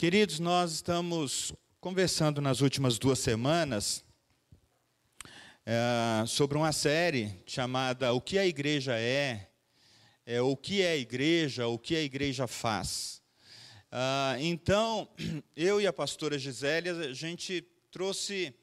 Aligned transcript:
Queridos, 0.00 0.40
nós 0.40 0.72
estamos 0.72 1.52
conversando 1.78 2.40
nas 2.40 2.62
últimas 2.62 2.98
duas 2.98 3.18
semanas 3.18 4.02
é, 5.66 6.24
sobre 6.26 6.56
uma 6.56 6.72
série 6.72 7.38
chamada 7.44 8.10
O 8.14 8.18
que 8.18 8.38
a 8.38 8.46
Igreja 8.46 8.98
é, 8.98 9.50
é, 10.24 10.40
o 10.40 10.56
que 10.56 10.80
é 10.80 10.92
a 10.92 10.96
Igreja, 10.96 11.66
o 11.66 11.78
que 11.78 11.94
a 11.94 12.00
Igreja 12.00 12.46
faz. 12.46 13.20
Ah, 13.92 14.36
então, 14.40 15.06
eu 15.54 15.82
e 15.82 15.86
a 15.86 15.92
pastora 15.92 16.38
Gisélia, 16.38 16.94
a 16.94 17.12
gente 17.12 17.60
trouxe 17.90 18.54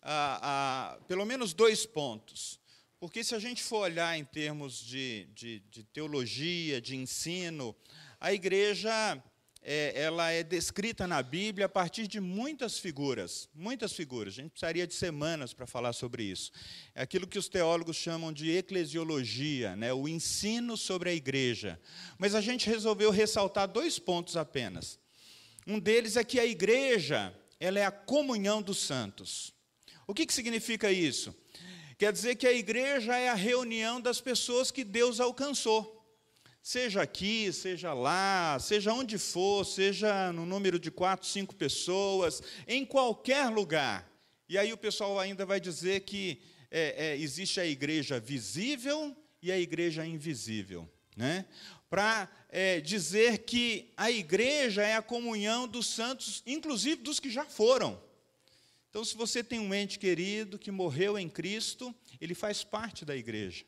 ah, 0.00 0.38
ah, 0.40 0.98
pelo 1.08 1.24
menos 1.24 1.52
dois 1.52 1.84
pontos. 1.84 2.60
Porque 3.00 3.24
se 3.24 3.34
a 3.34 3.40
gente 3.40 3.64
for 3.64 3.78
olhar 3.78 4.16
em 4.16 4.24
termos 4.24 4.78
de, 4.78 5.24
de, 5.34 5.58
de 5.58 5.82
teologia, 5.82 6.80
de 6.80 6.94
ensino, 6.94 7.74
a 8.20 8.32
igreja 8.32 9.20
é, 9.66 9.98
ela 9.98 10.30
é 10.30 10.42
descrita 10.42 11.06
na 11.06 11.22
Bíblia 11.22 11.64
a 11.64 11.68
partir 11.68 12.06
de 12.06 12.20
muitas 12.20 12.78
figuras, 12.78 13.48
muitas 13.54 13.94
figuras. 13.94 14.34
A 14.34 14.42
gente 14.42 14.50
precisaria 14.50 14.86
de 14.86 14.92
semanas 14.92 15.54
para 15.54 15.66
falar 15.66 15.94
sobre 15.94 16.22
isso. 16.22 16.52
É 16.94 17.00
aquilo 17.00 17.26
que 17.26 17.38
os 17.38 17.48
teólogos 17.48 17.96
chamam 17.96 18.30
de 18.30 18.50
eclesiologia, 18.50 19.74
né? 19.74 19.90
o 19.92 20.06
ensino 20.06 20.76
sobre 20.76 21.08
a 21.08 21.14
igreja. 21.14 21.80
Mas 22.18 22.34
a 22.34 22.42
gente 22.42 22.68
resolveu 22.68 23.10
ressaltar 23.10 23.66
dois 23.66 23.98
pontos 23.98 24.36
apenas. 24.36 24.98
Um 25.66 25.80
deles 25.80 26.16
é 26.16 26.22
que 26.22 26.38
a 26.38 26.44
igreja 26.44 27.34
ela 27.58 27.78
é 27.78 27.86
a 27.86 27.90
comunhão 27.90 28.60
dos 28.60 28.78
santos. 28.78 29.54
O 30.06 30.12
que, 30.12 30.26
que 30.26 30.34
significa 30.34 30.92
isso? 30.92 31.34
Quer 31.96 32.12
dizer 32.12 32.34
que 32.34 32.46
a 32.46 32.52
igreja 32.52 33.16
é 33.16 33.30
a 33.30 33.34
reunião 33.34 33.98
das 33.98 34.20
pessoas 34.20 34.70
que 34.70 34.84
Deus 34.84 35.20
alcançou. 35.20 35.93
Seja 36.66 37.02
aqui, 37.02 37.52
seja 37.52 37.92
lá, 37.92 38.58
seja 38.58 38.90
onde 38.90 39.18
for, 39.18 39.66
seja 39.66 40.32
no 40.32 40.46
número 40.46 40.78
de 40.78 40.90
quatro, 40.90 41.28
cinco 41.28 41.54
pessoas, 41.54 42.42
em 42.66 42.86
qualquer 42.86 43.50
lugar. 43.50 44.10
E 44.48 44.56
aí 44.56 44.72
o 44.72 44.76
pessoal 44.78 45.20
ainda 45.20 45.44
vai 45.44 45.60
dizer 45.60 46.00
que 46.00 46.40
é, 46.70 47.08
é, 47.08 47.16
existe 47.18 47.60
a 47.60 47.66
igreja 47.66 48.18
visível 48.18 49.14
e 49.42 49.52
a 49.52 49.58
igreja 49.58 50.06
invisível. 50.06 50.90
Né? 51.14 51.44
Para 51.90 52.30
é, 52.48 52.80
dizer 52.80 53.40
que 53.40 53.92
a 53.94 54.10
igreja 54.10 54.82
é 54.82 54.96
a 54.96 55.02
comunhão 55.02 55.68
dos 55.68 55.86
santos, 55.86 56.42
inclusive 56.46 57.02
dos 57.02 57.20
que 57.20 57.28
já 57.28 57.44
foram. 57.44 58.02
Então, 58.88 59.04
se 59.04 59.14
você 59.14 59.44
tem 59.44 59.60
um 59.60 59.74
ente 59.74 59.98
querido 59.98 60.58
que 60.58 60.70
morreu 60.70 61.18
em 61.18 61.28
Cristo, 61.28 61.94
ele 62.18 62.34
faz 62.34 62.64
parte 62.64 63.04
da 63.04 63.14
igreja. 63.14 63.66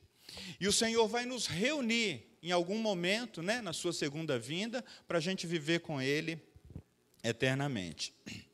E 0.58 0.66
o 0.66 0.72
Senhor 0.72 1.06
vai 1.06 1.26
nos 1.26 1.46
reunir 1.46 2.35
em 2.46 2.52
algum 2.52 2.78
momento, 2.78 3.42
né, 3.42 3.60
na 3.60 3.72
sua 3.72 3.92
segunda 3.92 4.38
vinda, 4.38 4.84
para 5.08 5.18
a 5.18 5.20
gente 5.20 5.48
viver 5.48 5.80
com 5.80 6.00
Ele 6.00 6.40
eternamente. 7.22 8.14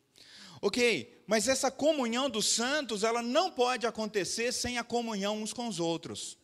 Ok, 0.64 1.24
mas 1.26 1.48
essa 1.48 1.72
comunhão 1.72 2.30
dos 2.30 2.46
santos, 2.46 3.02
ela 3.02 3.20
não 3.20 3.50
pode 3.50 3.84
acontecer 3.84 4.52
sem 4.52 4.78
a 4.78 4.84
comunhão 4.84 5.42
uns 5.42 5.52
com 5.52 5.66
os 5.66 5.80
outros. 5.80 6.38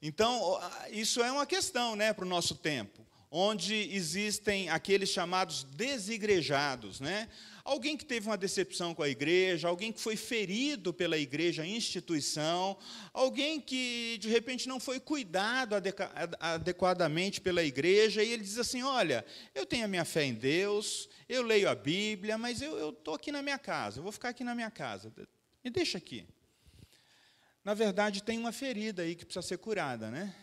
Então, 0.00 0.58
isso 0.90 1.22
é 1.22 1.30
uma 1.30 1.44
questão 1.44 1.94
né, 1.94 2.14
para 2.14 2.24
o 2.24 2.28
nosso 2.28 2.54
tempo, 2.54 3.06
onde 3.30 3.74
existem 3.94 4.68
aqueles 4.70 5.10
chamados 5.10 5.64
desigrejados, 5.64 7.00
né? 7.00 7.28
Alguém 7.62 7.98
que 7.98 8.04
teve 8.06 8.26
uma 8.26 8.36
decepção 8.38 8.94
com 8.94 9.02
a 9.02 9.08
igreja, 9.10 9.68
alguém 9.68 9.92
que 9.92 10.00
foi 10.00 10.16
ferido 10.16 10.94
pela 10.94 11.18
igreja, 11.18 11.66
instituição, 11.66 12.78
alguém 13.12 13.60
que 13.60 14.16
de 14.18 14.28
repente 14.30 14.66
não 14.66 14.80
foi 14.80 14.98
cuidado 14.98 15.74
adequadamente 16.40 17.42
pela 17.42 17.62
igreja, 17.62 18.22
e 18.22 18.32
ele 18.32 18.42
diz 18.42 18.56
assim: 18.56 18.82
Olha, 18.82 19.22
eu 19.54 19.66
tenho 19.66 19.84
a 19.84 19.88
minha 19.88 20.06
fé 20.06 20.24
em 20.24 20.32
Deus, 20.32 21.10
eu 21.28 21.42
leio 21.42 21.68
a 21.68 21.74
Bíblia, 21.74 22.38
mas 22.38 22.62
eu 22.62 22.88
estou 22.88 23.12
aqui 23.12 23.30
na 23.30 23.42
minha 23.42 23.58
casa, 23.58 23.98
eu 23.98 24.02
vou 24.02 24.12
ficar 24.12 24.30
aqui 24.30 24.42
na 24.42 24.54
minha 24.54 24.70
casa, 24.70 25.12
me 25.62 25.70
deixa 25.70 25.98
aqui. 25.98 26.26
Na 27.62 27.74
verdade, 27.74 28.22
tem 28.22 28.38
uma 28.38 28.52
ferida 28.52 29.02
aí 29.02 29.14
que 29.14 29.26
precisa 29.26 29.46
ser 29.46 29.58
curada, 29.58 30.10
né? 30.10 30.34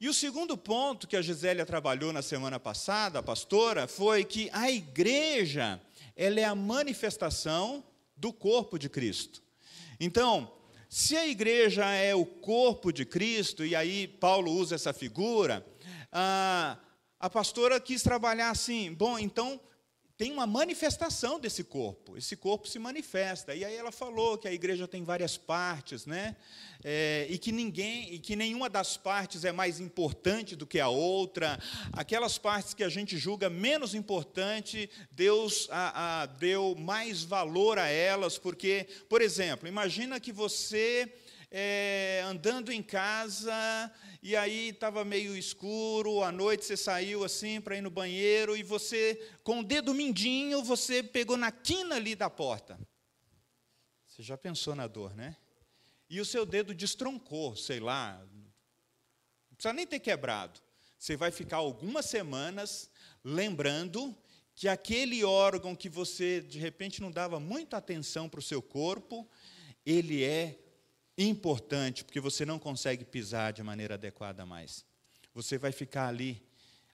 E 0.00 0.08
o 0.08 0.14
segundo 0.14 0.56
ponto 0.56 1.06
que 1.06 1.14
a 1.14 1.20
Gisélia 1.20 1.66
trabalhou 1.66 2.10
na 2.10 2.22
semana 2.22 2.58
passada, 2.58 3.18
a 3.18 3.22
pastora, 3.22 3.86
foi 3.86 4.24
que 4.24 4.48
a 4.50 4.70
igreja, 4.70 5.78
ela 6.16 6.40
é 6.40 6.44
a 6.44 6.54
manifestação 6.54 7.84
do 8.16 8.32
corpo 8.32 8.78
de 8.78 8.88
Cristo. 8.88 9.42
Então, 10.00 10.50
se 10.88 11.18
a 11.18 11.26
igreja 11.26 11.84
é 11.84 12.14
o 12.14 12.24
corpo 12.24 12.90
de 12.90 13.04
Cristo, 13.04 13.62
e 13.62 13.76
aí 13.76 14.08
Paulo 14.08 14.50
usa 14.50 14.74
essa 14.74 14.94
figura, 14.94 15.66
a, 16.10 16.78
a 17.18 17.28
pastora 17.28 17.78
quis 17.78 18.02
trabalhar 18.02 18.48
assim, 18.48 18.94
bom, 18.94 19.18
então 19.18 19.60
tem 20.20 20.30
uma 20.30 20.46
manifestação 20.46 21.40
desse 21.40 21.64
corpo, 21.64 22.14
esse 22.14 22.36
corpo 22.36 22.68
se 22.68 22.78
manifesta. 22.78 23.54
E 23.54 23.64
aí 23.64 23.74
ela 23.74 23.90
falou 23.90 24.36
que 24.36 24.46
a 24.46 24.52
igreja 24.52 24.86
tem 24.86 25.02
várias 25.02 25.38
partes, 25.38 26.04
né? 26.04 26.36
É, 26.84 27.26
e 27.30 27.38
que 27.38 27.50
ninguém, 27.50 28.12
e 28.12 28.18
que 28.18 28.36
nenhuma 28.36 28.68
das 28.68 28.98
partes 28.98 29.46
é 29.46 29.50
mais 29.50 29.80
importante 29.80 30.54
do 30.54 30.66
que 30.66 30.78
a 30.78 30.90
outra. 30.90 31.58
Aquelas 31.90 32.36
partes 32.36 32.74
que 32.74 32.84
a 32.84 32.88
gente 32.90 33.16
julga 33.16 33.48
menos 33.48 33.94
importante, 33.94 34.90
Deus 35.10 35.66
a, 35.70 36.20
a, 36.20 36.26
deu 36.26 36.76
mais 36.78 37.22
valor 37.22 37.78
a 37.78 37.88
elas, 37.88 38.36
porque, 38.36 38.86
por 39.08 39.22
exemplo, 39.22 39.66
imagina 39.66 40.20
que 40.20 40.32
você 40.32 41.10
é, 41.50 42.22
andando 42.26 42.70
em 42.70 42.82
casa, 42.82 43.90
e 44.22 44.36
aí 44.36 44.68
estava 44.68 45.04
meio 45.04 45.36
escuro, 45.36 46.22
à 46.22 46.30
noite 46.30 46.64
você 46.64 46.76
saiu 46.76 47.24
assim 47.24 47.60
para 47.60 47.76
ir 47.76 47.80
no 47.80 47.90
banheiro, 47.90 48.56
e 48.56 48.62
você, 48.62 49.14
com 49.42 49.60
o 49.60 49.64
dedo 49.64 49.94
mindinho, 49.94 50.62
você 50.62 51.02
pegou 51.02 51.36
na 51.36 51.50
quina 51.50 51.96
ali 51.96 52.14
da 52.14 52.28
porta. 52.28 52.78
Você 54.06 54.22
já 54.22 54.36
pensou 54.36 54.74
na 54.74 54.86
dor, 54.86 55.14
né? 55.14 55.36
E 56.08 56.20
o 56.20 56.24
seu 56.24 56.44
dedo 56.44 56.74
destroncou, 56.74 57.56
sei 57.56 57.80
lá, 57.80 58.22
não 58.32 59.56
precisa 59.56 59.72
nem 59.72 59.86
ter 59.86 60.00
quebrado. 60.00 60.60
Você 60.98 61.16
vai 61.16 61.30
ficar 61.30 61.58
algumas 61.58 62.04
semanas 62.06 62.90
lembrando 63.24 64.14
que 64.54 64.68
aquele 64.68 65.24
órgão 65.24 65.74
que 65.74 65.88
você 65.88 66.42
de 66.42 66.58
repente 66.58 67.00
não 67.00 67.10
dava 67.10 67.40
muita 67.40 67.78
atenção 67.78 68.28
para 68.28 68.40
o 68.40 68.42
seu 68.42 68.60
corpo, 68.60 69.26
ele 69.86 70.22
é 70.22 70.58
importante, 71.28 72.04
porque 72.04 72.20
você 72.20 72.44
não 72.44 72.58
consegue 72.58 73.04
pisar 73.04 73.52
de 73.52 73.62
maneira 73.62 73.94
adequada 73.94 74.46
mais. 74.46 74.84
Você 75.34 75.58
vai 75.58 75.72
ficar 75.72 76.08
ali 76.08 76.42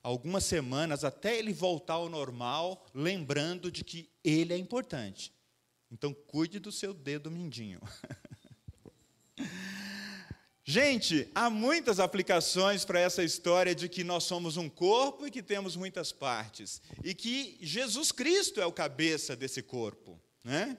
algumas 0.03 0.45
semanas 0.45 1.05
até 1.05 1.37
ele 1.39 1.53
voltar 1.53 1.95
ao 1.95 2.09
normal, 2.09 2.87
lembrando 2.95 3.71
de 3.71 3.85
que 3.85 4.09
ele 4.23 4.53
é 4.53 4.57
importante. 4.57 5.33
Então, 5.91 6.13
cuide 6.13 6.59
do 6.59 6.73
seu 6.73 6.93
dedo 6.93 7.31
mindinho. 7.31 7.81
Gente, 10.69 11.31
há 11.33 11.49
muitas 11.49 12.01
aplicações 12.01 12.85
para 12.85 12.99
essa 12.99 13.23
história 13.23 13.73
de 13.73 13.89
que 13.89 14.03
nós 14.03 14.25
somos 14.25 14.57
um 14.57 14.69
corpo 14.69 15.25
e 15.25 15.31
que 15.31 15.41
temos 15.41 15.77
muitas 15.77 16.11
partes. 16.11 16.83
E 17.05 17.15
que 17.15 17.57
Jesus 17.61 18.11
Cristo 18.11 18.61
é 18.61 18.67
o 18.67 18.73
cabeça 18.73 19.37
desse 19.37 19.63
corpo. 19.63 20.21
Né? 20.43 20.77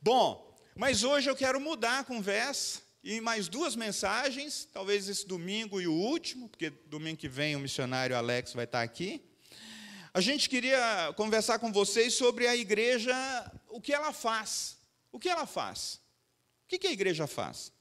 Bom, 0.00 0.47
mas 0.78 1.02
hoje 1.02 1.28
eu 1.28 1.34
quero 1.34 1.60
mudar 1.60 1.98
a 1.98 2.04
conversa 2.04 2.80
e 3.02 3.20
mais 3.20 3.48
duas 3.48 3.74
mensagens, 3.74 4.68
talvez 4.72 5.08
esse 5.08 5.26
domingo 5.26 5.80
e 5.80 5.88
o 5.88 5.92
último, 5.92 6.48
porque 6.48 6.70
domingo 6.70 7.18
que 7.18 7.28
vem 7.28 7.56
o 7.56 7.58
missionário 7.58 8.16
Alex 8.16 8.52
vai 8.52 8.64
estar 8.64 8.82
aqui. 8.82 9.20
A 10.14 10.20
gente 10.20 10.48
queria 10.48 11.12
conversar 11.16 11.58
com 11.58 11.72
vocês 11.72 12.14
sobre 12.14 12.46
a 12.46 12.54
igreja, 12.54 13.12
o 13.66 13.80
que 13.80 13.92
ela 13.92 14.12
faz. 14.12 14.78
O 15.10 15.18
que 15.18 15.28
ela 15.28 15.46
faz? 15.46 16.00
O 16.64 16.68
que 16.68 16.86
a 16.86 16.92
igreja 16.92 17.26
faz? 17.26 17.72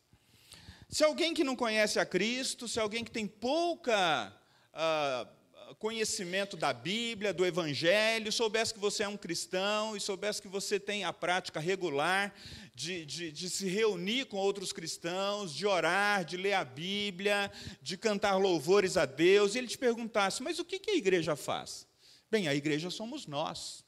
Se 0.89 1.03
alguém 1.03 1.35
que 1.35 1.43
não 1.43 1.55
conhece 1.55 1.99
a 1.99 2.05
Cristo, 2.05 2.67
se 2.67 2.79
alguém 2.79 3.03
que 3.03 3.11
tem 3.11 3.27
pouca 3.27 4.33
uh, 4.73 5.36
conhecimento 5.75 6.55
da 6.55 6.71
Bíblia, 6.73 7.33
do 7.33 7.45
Evangelho, 7.45 8.31
soubesse 8.31 8.73
que 8.73 8.79
você 8.79 9.03
é 9.03 9.07
um 9.07 9.17
cristão 9.17 9.95
e 9.95 9.99
soubesse 9.99 10.41
que 10.41 10.47
você 10.47 10.79
tem 10.79 11.03
a 11.03 11.11
prática 11.11 11.59
regular 11.59 12.33
de, 12.73 13.05
de, 13.05 13.31
de, 13.31 13.49
se 13.49 13.67
reunir 13.67 14.25
com 14.25 14.37
outros 14.37 14.71
cristãos, 14.71 15.53
de 15.53 15.65
orar, 15.65 16.23
de 16.23 16.37
ler 16.37 16.53
a 16.53 16.63
Bíblia, 16.63 17.51
de 17.81 17.97
cantar 17.97 18.37
louvores 18.37 18.97
a 18.97 19.05
Deus, 19.05 19.55
e 19.55 19.57
ele 19.57 19.67
te 19.67 19.77
perguntasse: 19.77 20.41
mas 20.41 20.59
o 20.59 20.65
que, 20.65 20.89
a 20.89 20.95
igreja 20.95 21.35
faz? 21.35 21.87
Bem, 22.29 22.47
a 22.47 22.55
igreja 22.55 22.89
somos 22.89 23.25
nós. 23.25 23.83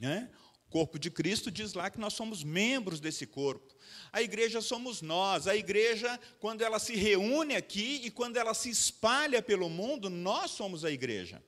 Né? 0.00 0.30
Corpo 0.70 1.00
de 1.00 1.10
Cristo 1.10 1.50
diz 1.50 1.74
lá 1.74 1.90
que 1.90 1.98
nós 1.98 2.14
somos 2.14 2.44
membros 2.44 3.00
desse 3.00 3.26
corpo. 3.26 3.74
A 4.12 4.22
igreja 4.22 4.60
somos 4.60 5.02
nós. 5.02 5.48
A 5.48 5.56
igreja, 5.56 6.18
quando 6.38 6.62
ela 6.62 6.78
se 6.78 6.94
reúne 6.94 7.56
aqui 7.56 8.00
e 8.04 8.10
quando 8.10 8.36
ela 8.36 8.54
se 8.54 8.70
espalha 8.70 9.42
pelo 9.42 9.68
mundo, 9.68 10.08
nós 10.08 10.52
somos 10.52 10.84
a 10.84 10.90
igreja. 10.90 11.42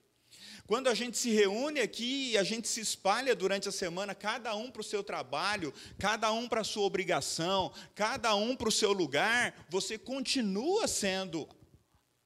Quando 0.67 0.87
a 0.87 0.93
gente 0.93 1.17
se 1.17 1.29
reúne 1.29 1.79
aqui 1.79 2.31
e 2.31 2.37
a 2.37 2.43
gente 2.43 2.67
se 2.67 2.81
espalha 2.81 3.33
durante 3.33 3.67
a 3.67 3.71
semana, 3.71 4.13
cada 4.13 4.55
um 4.55 4.69
para 4.69 4.81
o 4.81 4.83
seu 4.83 5.03
trabalho, 5.03 5.73
cada 5.97 6.31
um 6.31 6.47
para 6.47 6.61
a 6.61 6.65
sua 6.65 6.83
obrigação, 6.83 7.71
cada 7.95 8.35
um 8.35 8.55
para 8.55 8.69
o 8.69 8.71
seu 8.71 8.91
lugar, 8.91 9.65
você 9.69 9.97
continua 9.97 10.87
sendo 10.87 11.47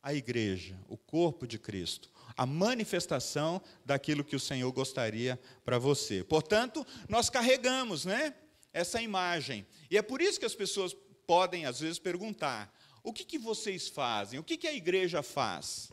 a 0.01 0.13
igreja, 0.13 0.79
o 0.88 0.97
corpo 0.97 1.45
de 1.45 1.59
Cristo, 1.59 2.11
a 2.37 2.45
manifestação 2.45 3.59
daquilo 3.83 4.23
que 4.23 4.35
o 4.35 4.39
Senhor 4.39 4.71
gostaria 4.71 5.39
para 5.65 5.79
você. 5.79 6.23
Portanto, 6.23 6.85
nós 7.09 7.29
carregamos, 7.29 8.05
né, 8.05 8.35
essa 8.71 9.01
imagem. 9.01 9.65
E 9.89 9.97
é 9.97 10.01
por 10.03 10.21
isso 10.21 10.39
que 10.39 10.45
as 10.45 10.53
pessoas 10.53 10.95
podem 11.25 11.65
às 11.65 11.79
vezes 11.79 11.97
perguntar: 11.97 12.71
o 13.03 13.11
que, 13.11 13.25
que 13.25 13.39
vocês 13.39 13.87
fazem? 13.87 14.39
O 14.39 14.43
que, 14.43 14.55
que 14.55 14.67
a 14.67 14.73
igreja 14.73 15.23
faz? 15.23 15.91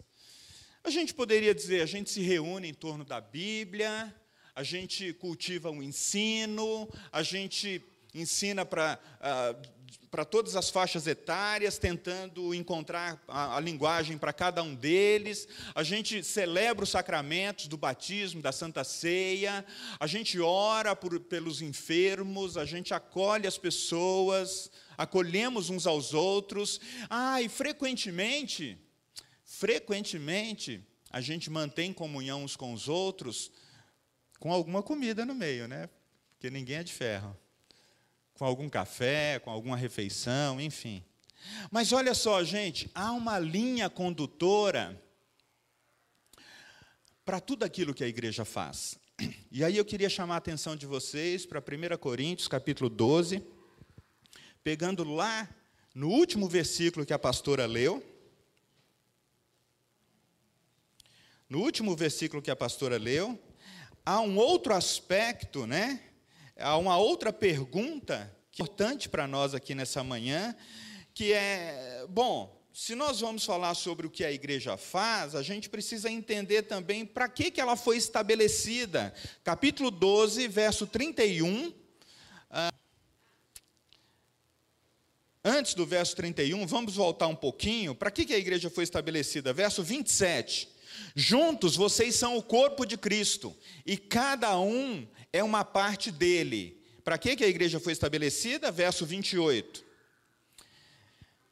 A 0.85 0.91
gente 0.91 1.15
poderia 1.15 1.55
dizer, 1.55 1.81
a 1.81 1.87
gente 1.87 2.11
se 2.11 2.21
reúne 2.21 2.69
em 2.69 2.75
torno 2.75 3.05
da 3.05 3.19
Bíblia, 3.19 4.15
a 4.55 4.63
gente 4.63 5.15
cultiva 5.15 5.71
o 5.71 5.77
um 5.77 5.83
ensino, 5.83 6.87
a 7.11 7.23
gente 7.23 7.83
ensina 8.13 8.67
para 8.67 8.99
uh, 9.19 9.84
para 10.15 10.25
todas 10.25 10.55
as 10.55 10.71
faixas 10.71 11.09
etárias, 11.09 11.77
tentando 11.77 12.55
encontrar 12.55 13.21
a, 13.27 13.57
a 13.57 13.61
linguagem 13.61 14.17
para 14.17 14.33
cada 14.33 14.63
um 14.63 14.73
deles. 14.73 15.49
A 15.75 15.83
gente 15.83 16.23
celebra 16.23 16.85
os 16.85 16.91
sacramentos 16.91 17.67
do 17.67 17.77
batismo, 17.77 18.41
da 18.41 18.53
Santa 18.53 18.85
Ceia. 18.85 19.67
A 19.99 20.07
gente 20.07 20.39
ora 20.39 20.95
por, 20.95 21.19
pelos 21.19 21.61
enfermos, 21.61 22.57
a 22.57 22.65
gente 22.65 22.95
acolhe 22.95 23.49
as 23.49 23.59
pessoas, 23.59 24.71
acolhemos 24.97 25.69
uns 25.69 25.85
aos 25.85 26.15
outros. 26.15 26.81
Ah, 27.11 27.43
e 27.43 27.49
frequentemente, 27.49 28.79
frequentemente, 29.45 30.81
a 31.11 31.21
gente 31.21 31.51
mantém 31.51 31.93
comunhão 31.93 32.45
uns 32.45 32.55
com 32.55 32.73
os 32.73 32.87
outros 32.89 33.51
com 34.39 34.53
alguma 34.53 34.81
comida 34.81 35.27
no 35.27 35.35
meio, 35.35 35.67
né? 35.67 35.91
Porque 36.31 36.51
ninguém 36.51 36.77
é 36.77 36.85
de 36.85 36.93
ferro 36.93 37.37
com 38.35 38.45
algum 38.45 38.69
café, 38.69 39.39
com 39.39 39.51
alguma 39.51 39.77
refeição, 39.77 40.61
enfim. 40.61 41.05
Mas 41.71 41.93
olha 41.93 42.15
só, 42.15 42.43
gente, 42.43 42.91
há 42.95 43.13
uma 43.13 43.39
linha 43.39 43.89
condutora 43.89 45.01
para 47.25 47.41
tudo 47.41 47.65
aquilo 47.65 47.95
que 47.95 48.05
a 48.05 48.09
igreja 48.09 48.45
faz. 48.45 48.99
E 49.51 49.63
aí 49.63 49.77
eu 49.77 49.85
queria 49.85 50.11
chamar 50.11 50.35
a 50.35 50.39
atenção 50.39 50.75
de 50.75 50.87
vocês 50.87 51.47
para 51.47 51.61
1 51.61 51.97
Coríntios, 51.99 52.49
capítulo 52.49 52.91
12, 52.91 53.43
pegando 54.63 55.05
lá 55.05 55.49
no 55.95 56.09
último 56.09 56.49
versículo 56.49 57.07
que 57.07 57.13
a 57.13 57.19
pastora 57.19 57.67
leu. 57.67 58.05
No 61.49 61.61
último 61.61 61.95
versículo 61.95 62.43
que 62.43 62.51
a 62.51 62.57
pastora 62.57 62.99
leu, 62.99 63.39
há 64.05 64.21
um 64.21 64.37
outro 64.37 64.75
aspecto, 64.75 65.67
né? 65.67 66.01
Há 66.59 66.77
uma 66.77 66.97
outra 66.97 67.33
pergunta 67.33 68.35
que 68.51 68.63
é 68.63 68.65
importante 68.65 69.09
para 69.09 69.27
nós 69.27 69.55
aqui 69.55 69.75
nessa 69.75 70.05
manhã, 70.05 70.55
que 71.13 71.33
é, 71.33 72.07
bom, 72.09 72.65
se 72.73 72.95
nós 72.95 73.21
vamos 73.21 73.45
falar 73.45 73.75
sobre 73.75 74.07
o 74.07 74.11
que 74.11 74.25
a 74.25 74.33
igreja 74.33 74.77
faz, 74.77 75.35
a 75.35 75.43
gente 75.43 75.69
precisa 75.69 76.11
entender 76.11 76.63
também 76.63 77.05
para 77.05 77.29
que, 77.29 77.51
que 77.51 77.61
ela 77.61 77.77
foi 77.77 77.97
estabelecida. 77.97 79.15
Capítulo 79.43 79.91
12, 79.91 80.49
verso 80.49 80.87
31. 80.87 81.73
Ah, 82.51 82.73
antes 85.45 85.75
do 85.75 85.87
verso 85.87 86.17
31, 86.17 86.67
vamos 86.67 86.97
voltar 86.97 87.29
um 87.29 87.37
pouquinho. 87.37 87.95
Para 87.95 88.11
que, 88.11 88.25
que 88.25 88.35
a 88.35 88.39
igreja 88.39 88.69
foi 88.69 88.85
estabelecida? 88.85 89.53
Verso 89.53 89.83
27. 89.83 90.69
Juntos 91.15 91.77
vocês 91.77 92.15
são 92.17 92.37
o 92.37 92.43
corpo 92.43 92.85
de 92.85 92.97
Cristo, 92.97 93.57
e 93.85 93.97
cada 93.97 94.59
um 94.59 95.07
é 95.35 95.43
uma 95.43 95.65
parte 95.65 96.13
dele. 96.13 96.81
Para 97.03 97.19
que, 97.19 97.35
que 97.35 97.43
a 97.43 97.49
igreja 97.49 97.81
foi 97.81 97.93
estabelecida? 97.93 98.71
Verso 98.71 99.05
28. 99.05 99.85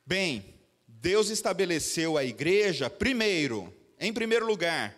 Bem, 0.07 0.55
Deus 0.87 1.31
estabeleceu 1.31 2.17
a 2.17 2.25
igreja 2.25 2.89
primeiro, 2.89 3.75
em 3.99 4.13
primeiro 4.13 4.47
lugar, 4.47 4.97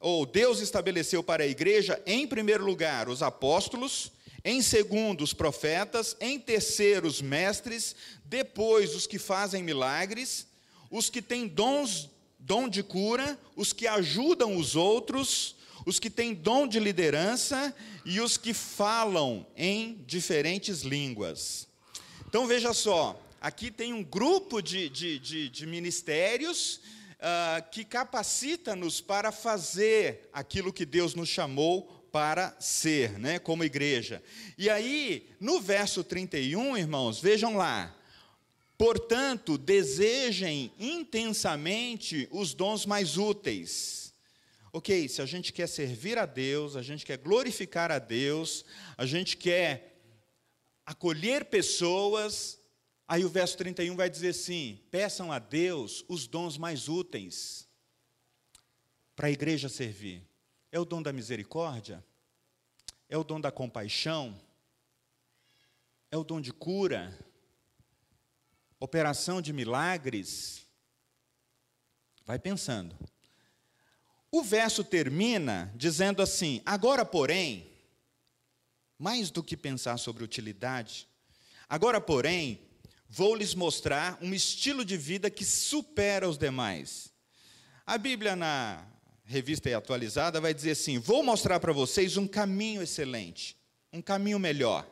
ou 0.00 0.26
Deus 0.26 0.58
estabeleceu 0.58 1.22
para 1.22 1.44
a 1.44 1.46
igreja, 1.46 2.02
em 2.04 2.26
primeiro 2.26 2.64
lugar, 2.64 3.08
os 3.08 3.22
apóstolos, 3.22 4.10
em 4.44 4.60
segundo, 4.60 5.22
os 5.22 5.32
profetas, 5.32 6.16
em 6.20 6.40
terceiro, 6.40 7.06
os 7.06 7.22
mestres, 7.22 7.94
depois, 8.24 8.96
os 8.96 9.06
que 9.06 9.18
fazem 9.18 9.62
milagres, 9.62 10.48
os 10.90 11.08
que 11.08 11.22
têm 11.22 11.46
dons, 11.46 12.10
dom 12.36 12.68
de 12.68 12.82
cura, 12.82 13.38
os 13.54 13.72
que 13.72 13.86
ajudam 13.86 14.56
os 14.56 14.74
outros, 14.74 15.54
os 15.84 15.98
que 15.98 16.08
têm 16.08 16.34
dom 16.34 16.66
de 16.66 16.78
liderança 16.78 17.74
e 18.04 18.20
os 18.20 18.36
que 18.36 18.54
falam 18.54 19.46
em 19.56 20.02
diferentes 20.06 20.80
línguas. 20.80 21.68
Então 22.28 22.46
veja 22.46 22.72
só, 22.72 23.20
aqui 23.40 23.70
tem 23.70 23.92
um 23.92 24.02
grupo 24.02 24.60
de, 24.60 24.88
de, 24.88 25.18
de, 25.18 25.48
de 25.48 25.66
ministérios 25.66 26.80
uh, 27.14 27.70
que 27.70 27.84
capacita-nos 27.84 29.00
para 29.00 29.30
fazer 29.30 30.28
aquilo 30.32 30.72
que 30.72 30.86
Deus 30.86 31.14
nos 31.14 31.28
chamou 31.28 31.82
para 32.10 32.56
ser, 32.60 33.18
né, 33.18 33.38
como 33.38 33.64
igreja. 33.64 34.22
E 34.56 34.70
aí, 34.70 35.28
no 35.40 35.60
verso 35.60 36.04
31, 36.04 36.76
irmãos, 36.76 37.20
vejam 37.20 37.56
lá. 37.56 37.94
Portanto, 38.78 39.58
desejem 39.58 40.72
intensamente 40.78 42.28
os 42.30 42.54
dons 42.54 42.86
mais 42.86 43.16
úteis 43.16 44.03
ok, 44.74 45.08
se 45.08 45.22
a 45.22 45.26
gente 45.26 45.52
quer 45.52 45.68
servir 45.68 46.18
a 46.18 46.26
Deus, 46.26 46.74
a 46.74 46.82
gente 46.82 47.06
quer 47.06 47.16
glorificar 47.16 47.92
a 47.92 48.00
Deus, 48.00 48.64
a 48.98 49.06
gente 49.06 49.36
quer 49.36 50.02
acolher 50.84 51.44
pessoas, 51.44 52.58
aí 53.06 53.24
o 53.24 53.28
verso 53.28 53.56
31 53.56 53.94
vai 53.94 54.10
dizer 54.10 54.30
assim: 54.30 54.80
peçam 54.90 55.30
a 55.30 55.38
Deus 55.38 56.04
os 56.08 56.26
dons 56.26 56.58
mais 56.58 56.88
úteis 56.88 57.68
para 59.14 59.28
a 59.28 59.30
igreja 59.30 59.68
servir. 59.68 60.28
É 60.72 60.80
o 60.80 60.84
dom 60.84 61.00
da 61.00 61.12
misericórdia? 61.12 62.04
É 63.08 63.16
o 63.16 63.22
dom 63.22 63.40
da 63.40 63.52
compaixão? 63.52 64.36
É 66.10 66.16
o 66.16 66.24
dom 66.24 66.40
de 66.40 66.52
cura? 66.52 67.16
Operação 68.80 69.40
de 69.40 69.52
milagres? 69.52 70.66
Vai 72.24 72.40
pensando. 72.40 73.13
O 74.34 74.42
verso 74.42 74.82
termina 74.82 75.72
dizendo 75.76 76.20
assim: 76.20 76.60
Agora, 76.66 77.04
porém, 77.04 77.70
mais 78.98 79.30
do 79.30 79.44
que 79.44 79.56
pensar 79.56 79.96
sobre 79.96 80.24
utilidade, 80.24 81.06
agora, 81.68 82.00
porém, 82.00 82.58
vou 83.08 83.36
lhes 83.36 83.54
mostrar 83.54 84.18
um 84.20 84.34
estilo 84.34 84.84
de 84.84 84.96
vida 84.96 85.30
que 85.30 85.44
supera 85.44 86.28
os 86.28 86.36
demais. 86.36 87.12
A 87.86 87.96
Bíblia, 87.96 88.34
na 88.34 88.84
revista 89.22 89.70
atualizada, 89.78 90.40
vai 90.40 90.52
dizer 90.52 90.72
assim: 90.72 90.98
Vou 90.98 91.22
mostrar 91.22 91.60
para 91.60 91.72
vocês 91.72 92.16
um 92.16 92.26
caminho 92.26 92.82
excelente, 92.82 93.56
um 93.92 94.02
caminho 94.02 94.40
melhor. 94.40 94.84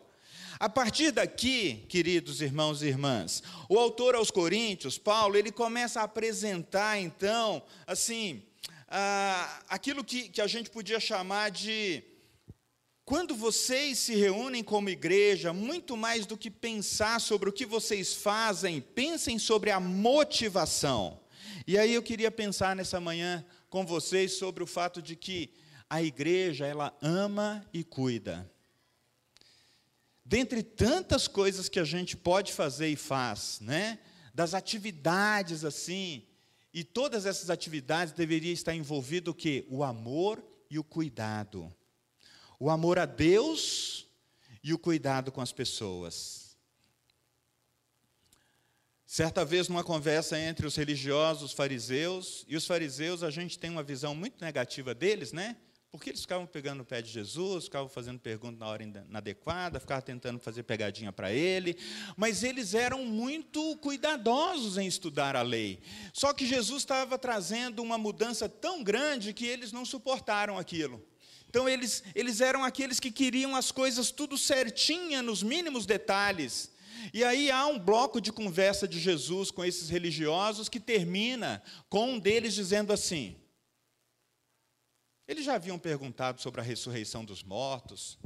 A 0.61 0.69
partir 0.69 1.11
daqui, 1.11 1.85
queridos 1.89 2.41
irmãos 2.41 2.81
e 2.81 2.87
irmãs, 2.87 3.43
o 3.69 3.77
autor 3.77 4.15
aos 4.15 4.31
Coríntios, 4.31 4.99
Paulo, 4.99 5.37
ele 5.37 5.51
começa 5.51 6.01
a 6.01 6.05
apresentar, 6.05 7.01
então, 7.01 7.61
assim, 7.89 8.45
ah, 8.95 9.63
aquilo 9.71 10.05
que, 10.05 10.29
que 10.29 10.41
a 10.43 10.47
gente 10.47 10.69
podia 10.69 11.01
chamar 11.01 11.51
de. 11.51 12.05
Quando 13.07 13.35
vocês 13.35 13.99
se 13.99 14.15
reúnem 14.15 14.63
como 14.63 14.91
igreja, 14.91 15.51
muito 15.51 15.97
mais 15.97 16.27
do 16.27 16.37
que 16.37 16.51
pensar 16.51 17.19
sobre 17.19 17.49
o 17.49 17.53
que 17.53 17.65
vocês 17.65 18.13
fazem, 18.13 18.83
pensem 18.83 19.39
sobre 19.39 19.71
a 19.71 19.81
motivação. 19.81 21.19
E 21.67 21.79
aí 21.79 21.95
eu 21.95 22.03
queria 22.03 22.31
pensar 22.31 22.77
nessa 22.77 23.01
manhã 23.01 23.43
com 23.71 23.87
vocês 23.87 24.35
sobre 24.35 24.63
o 24.63 24.67
fato 24.67 25.01
de 25.01 25.17
que 25.17 25.55
a 25.89 26.03
igreja, 26.03 26.67
ela 26.67 26.95
ama 27.01 27.67
e 27.73 27.83
cuida. 27.83 28.51
Dentre 30.23 30.63
tantas 30.63 31.27
coisas 31.27 31.67
que 31.67 31.81
a 31.81 31.85
gente 31.85 32.15
pode 32.15 32.53
fazer 32.53 32.89
e 32.89 32.97
faz, 32.97 33.59
né? 33.63 33.99
Das 34.35 34.53
atividades 34.53 35.65
assim, 35.65 36.27
e 36.73 36.83
todas 36.83 37.27
essas 37.27 37.51
atividades 37.51 38.15
deveriam 38.15 38.53
estar 38.53 38.75
envolvido 38.75 39.33
o 39.33 39.35
quê? 39.35 39.67
O 39.69 39.85
amor 39.85 40.43
e 40.71 40.79
o 40.79 40.85
cuidado. 40.85 41.73
O 42.59 42.71
amor 42.71 42.99
a 42.99 43.05
Deus 43.05 44.07
e 44.63 44.73
o 44.73 44.79
cuidado 44.79 45.31
com 45.31 45.41
as 45.41 45.53
pessoas. 45.53 46.57
Certa 49.05 49.45
vez, 49.45 49.69
numa 49.69 49.85
conversa 49.85 50.39
entre 50.39 50.67
os 50.67 50.75
religiosos, 50.75 51.43
os 51.43 51.53
fariseus, 51.53 52.47
e 52.49 52.57
os 52.57 52.67
fariseus, 52.67 53.23
a 53.23 53.31
gente 53.31 53.59
tem 53.59 53.69
uma 53.69 53.83
visão 53.83 54.15
muito 54.15 54.43
negativa 54.43 54.95
deles, 54.95 55.33
né? 55.33 55.59
Porque 55.93 56.09
eles 56.09 56.23
ficavam 56.23 56.47
pegando 56.47 56.81
o 56.81 56.87
pé 56.87 57.03
de 57.03 57.11
Jesus, 57.11 57.65
ficavam 57.65 57.87
fazendo 57.87 58.19
perguntas 58.19 58.59
na 58.59 58.67
hora 58.67 58.83
inadequada, 58.83 59.79
ficavam 59.79 60.03
tentando 60.03 60.39
fazer 60.39 60.63
pegadinha 60.63 61.13
para 61.13 61.31
ele, 61.31 61.77
mas 62.17 62.43
eles 62.43 62.73
eram 62.73 63.05
muito 63.05 63.77
cuidadosos 63.77 64.79
em 64.79 64.87
estudar 64.87 65.37
a 65.37 65.43
lei. 65.43 65.83
Só 66.15 66.33
que 66.33 66.47
Jesus 66.47 66.81
estava 66.81 67.19
trazendo 67.19 67.83
uma 67.83 67.99
mudança 67.99 68.49
tão 68.49 68.83
grande 68.83 69.35
que 69.35 69.45
eles 69.45 69.71
não 69.71 69.85
suportaram 69.85 70.57
aquilo. 70.57 71.05
Então 71.51 71.69
eles, 71.69 72.03
eles 72.15 72.41
eram 72.41 72.65
aqueles 72.65 72.99
que 72.99 73.11
queriam 73.11 73.55
as 73.55 73.71
coisas 73.71 74.11
tudo 74.11 74.39
certinha, 74.39 75.21
nos 75.21 75.43
mínimos 75.43 75.85
detalhes. 75.85 76.73
E 77.13 77.23
aí 77.23 77.51
há 77.51 77.67
um 77.67 77.79
bloco 77.79 78.19
de 78.19 78.33
conversa 78.33 78.89
de 78.89 78.99
Jesus 78.99 79.51
com 79.51 79.63
esses 79.63 79.91
religiosos 79.91 80.71
que 80.71 80.81
termina 80.81 81.63
com 81.91 82.13
um 82.13 82.19
deles 82.19 82.55
dizendo 82.55 82.95
assim: 82.95 83.37
Eles 85.27 85.45
já 85.45 85.55
haviam 85.55 85.79
perguntado 85.79 86.41
sobre 86.41 86.61
a 86.61 86.65
ressurreição 86.65 87.25
dos 87.25 87.43
mortos, 87.43 88.19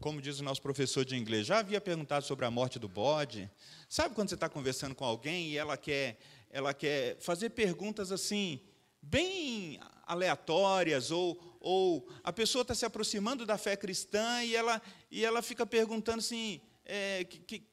como 0.00 0.20
diz 0.20 0.40
o 0.40 0.42
nosso 0.42 0.60
professor 0.60 1.04
de 1.04 1.16
inglês, 1.16 1.46
já 1.46 1.58
havia 1.58 1.80
perguntado 1.80 2.26
sobre 2.26 2.44
a 2.44 2.50
morte 2.50 2.78
do 2.78 2.88
bode. 2.88 3.48
Sabe 3.88 4.14
quando 4.14 4.28
você 4.28 4.34
está 4.34 4.48
conversando 4.48 4.94
com 4.94 5.04
alguém 5.04 5.50
e 5.50 5.56
ela 5.56 5.76
quer, 5.76 6.18
ela 6.50 6.74
quer 6.74 7.16
fazer 7.20 7.50
perguntas 7.50 8.10
assim, 8.10 8.60
bem 9.00 9.78
aleatórias, 10.04 11.12
ou, 11.12 11.40
ou 11.60 12.08
a 12.24 12.32
pessoa 12.32 12.62
está 12.62 12.74
se 12.74 12.84
aproximando 12.84 13.46
da 13.46 13.56
fé 13.56 13.76
cristã 13.76 14.42
e 14.42 14.56
ela, 14.56 14.82
e 15.10 15.24
ela 15.24 15.40
fica 15.40 15.64
perguntando 15.64 16.18
assim, 16.18 16.60
é, 16.84 17.22
que, 17.22 17.38
que, 17.38 17.68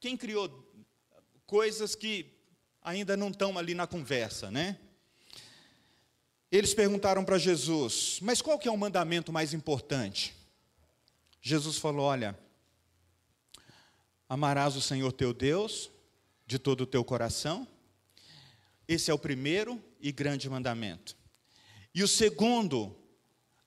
quem 0.00 0.16
criou 0.16 0.66
coisas 1.46 1.94
que 1.94 2.32
ainda 2.80 3.16
não 3.16 3.28
estão 3.28 3.58
ali 3.58 3.74
na 3.74 3.86
conversa, 3.86 4.50
né? 4.50 4.78
Eles 6.56 6.72
perguntaram 6.72 7.24
para 7.24 7.36
Jesus, 7.36 8.20
mas 8.22 8.40
qual 8.40 8.56
que 8.60 8.68
é 8.68 8.70
o 8.70 8.78
mandamento 8.78 9.32
mais 9.32 9.52
importante? 9.52 10.32
Jesus 11.42 11.78
falou: 11.78 12.06
Olha, 12.06 12.38
amarás 14.28 14.76
o 14.76 14.80
Senhor 14.80 15.10
teu 15.10 15.34
Deus 15.34 15.90
de 16.46 16.56
todo 16.56 16.82
o 16.82 16.86
teu 16.86 17.04
coração. 17.04 17.66
Esse 18.86 19.10
é 19.10 19.14
o 19.14 19.18
primeiro 19.18 19.82
e 19.98 20.12
grande 20.12 20.48
mandamento. 20.48 21.16
E 21.92 22.04
o 22.04 22.06
segundo, 22.06 22.96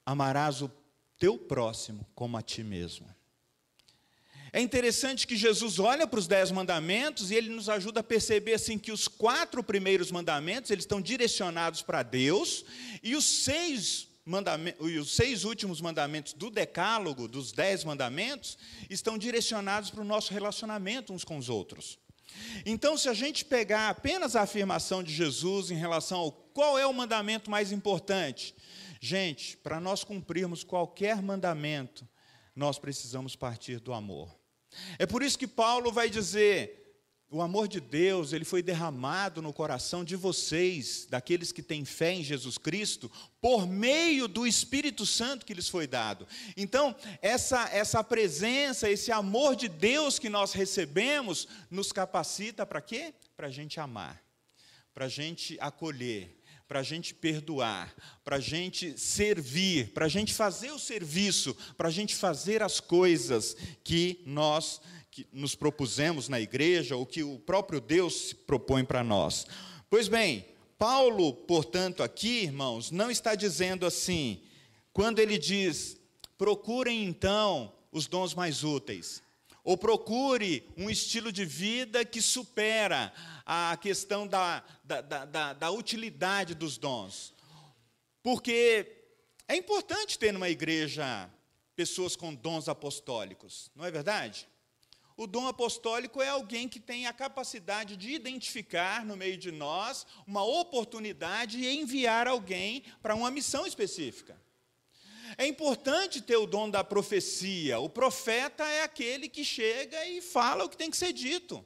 amarás 0.06 0.62
o 0.62 0.72
teu 1.20 1.38
próximo 1.38 2.08
como 2.16 2.38
a 2.38 2.42
ti 2.42 2.64
mesmo. 2.64 3.14
É 4.58 4.60
interessante 4.60 5.28
que 5.28 5.38
Jesus 5.38 5.78
olha 5.78 6.08
para 6.08 6.18
os 6.18 6.26
dez 6.26 6.50
mandamentos 6.50 7.30
e 7.30 7.36
ele 7.36 7.48
nos 7.48 7.70
ajuda 7.70 8.00
a 8.00 8.04
perceber 8.04 8.56
assim 8.56 8.80
que 8.80 8.92
os 8.92 9.08
quatro 9.08 9.64
primeiros 9.64 10.10
mandamentos 10.10 10.72
eles 10.72 10.82
estão 10.82 11.00
direcionados 11.00 11.84
para 11.84 12.02
Deus 12.02 12.66
e 13.04 13.16
os 13.16 13.24
seis 13.24 14.08
e 14.82 14.98
os 14.98 15.16
seis 15.16 15.44
últimos 15.44 15.80
mandamentos 15.80 16.34
do 16.34 16.50
Decálogo, 16.50 17.28
dos 17.28 17.52
dez 17.52 17.84
mandamentos, 17.84 18.58
estão 18.90 19.16
direcionados 19.16 19.92
para 19.92 20.02
o 20.02 20.04
nosso 20.04 20.34
relacionamento 20.34 21.14
uns 21.14 21.24
com 21.24 21.38
os 21.38 21.50
outros. 21.50 22.00
Então, 22.66 22.98
se 22.98 23.08
a 23.08 23.14
gente 23.14 23.46
pegar 23.46 23.90
apenas 23.90 24.36
a 24.36 24.42
afirmação 24.42 25.04
de 25.04 25.14
Jesus 25.14 25.70
em 25.70 25.78
relação 25.78 26.18
ao 26.18 26.32
qual 26.32 26.80
é 26.80 26.88
o 26.88 26.94
mandamento 26.94 27.52
mais 27.52 27.72
importante, 27.72 28.56
gente, 29.00 29.56
para 29.58 29.80
nós 29.80 30.04
cumprirmos 30.04 30.64
qualquer 30.64 31.22
mandamento, 31.22 32.10
nós 32.56 32.80
precisamos 32.80 33.36
partir 33.36 33.80
do 33.80 33.94
amor. 33.94 34.37
É 35.00 35.06
por 35.06 35.24
isso 35.24 35.38
que 35.38 35.48
Paulo 35.48 35.92
vai 35.92 36.10
dizer: 36.10 36.78
o 37.30 37.42
amor 37.42 37.68
de 37.68 37.82
Deus, 37.82 38.32
ele 38.32 38.46
foi 38.46 38.64
derramado 38.64 39.42
no 39.42 39.52
coração 39.52 40.02
de 40.02 40.16
vocês, 40.16 41.06
daqueles 41.10 41.52
que 41.52 41.62
têm 41.62 41.84
fé 41.84 42.14
em 42.14 42.24
Jesus 42.24 42.58
Cristo, 42.58 43.12
por 43.42 43.68
meio 43.68 44.30
do 44.30 44.48
Espírito 44.48 45.06
Santo 45.06 45.46
que 45.46 45.54
lhes 45.54 45.68
foi 45.68 45.88
dado. 45.88 46.26
Então, 46.56 46.96
essa 47.22 47.68
essa 47.70 48.02
presença, 48.02 48.90
esse 48.90 49.12
amor 49.12 49.58
de 49.58 49.68
Deus 49.68 50.18
que 50.18 50.30
nós 50.30 50.54
recebemos, 50.54 51.48
nos 51.70 51.92
capacita 51.92 52.66
para 52.66 52.82
quê? 52.82 53.14
Para 53.36 53.48
a 53.48 53.52
gente 53.52 53.78
amar, 53.78 54.24
para 54.94 55.06
a 55.06 55.10
gente 55.10 55.58
acolher, 55.60 56.37
para 56.68 56.82
a 56.82 56.84
gente 56.84 57.14
perdoar, 57.14 57.96
para 58.24 58.36
a 58.36 58.40
gente 58.40 59.00
servir, 59.00 59.94
para 59.94 60.06
a 60.06 60.10
gente 60.10 60.34
fazer 60.34 60.72
o 60.72 60.80
serviço, 60.80 61.56
para 61.78 61.88
a 61.88 61.92
gente 61.92 62.16
fazer 62.16 62.62
as 62.62 62.80
coisas 62.80 63.56
que 63.84 64.22
nós 64.26 64.82
que 65.10 65.26
nos 65.34 65.56
propusemos 65.56 66.30
na 66.30 66.40
igreja, 66.40 66.96
ou 66.96 67.04
que 67.04 67.24
o 67.24 67.40
próprio 67.40 67.82
Deus 67.82 68.34
propõe 68.34 68.86
para 68.86 69.04
nós. 69.04 69.48
Pois 69.90 70.08
bem, 70.08 70.46
Paulo, 70.78 71.34
portanto, 71.34 72.04
aqui, 72.04 72.44
irmãos, 72.44 72.92
não 72.92 73.10
está 73.10 73.34
dizendo 73.34 73.84
assim, 73.84 74.40
quando 74.94 75.18
ele 75.18 75.40
diz, 75.40 75.98
procurem 76.38 77.04
então 77.04 77.74
os 77.92 78.06
dons 78.06 78.36
mais 78.36 78.64
úteis, 78.64 79.24
ou 79.68 79.78
procure 79.78 80.66
um 80.78 80.90
estilo 80.90 81.30
de 81.30 81.44
vida 81.44 82.06
que 82.06 82.22
supera 82.22 83.12
a 83.46 83.76
questão 83.76 84.26
da, 84.26 84.64
da, 84.82 85.02
da, 85.02 85.52
da, 85.52 85.72
utilidade 85.72 86.56
dos 86.56 86.78
dons. 86.78 87.34
Porque 88.24 88.90
é 89.46 89.58
importante 89.58 90.18
ter 90.18 90.32
numa 90.32 90.48
igreja 90.48 91.30
pessoas 91.76 92.16
com 92.16 92.34
dons 92.34 92.70
apostólicos, 92.70 93.70
não 93.76 93.84
é 93.84 93.92
verdade? 93.92 94.48
O 95.18 95.28
dom 95.28 95.48
apostólico 95.48 96.22
é 96.22 96.30
alguém 96.30 96.70
que 96.70 96.80
tem 96.80 97.06
a 97.06 97.12
capacidade 97.12 97.98
de 97.98 98.14
identificar 98.14 99.04
no 99.04 99.18
meio 99.18 99.38
de 99.38 99.52
nós 99.52 100.08
uma 100.26 100.46
oportunidade 100.46 101.60
e 101.60 101.78
enviar 101.78 102.26
alguém 102.26 102.86
para 103.02 103.16
uma 103.16 103.30
missão 103.30 103.68
específica. 103.68 104.42
É 105.36 105.46
importante 105.46 106.22
ter 106.22 106.38
o 106.38 106.46
dom 106.46 106.70
da 106.70 106.84
profecia. 106.84 107.80
O 107.80 107.90
profeta 107.90 108.64
é 108.64 108.84
aquele 108.84 109.28
que 109.28 109.44
chega 109.44 110.06
e 110.06 110.22
fala 110.22 110.64
o 110.64 110.70
que 110.70 110.78
tem 110.78 110.92
que 110.92 110.98
ser 110.98 111.12
dito. 111.12 111.66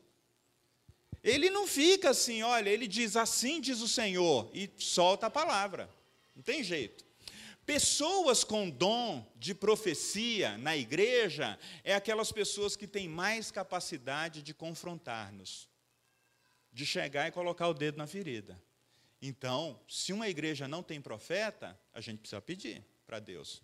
Ele 1.24 1.50
não 1.50 1.68
fica 1.68 2.10
assim, 2.10 2.42
olha, 2.42 2.70
ele 2.70 2.88
diz 2.88 3.16
assim 3.16 3.62
diz 3.62 3.82
o 3.82 3.88
Senhor 3.88 4.50
e 4.54 4.70
solta 4.78 5.28
a 5.28 5.30
palavra. 5.30 5.90
Não 6.36 6.42
tem 6.42 6.64
jeito. 6.64 7.06
Pessoas 7.66 8.44
com 8.44 8.70
dom 8.70 9.26
de 9.36 9.54
profecia 9.54 10.58
na 10.58 10.76
igreja 10.76 11.60
é 11.84 11.94
aquelas 11.94 12.32
pessoas 12.32 12.76
que 12.76 12.88
têm 12.88 13.08
mais 13.08 13.52
capacidade 13.52 14.42
de 14.42 14.54
confrontar-nos, 14.54 15.70
de 16.74 16.86
chegar 16.86 17.28
e 17.28 17.32
colocar 17.32 17.68
o 17.68 17.74
dedo 17.74 17.98
na 17.98 18.08
ferida. 18.08 18.60
Então, 19.22 19.80
se 19.88 20.12
uma 20.12 20.28
igreja 20.28 20.68
não 20.68 20.82
tem 20.82 21.00
profeta, 21.00 21.80
a 21.94 22.02
gente 22.02 22.20
precisa 22.20 22.42
pedir 22.42 22.84
para 23.12 23.20
Deus. 23.20 23.62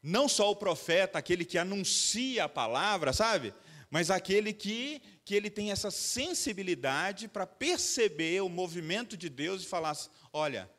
Não 0.00 0.28
só 0.28 0.48
o 0.48 0.54
profeta, 0.54 1.18
aquele 1.18 1.44
que 1.44 1.58
anuncia 1.58 2.44
a 2.44 2.48
palavra, 2.48 3.12
sabe? 3.12 3.52
Mas 3.90 4.12
aquele 4.12 4.52
que, 4.52 5.02
que 5.24 5.34
ele 5.34 5.50
tem 5.50 5.72
essa 5.72 5.90
sensibilidade 5.90 7.26
para 7.26 7.48
perceber 7.48 8.40
o 8.42 8.48
movimento 8.48 9.16
de 9.16 9.28
Deus 9.28 9.62
e 9.62 9.66
falar: 9.66 9.96
olha, 10.32 10.70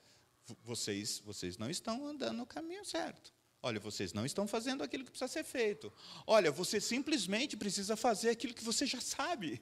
vocês, 0.64 1.20
vocês 1.20 1.58
não 1.58 1.70
estão 1.70 2.08
andando 2.08 2.38
no 2.38 2.46
caminho 2.46 2.86
certo. 2.86 3.34
Olha, 3.62 3.78
vocês 3.78 4.14
não 4.14 4.26
estão 4.26 4.48
fazendo 4.48 4.82
aquilo 4.82 5.04
que 5.04 5.12
precisa 5.12 5.28
ser 5.28 5.44
feito. 5.44 5.92
Olha, 6.26 6.50
você 6.50 6.80
simplesmente 6.80 7.58
precisa 7.58 7.98
fazer 7.98 8.30
aquilo 8.30 8.54
que 8.54 8.64
você 8.64 8.86
já 8.86 9.02
sabe. 9.02 9.62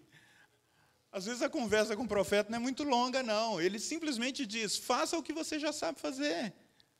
Às 1.11 1.25
vezes 1.25 1.41
a 1.41 1.49
conversa 1.49 1.95
com 1.95 2.03
o 2.03 2.07
profeta 2.07 2.51
não 2.51 2.57
é 2.57 2.61
muito 2.61 2.83
longa, 2.83 3.23
não. 3.23 3.59
Ele 3.59 3.79
simplesmente 3.79 4.45
diz: 4.45 4.77
faça 4.77 5.17
o 5.17 5.23
que 5.23 5.33
você 5.33 5.57
já 5.57 5.73
sabe 5.73 5.99
fazer. 5.99 6.53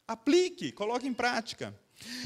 Aplique, 0.07 0.71
coloque 0.71 1.07
em 1.07 1.13
prática. 1.13 1.77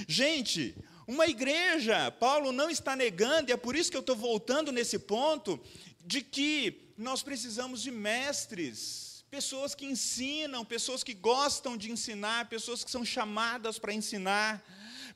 Gente, 0.07 0.75
uma 1.07 1.27
igreja, 1.27 2.11
Paulo 2.11 2.51
não 2.51 2.69
está 2.69 2.95
negando, 2.95 3.50
e 3.50 3.53
é 3.53 3.57
por 3.57 3.75
isso 3.75 3.89
que 3.89 3.97
eu 3.97 4.01
estou 4.01 4.15
voltando 4.15 4.71
nesse 4.71 5.00
ponto, 5.00 5.59
de 6.05 6.21
que 6.21 6.93
nós 6.97 7.23
precisamos 7.23 7.81
de 7.81 7.91
mestres 7.91 9.11
pessoas 9.31 9.73
que 9.73 9.85
ensinam, 9.85 10.65
pessoas 10.65 11.03
que 11.03 11.13
gostam 11.13 11.77
de 11.77 11.89
ensinar, 11.89 12.50
pessoas 12.50 12.83
que 12.83 12.91
são 12.91 13.05
chamadas 13.05 13.79
para 13.79 13.93
ensinar, 13.93 14.61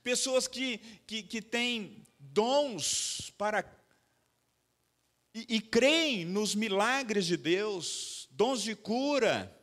pessoas 0.01 0.47
que, 0.47 0.77
que, 1.05 1.21
que 1.21 1.41
têm 1.41 2.01
dons 2.17 3.33
para. 3.37 3.65
E, 5.33 5.57
e 5.57 5.61
creem 5.61 6.23
nos 6.23 6.55
milagres 6.55 7.25
de 7.25 7.35
Deus, 7.35 8.29
dons 8.31 8.61
de 8.61 8.73
cura, 8.73 9.53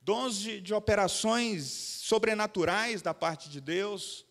dons 0.00 0.38
de, 0.38 0.60
de 0.60 0.74
operações 0.74 1.64
sobrenaturais 1.64 3.02
da 3.02 3.12
parte 3.12 3.48
de 3.48 3.60
Deus 3.60 4.26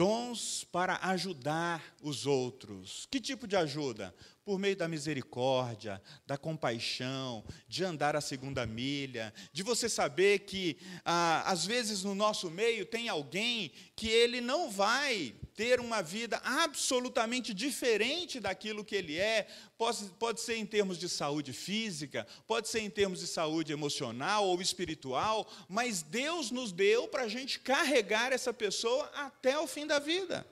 dons 0.00 0.64
para 0.64 0.98
ajudar 1.02 1.82
os 2.00 2.24
outros. 2.26 3.06
Que 3.10 3.20
tipo 3.20 3.46
de 3.46 3.54
ajuda? 3.54 4.14
Por 4.44 4.58
meio 4.58 4.76
da 4.76 4.88
misericórdia, 4.88 6.00
da 6.26 6.36
compaixão, 6.38 7.44
de 7.68 7.84
andar 7.84 8.16
a 8.16 8.20
segunda 8.20 8.66
milha, 8.66 9.32
de 9.52 9.62
você 9.62 9.88
saber 9.88 10.40
que, 10.40 10.78
ah, 11.04 11.42
às 11.46 11.66
vezes, 11.66 12.02
no 12.02 12.14
nosso 12.14 12.50
meio 12.50 12.86
tem 12.86 13.08
alguém 13.08 13.72
que 13.94 14.08
ele 14.08 14.40
não 14.40 14.70
vai 14.70 15.34
ter 15.54 15.78
uma 15.78 16.02
vida 16.02 16.40
absolutamente 16.42 17.52
diferente 17.52 18.40
daquilo 18.40 18.84
que 18.84 18.96
ele 18.96 19.18
é, 19.18 19.46
pode, 19.76 20.04
pode 20.18 20.40
ser 20.40 20.56
em 20.56 20.64
termos 20.64 20.96
de 20.96 21.06
saúde 21.06 21.52
física, 21.52 22.26
pode 22.46 22.68
ser 22.68 22.80
em 22.80 22.88
termos 22.88 23.20
de 23.20 23.26
saúde 23.26 23.72
emocional 23.72 24.46
ou 24.46 24.62
espiritual, 24.62 25.46
mas 25.68 26.00
Deus 26.00 26.50
nos 26.50 26.72
deu 26.72 27.08
para 27.08 27.24
a 27.24 27.28
gente 27.28 27.60
carregar 27.60 28.32
essa 28.32 28.54
pessoa 28.54 29.04
até 29.14 29.58
o 29.58 29.66
fim 29.66 29.86
da 29.86 29.98
vida. 29.98 30.46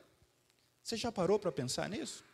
Você 0.83 0.97
já 0.97 1.11
parou 1.11 1.39
para 1.39 1.51
pensar 1.51 1.89
nisso? 1.89 2.28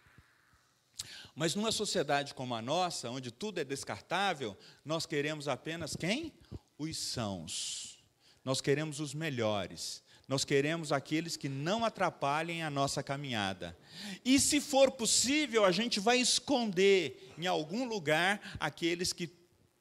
Mas 1.34 1.54
numa 1.54 1.72
sociedade 1.72 2.34
como 2.34 2.54
a 2.54 2.62
nossa, 2.62 3.10
onde 3.10 3.30
tudo 3.30 3.60
é 3.60 3.64
descartável, 3.64 4.56
nós 4.84 5.04
queremos 5.04 5.48
apenas 5.48 5.96
quem? 5.96 6.32
Os 6.78 6.96
sãos. 6.96 7.98
Nós 8.44 8.60
queremos 8.60 9.00
os 9.00 9.14
melhores. 9.14 10.02
Nós 10.26 10.44
queremos 10.44 10.90
aqueles 10.90 11.36
que 11.36 11.48
não 11.48 11.84
atrapalhem 11.84 12.62
a 12.62 12.70
nossa 12.70 13.02
caminhada. 13.02 13.76
E 14.24 14.38
se 14.38 14.60
for 14.60 14.90
possível, 14.92 15.64
a 15.64 15.72
gente 15.72 16.00
vai 16.00 16.18
esconder 16.18 17.32
em 17.36 17.46
algum 17.46 17.84
lugar 17.84 18.56
aqueles 18.58 19.12
que 19.12 19.30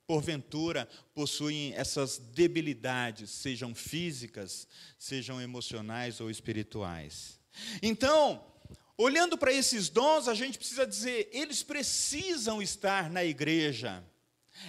porventura 0.05 0.87
possuem 1.13 1.73
essas 1.75 2.17
debilidades, 2.17 3.29
sejam 3.29 3.73
físicas, 3.73 4.67
sejam 4.99 5.41
emocionais 5.41 6.19
ou 6.19 6.29
espirituais. 6.29 7.39
Então, 7.81 8.43
olhando 8.97 9.37
para 9.37 9.51
esses 9.51 9.89
dons, 9.89 10.27
a 10.27 10.33
gente 10.33 10.57
precisa 10.57 10.85
dizer, 10.85 11.29
eles 11.31 11.63
precisam 11.63 12.61
estar 12.61 13.09
na 13.09 13.23
igreja. 13.23 14.03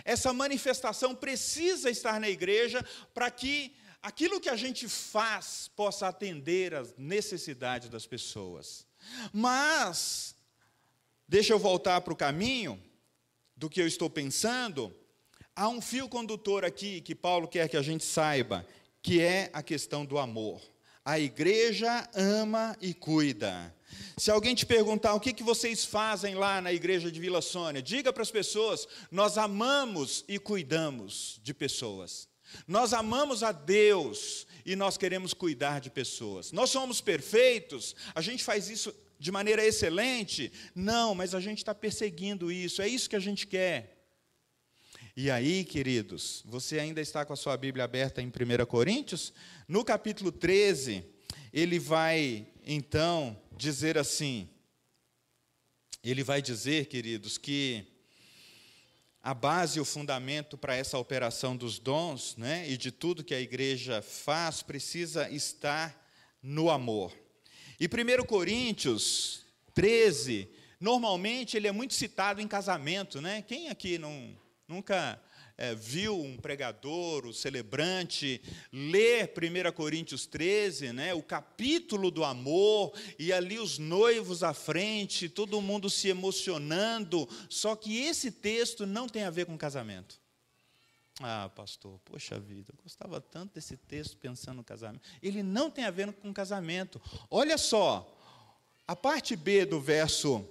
Essa 0.05 0.33
manifestação 0.33 1.15
precisa 1.15 1.91
estar 1.91 2.19
na 2.19 2.29
igreja 2.29 2.85
para 3.13 3.31
que 3.31 3.75
aquilo 4.03 4.41
que 4.41 4.49
a 4.49 4.57
gente 4.57 4.89
faz 4.89 5.71
possa 5.77 6.09
atender 6.09 6.75
às 6.75 6.95
necessidades 6.97 7.89
das 7.89 8.07
pessoas. 8.07 8.87
Mas, 9.33 10.35
deixa 11.29 11.53
eu 11.53 11.59
voltar 11.59 12.01
para 12.01 12.13
o 12.13 12.17
caminho 12.17 12.83
do 13.57 13.69
que 13.69 13.81
eu 13.81 13.87
estou 13.87 14.11
pensando. 14.11 14.95
Há 15.55 15.69
um 15.69 15.81
fio 15.81 16.09
condutor 16.09 16.65
aqui 16.65 17.01
que 17.01 17.15
Paulo 17.15 17.47
quer 17.47 17.69
que 17.69 17.77
a 17.77 17.83
gente 17.83 18.05
saiba, 18.05 18.67
que 19.03 19.21
é 19.21 19.51
a 19.53 19.63
questão 19.63 20.05
do 20.05 20.19
amor. 20.19 20.61
A 21.05 21.19
igreja 21.19 22.09
ama 22.15 22.77
e 22.81 22.95
cuida. 22.95 23.75
Se 24.17 24.31
alguém 24.31 24.55
te 24.55 24.65
perguntar 24.65 25.15
o 25.15 25.21
que, 25.21 25.33
que 25.33 25.43
vocês 25.43 25.85
fazem 25.85 26.35
lá 26.35 26.61
na 26.61 26.73
igreja 26.73 27.11
de 27.11 27.21
Vila 27.21 27.43
Sônia, 27.43 27.83
diga 27.83 28.13
para 28.13 28.23
as 28.23 28.31
pessoas: 28.31 28.87
nós 29.11 29.39
amamos 29.39 30.25
e 30.29 30.39
cuidamos 30.39 31.41
de 31.43 31.53
pessoas. 31.53 32.29
Nós 32.69 32.93
amamos 32.93 33.43
a 33.43 33.53
Deus 33.53 34.47
e 34.65 34.77
nós 34.77 34.97
queremos 34.97 35.35
cuidar 35.35 35.81
de 35.81 35.91
pessoas. 35.91 36.53
Nós 36.53 36.71
somos 36.71 37.01
perfeitos, 37.01 37.97
a 38.15 38.21
gente 38.21 38.45
faz 38.45 38.69
isso 38.69 38.95
de 39.19 39.33
maneira 39.33 39.65
excelente? 39.65 40.53
Não, 40.75 41.15
mas 41.15 41.35
a 41.35 41.41
gente 41.41 41.59
está 41.59 41.75
perseguindo 41.75 42.53
isso, 42.53 42.83
é 42.83 42.89
isso 42.89 43.09
que 43.09 43.17
a 43.17 43.21
gente 43.21 43.47
quer. 43.47 43.95
E 45.17 45.31
aí, 45.31 45.65
queridos, 45.65 46.43
você 46.45 46.79
ainda 46.79 47.01
está 47.01 47.25
com 47.25 47.33
a 47.33 47.37
sua 47.37 47.57
Bíblia 47.57 47.85
aberta 47.85 48.21
em 48.21 48.27
1 48.27 48.67
Coríntios? 48.67 49.33
No 49.69 49.85
capítulo 49.85 50.33
13, 50.33 51.05
ele 51.53 51.79
vai 51.79 52.49
então 52.67 53.41
dizer 53.57 53.97
assim: 53.99 54.49
ele 56.03 56.23
vai 56.23 56.43
dizer, 56.43 56.87
queridos, 56.87 57.39
que 57.39 57.87
a 59.23 59.33
base 59.33 59.79
e 59.79 59.81
o 59.81 59.87
fundamento 59.87 60.59
para 60.59 60.77
essa 60.77 60.99
operação 60.99 61.57
dos 61.57 61.79
dons, 61.79 62.37
né, 62.37 62.69
e 62.69 62.77
de 62.77 62.91
tudo 62.91 63.25
que 63.25 63.35
a 63.35 63.41
igreja 63.41 64.03
faz, 64.03 64.63
precisa 64.63 65.31
estar 65.31 65.99
no 66.43 66.71
amor. 66.71 67.11
E 67.81 67.87
1 67.87 68.27
Coríntios 68.27 69.47
13, 69.73 70.49
normalmente 70.79 71.57
ele 71.57 71.67
é 71.67 71.73
muito 71.73 71.95
citado 71.95 72.41
em 72.41 72.47
casamento, 72.47 73.21
né? 73.21 73.43
Quem 73.43 73.71
aqui 73.71 73.97
não, 73.97 74.37
nunca 74.69 75.21
é, 75.57 75.75
viu 75.75 76.21
um 76.21 76.37
pregador, 76.37 77.27
o 77.27 77.33
celebrante, 77.33 78.41
ler 78.73 79.33
1 79.33 79.73
Coríntios 79.73 80.27
13, 80.27 80.93
né, 80.93 81.15
o 81.15 81.23
capítulo 81.23 82.11
do 82.11 82.25
amor, 82.25 82.93
e 83.19 83.33
ali 83.33 83.59
os 83.59 83.79
noivos 83.79 84.43
à 84.43 84.53
frente, 84.53 85.29
todo 85.29 85.61
mundo 85.61 85.89
se 85.89 86.09
emocionando, 86.09 87.29
só 87.49 87.77
que 87.77 88.03
esse 88.03 88.31
texto 88.31 88.87
não 88.87 89.09
tem 89.09 89.25
a 89.25 89.31
ver 89.31 89.47
com 89.47 89.57
casamento. 89.57 90.23
Ah, 91.21 91.49
pastor, 91.55 92.01
poxa 92.05 92.41
vida, 92.41 92.73
eu 92.73 92.83
gostava 92.83 93.21
tanto 93.21 93.55
desse 93.55 93.77
texto 93.77 94.17
pensando 94.17 94.57
no 94.57 94.65
casamento. 94.65 95.09
Ele 95.23 95.45
não 95.45 95.71
tem 95.71 95.85
a 95.85 95.91
ver 95.91 96.13
com 96.13 96.33
casamento. 96.33 97.01
Olha 97.31 97.57
só, 97.57 98.19
a 98.87 98.97
parte 98.97 99.37
B 99.37 99.65
do 99.65 99.81
verso 99.81 100.45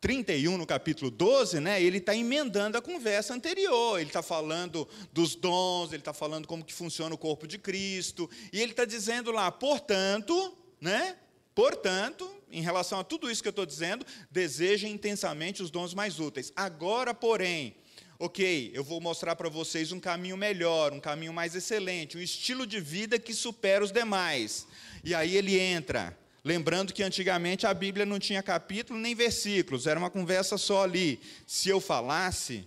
31, 0.00 0.56
no 0.56 0.66
capítulo 0.66 1.10
12, 1.10 1.60
né, 1.60 1.82
ele 1.82 1.98
está 1.98 2.16
emendando 2.16 2.78
a 2.78 2.82
conversa 2.82 3.34
anterior. 3.34 4.00
Ele 4.00 4.08
está 4.08 4.22
falando 4.22 4.88
dos 5.12 5.34
dons, 5.34 5.92
ele 5.92 6.00
está 6.00 6.14
falando 6.14 6.48
como 6.48 6.64
que 6.64 6.72
funciona 6.72 7.14
o 7.14 7.18
corpo 7.18 7.46
de 7.46 7.58
Cristo, 7.58 8.28
e 8.52 8.60
ele 8.60 8.72
está 8.72 8.84
dizendo 8.84 9.30
lá, 9.30 9.52
portanto, 9.52 10.56
né, 10.80 11.16
portanto, 11.54 12.30
em 12.50 12.62
relação 12.62 12.98
a 12.98 13.04
tudo 13.04 13.30
isso 13.30 13.42
que 13.42 13.48
eu 13.48 13.50
estou 13.50 13.66
dizendo, 13.66 14.04
desejem 14.30 14.92
intensamente 14.92 15.62
os 15.62 15.70
dons 15.70 15.92
mais 15.92 16.18
úteis. 16.18 16.50
Agora, 16.56 17.12
porém, 17.12 17.76
ok, 18.18 18.70
eu 18.72 18.82
vou 18.82 19.02
mostrar 19.02 19.36
para 19.36 19.50
vocês 19.50 19.92
um 19.92 20.00
caminho 20.00 20.36
melhor, 20.36 20.94
um 20.94 21.00
caminho 21.00 21.32
mais 21.32 21.54
excelente, 21.54 22.16
um 22.16 22.22
estilo 22.22 22.66
de 22.66 22.80
vida 22.80 23.18
que 23.18 23.34
supera 23.34 23.84
os 23.84 23.92
demais. 23.92 24.66
E 25.04 25.14
aí 25.14 25.36
ele 25.36 25.58
entra 25.58 26.16
Lembrando 26.42 26.94
que 26.94 27.02
antigamente 27.02 27.66
a 27.66 27.74
Bíblia 27.74 28.06
não 28.06 28.18
tinha 28.18 28.42
capítulo 28.42 28.98
nem 28.98 29.14
versículos, 29.14 29.86
era 29.86 29.98
uma 29.98 30.10
conversa 30.10 30.56
só 30.56 30.84
ali. 30.84 31.20
Se 31.46 31.68
eu 31.68 31.80
falasse 31.80 32.66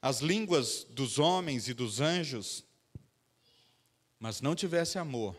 as 0.00 0.20
línguas 0.20 0.86
dos 0.90 1.18
homens 1.18 1.68
e 1.68 1.74
dos 1.74 2.00
anjos, 2.00 2.64
mas 4.18 4.40
não 4.40 4.54
tivesse 4.54 4.98
amor, 4.98 5.36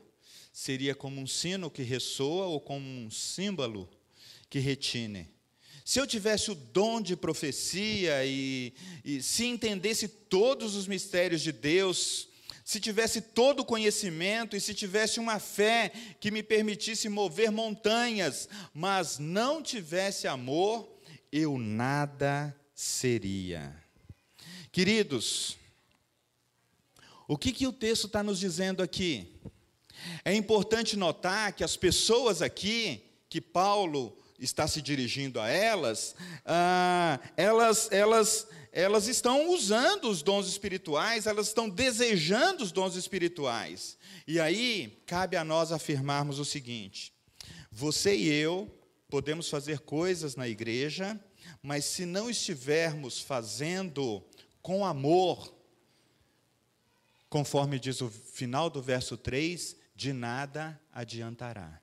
seria 0.54 0.94
como 0.94 1.20
um 1.20 1.28
sino 1.28 1.72
que 1.72 1.82
ressoa 1.82 2.46
ou 2.46 2.62
como 2.62 2.86
um 2.86 3.10
símbolo 3.10 3.90
que 4.50 4.60
retine. 4.60 5.28
Se 5.84 6.00
eu 6.00 6.06
tivesse 6.06 6.52
o 6.52 6.56
dom 6.56 7.02
de 7.02 7.16
profecia 7.16 8.24
e, 8.24 8.74
e 9.04 9.24
se 9.24 9.46
entendesse 9.46 10.08
todos 10.08 10.76
os 10.76 10.88
mistérios 10.88 11.42
de 11.42 11.52
Deus, 11.52 12.29
se 12.70 12.80
tivesse 12.80 13.20
todo 13.20 13.62
o 13.62 13.66
conhecimento 13.66 14.56
e 14.56 14.62
se 14.62 14.76
tivesse 14.76 15.20
uma 15.20 15.40
fé 15.40 15.92
que 16.20 16.30
me 16.30 16.44
permitisse 16.44 17.10
mover 17.10 17.50
montanhas, 17.50 18.48
mas 18.72 19.18
não 19.18 19.60
tivesse 19.60 20.28
amor, 20.28 20.88
eu 21.32 21.58
nada 21.58 22.56
seria. 22.76 23.76
Queridos, 24.72 25.58
o 27.28 27.36
que, 27.36 27.52
que 27.52 27.66
o 27.66 27.74
texto 27.74 28.06
está 28.06 28.22
nos 28.22 28.38
dizendo 28.38 28.84
aqui? 28.84 29.34
É 30.24 30.36
importante 30.36 30.96
notar 30.96 31.54
que 31.54 31.64
as 31.64 31.76
pessoas 31.76 32.40
aqui, 32.40 33.04
que 33.28 33.42
Paulo 33.42 34.16
está 34.38 34.68
se 34.68 34.80
dirigindo 34.80 35.40
a 35.40 35.50
elas, 35.50 36.16
ah, 36.46 37.20
elas, 37.36 37.92
elas 37.92 38.48
elas 38.72 39.08
estão 39.08 39.50
usando 39.50 40.10
os 40.10 40.22
dons 40.22 40.48
espirituais, 40.48 41.26
elas 41.26 41.48
estão 41.48 41.70
desejando 41.70 42.64
os 42.64 42.72
dons 42.72 42.96
espirituais. 42.96 43.98
E 44.28 44.40
aí, 44.40 45.02
cabe 45.06 45.36
a 45.38 45.44
nós 45.44 45.72
afirmarmos 45.72 46.40
o 46.40 46.46
seguinte: 46.46 47.14
você 47.72 48.16
e 48.16 48.28
eu 48.28 48.70
podemos 49.10 49.50
fazer 49.50 49.80
coisas 49.80 50.36
na 50.36 50.48
igreja, 50.48 51.20
mas 51.64 51.86
se 51.86 52.06
não 52.06 52.30
estivermos 52.30 53.20
fazendo 53.20 54.24
com 54.62 54.86
amor, 54.86 55.54
conforme 57.30 57.80
diz 57.80 58.02
o 58.02 58.10
final 58.10 58.70
do 58.70 58.82
verso 58.82 59.18
3, 59.18 59.76
de 59.96 60.14
nada 60.14 60.80
adiantará. 60.94 61.82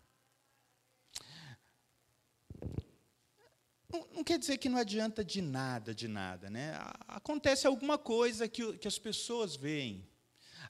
Não, 3.97 4.07
não, 4.17 4.25
quer 4.25 4.39
dizer 4.39 4.59
que 4.59 4.69
não 4.69 4.79
adianta 4.79 5.25
de 5.25 5.41
nada, 5.41 5.95
de 5.95 6.07
nada. 6.07 6.51
Né? 6.51 6.79
Acontece 7.09 7.67
alguma 7.67 7.97
coisa 7.97 8.47
que, 8.47 8.75
que 8.75 8.87
as 8.87 8.99
pessoas 8.99 9.57
veem. 9.57 10.07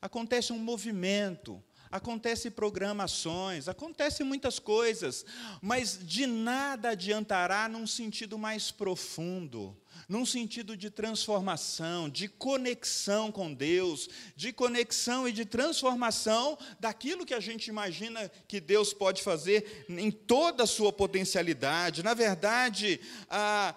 Acontece 0.00 0.52
um 0.52 0.58
movimento, 0.58 1.62
acontece 1.90 2.50
programações, 2.50 3.66
acontece 3.66 4.22
muitas 4.22 4.58
coisas, 4.58 5.24
mas 5.60 5.98
de 6.00 6.26
nada 6.26 6.90
adiantará 6.90 7.68
num 7.68 7.86
sentido 7.86 8.38
mais 8.38 8.70
profundo, 8.70 9.76
num 10.08 10.24
sentido 10.24 10.76
de 10.76 10.88
transformação, 10.88 12.08
de 12.08 12.28
conexão 12.28 13.32
com 13.32 13.52
Deus, 13.52 14.08
de 14.36 14.52
conexão 14.52 15.26
e 15.26 15.32
de 15.32 15.44
transformação 15.44 16.56
daquilo 16.78 17.26
que 17.26 17.34
a 17.34 17.40
gente 17.40 17.68
imagina 17.68 18.30
que 18.46 18.60
Deus 18.60 18.92
pode 18.92 19.22
fazer 19.22 19.84
em 19.88 20.10
toda 20.10 20.62
a 20.62 20.66
sua 20.66 20.92
potencialidade. 20.92 22.04
Na 22.04 22.14
verdade, 22.14 23.00
ah, 23.28 23.74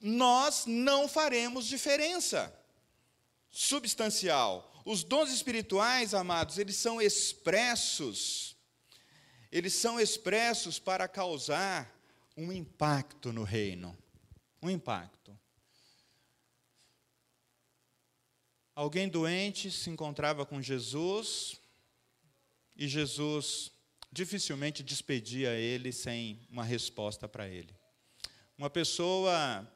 nós 0.00 0.64
não 0.66 1.06
faremos 1.06 1.66
diferença 1.66 2.52
substancial. 3.50 4.72
Os 4.84 5.02
dons 5.04 5.30
espirituais, 5.30 6.14
amados, 6.14 6.58
eles 6.58 6.76
são 6.76 7.02
expressos, 7.02 8.56
eles 9.50 9.74
são 9.74 10.00
expressos 10.00 10.78
para 10.78 11.06
causar 11.06 11.92
um 12.36 12.52
impacto 12.52 13.32
no 13.32 13.42
reino. 13.42 13.96
Um 14.62 14.70
impacto. 14.70 15.36
Alguém 18.76 19.08
doente 19.08 19.70
se 19.70 19.88
encontrava 19.88 20.44
com 20.44 20.60
Jesus 20.60 21.58
e 22.76 22.86
Jesus 22.86 23.72
dificilmente 24.12 24.82
despedia 24.82 25.54
ele 25.54 25.90
sem 25.90 26.46
uma 26.50 26.62
resposta 26.62 27.26
para 27.26 27.48
ele. 27.48 27.74
Uma 28.58 28.68
pessoa 28.68 29.66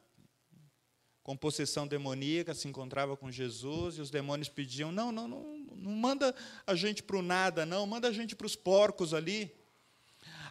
com 1.23 1.35
possessão 1.35 1.87
demoníaca 1.87 2.53
se 2.53 2.67
encontrava 2.67 3.17
com 3.17 3.31
Jesus 3.31 3.97
e 3.97 4.01
os 4.01 4.11
demônios 4.11 4.49
pediam: 4.49 4.91
não, 4.91 5.11
não, 5.11 5.27
não, 5.27 5.57
não 5.57 5.91
manda 5.93 6.35
a 6.67 6.75
gente 6.75 7.01
para 7.01 7.17
o 7.17 7.23
nada, 7.23 7.65
não, 7.65 7.87
manda 7.87 8.07
a 8.07 8.13
gente 8.13 8.35
para 8.35 8.45
os 8.45 8.55
porcos 8.55 9.15
ali. 9.15 9.51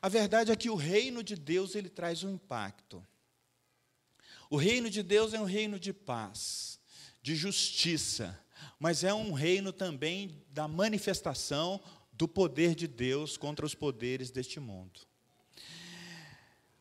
A 0.02 0.08
verdade 0.08 0.50
é 0.50 0.56
que 0.56 0.68
o 0.68 0.74
reino 0.74 1.22
de 1.22 1.36
Deus 1.36 1.76
ele 1.76 1.88
traz 1.88 2.24
um 2.24 2.30
impacto. 2.30 3.06
O 4.50 4.56
reino 4.56 4.90
de 4.90 5.04
Deus 5.04 5.34
é 5.34 5.40
um 5.40 5.44
reino 5.44 5.78
de 5.78 5.92
paz. 5.92 6.79
De 7.22 7.36
justiça, 7.36 8.38
mas 8.78 9.04
é 9.04 9.12
um 9.12 9.32
reino 9.32 9.72
também 9.72 10.42
da 10.50 10.66
manifestação 10.66 11.80
do 12.12 12.26
poder 12.26 12.74
de 12.74 12.86
Deus 12.86 13.36
contra 13.36 13.64
os 13.64 13.74
poderes 13.74 14.30
deste 14.30 14.60
mundo. 14.60 15.00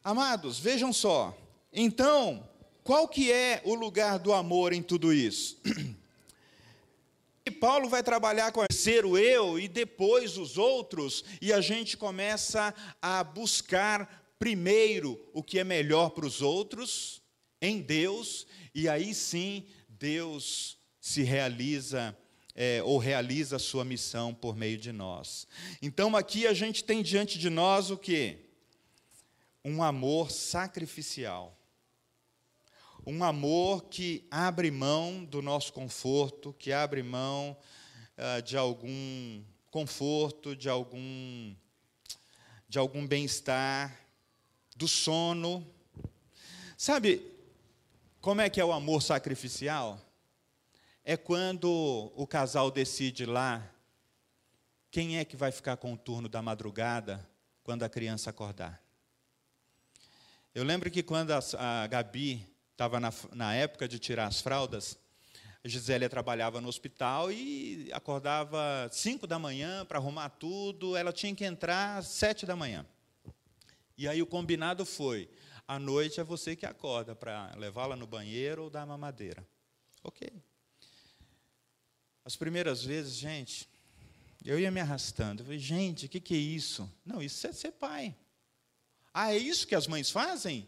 Amados, 0.03 0.59
vejam 0.59 0.91
só. 0.91 1.37
Então, 1.71 2.47
qual 2.83 3.07
que 3.07 3.31
é 3.31 3.61
o 3.65 3.75
lugar 3.75 4.17
do 4.17 4.33
amor 4.33 4.73
em 4.73 4.81
tudo 4.81 5.13
isso? 5.13 5.57
E 7.45 7.51
Paulo 7.51 7.89
vai 7.89 8.03
trabalhar 8.03 8.51
com 8.51 8.63
ser 8.71 9.05
o 9.05 9.17
eu 9.17 9.57
e 9.57 9.67
depois 9.67 10.37
os 10.37 10.55
outros, 10.55 11.25
e 11.41 11.51
a 11.51 11.59
gente 11.59 11.97
começa 11.97 12.75
a 13.01 13.23
buscar 13.23 14.33
primeiro 14.37 15.19
o 15.33 15.41
que 15.41 15.57
é 15.57 15.63
melhor 15.63 16.11
para 16.11 16.27
os 16.27 16.43
outros 16.43 17.23
em 17.59 17.81
Deus, 17.81 18.45
e 18.75 18.87
aí 18.87 19.15
sim 19.15 19.65
Deus 19.99 20.77
se 20.99 21.23
realiza 21.23 22.17
é, 22.55 22.81
ou 22.83 22.97
realiza 22.97 23.57
a 23.57 23.59
sua 23.59 23.85
missão 23.85 24.33
por 24.33 24.55
meio 24.55 24.77
de 24.77 24.91
nós. 24.91 25.47
Então 25.81 26.15
aqui 26.15 26.47
a 26.47 26.53
gente 26.53 26.83
tem 26.83 27.03
diante 27.03 27.37
de 27.37 27.49
nós 27.49 27.91
o 27.91 27.97
que? 27.97 28.37
Um 29.63 29.83
amor 29.83 30.31
sacrificial 30.31 31.59
um 33.05 33.23
amor 33.23 33.85
que 33.85 34.27
abre 34.29 34.69
mão 34.69 35.23
do 35.25 35.41
nosso 35.41 35.73
conforto, 35.73 36.53
que 36.53 36.71
abre 36.71 37.01
mão 37.01 37.57
uh, 38.17 38.41
de 38.41 38.57
algum 38.57 39.43
conforto, 39.71 40.55
de 40.55 40.69
algum, 40.69 41.55
de 42.67 42.77
algum 42.77 43.07
bem-estar, 43.07 43.99
do 44.75 44.87
sono. 44.87 45.65
Sabe 46.77 47.38
como 48.21 48.41
é 48.41 48.49
que 48.49 48.59
é 48.59 48.65
o 48.65 48.73
amor 48.73 49.01
sacrificial? 49.01 49.99
É 51.05 51.15
quando 51.15 52.11
o 52.15 52.27
casal 52.27 52.69
decide 52.69 53.25
lá 53.25 53.65
quem 54.91 55.17
é 55.17 55.25
que 55.25 55.37
vai 55.37 55.51
ficar 55.51 55.77
com 55.77 55.93
o 55.93 55.97
turno 55.97 56.27
da 56.27 56.41
madrugada 56.41 57.27
quando 57.63 57.83
a 57.83 57.89
criança 57.89 58.29
acordar. 58.29 58.83
Eu 60.53 60.63
lembro 60.63 60.91
que 60.91 61.01
quando 61.01 61.31
a, 61.31 61.39
a 61.57 61.87
Gabi 61.87 62.45
estava 62.71 62.99
na, 62.99 63.13
na 63.33 63.53
época 63.55 63.87
de 63.87 63.97
tirar 63.99 64.27
as 64.27 64.41
fraldas, 64.41 64.97
a 65.63 65.67
Gisélia 65.67 66.09
trabalhava 66.09 66.59
no 66.59 66.67
hospital 66.67 67.31
e 67.31 67.89
acordava 67.93 68.89
5 68.91 69.27
da 69.27 69.39
manhã 69.39 69.85
para 69.85 69.97
arrumar 69.97 70.29
tudo, 70.29 70.97
ela 70.97 71.13
tinha 71.13 71.33
que 71.33 71.45
entrar 71.45 71.97
às 71.97 72.07
7 72.07 72.45
da 72.45 72.55
manhã. 72.55 72.85
E 73.97 74.07
aí 74.07 74.21
o 74.21 74.25
combinado 74.25 74.85
foi: 74.85 75.29
à 75.69 75.77
noite 75.77 76.19
é 76.19 76.23
você 76.23 76.55
que 76.55 76.65
acorda 76.65 77.13
para 77.13 77.53
levá-la 77.55 77.95
no 77.95 78.07
banheiro 78.07 78.63
ou 78.63 78.69
dar 78.71 78.87
mamadeira. 78.87 79.47
Ok. 80.03 80.27
As 82.25 82.35
primeiras 82.35 82.83
vezes, 82.83 83.13
gente, 83.13 83.69
eu 84.43 84.59
ia 84.59 84.71
me 84.71 84.79
arrastando. 84.79 85.43
Eu 85.43 85.45
falei, 85.45 85.59
gente, 85.59 86.07
o 86.07 86.09
que, 86.09 86.19
que 86.19 86.33
é 86.33 86.39
isso? 86.39 86.91
Não, 87.05 87.21
isso 87.21 87.45
é 87.45 87.53
ser 87.53 87.73
pai. 87.73 88.15
Ah, 89.13 89.31
é 89.31 89.37
isso 89.37 89.67
que 89.67 89.75
as 89.75 89.85
mães 89.85 90.09
fazem? 90.09 90.67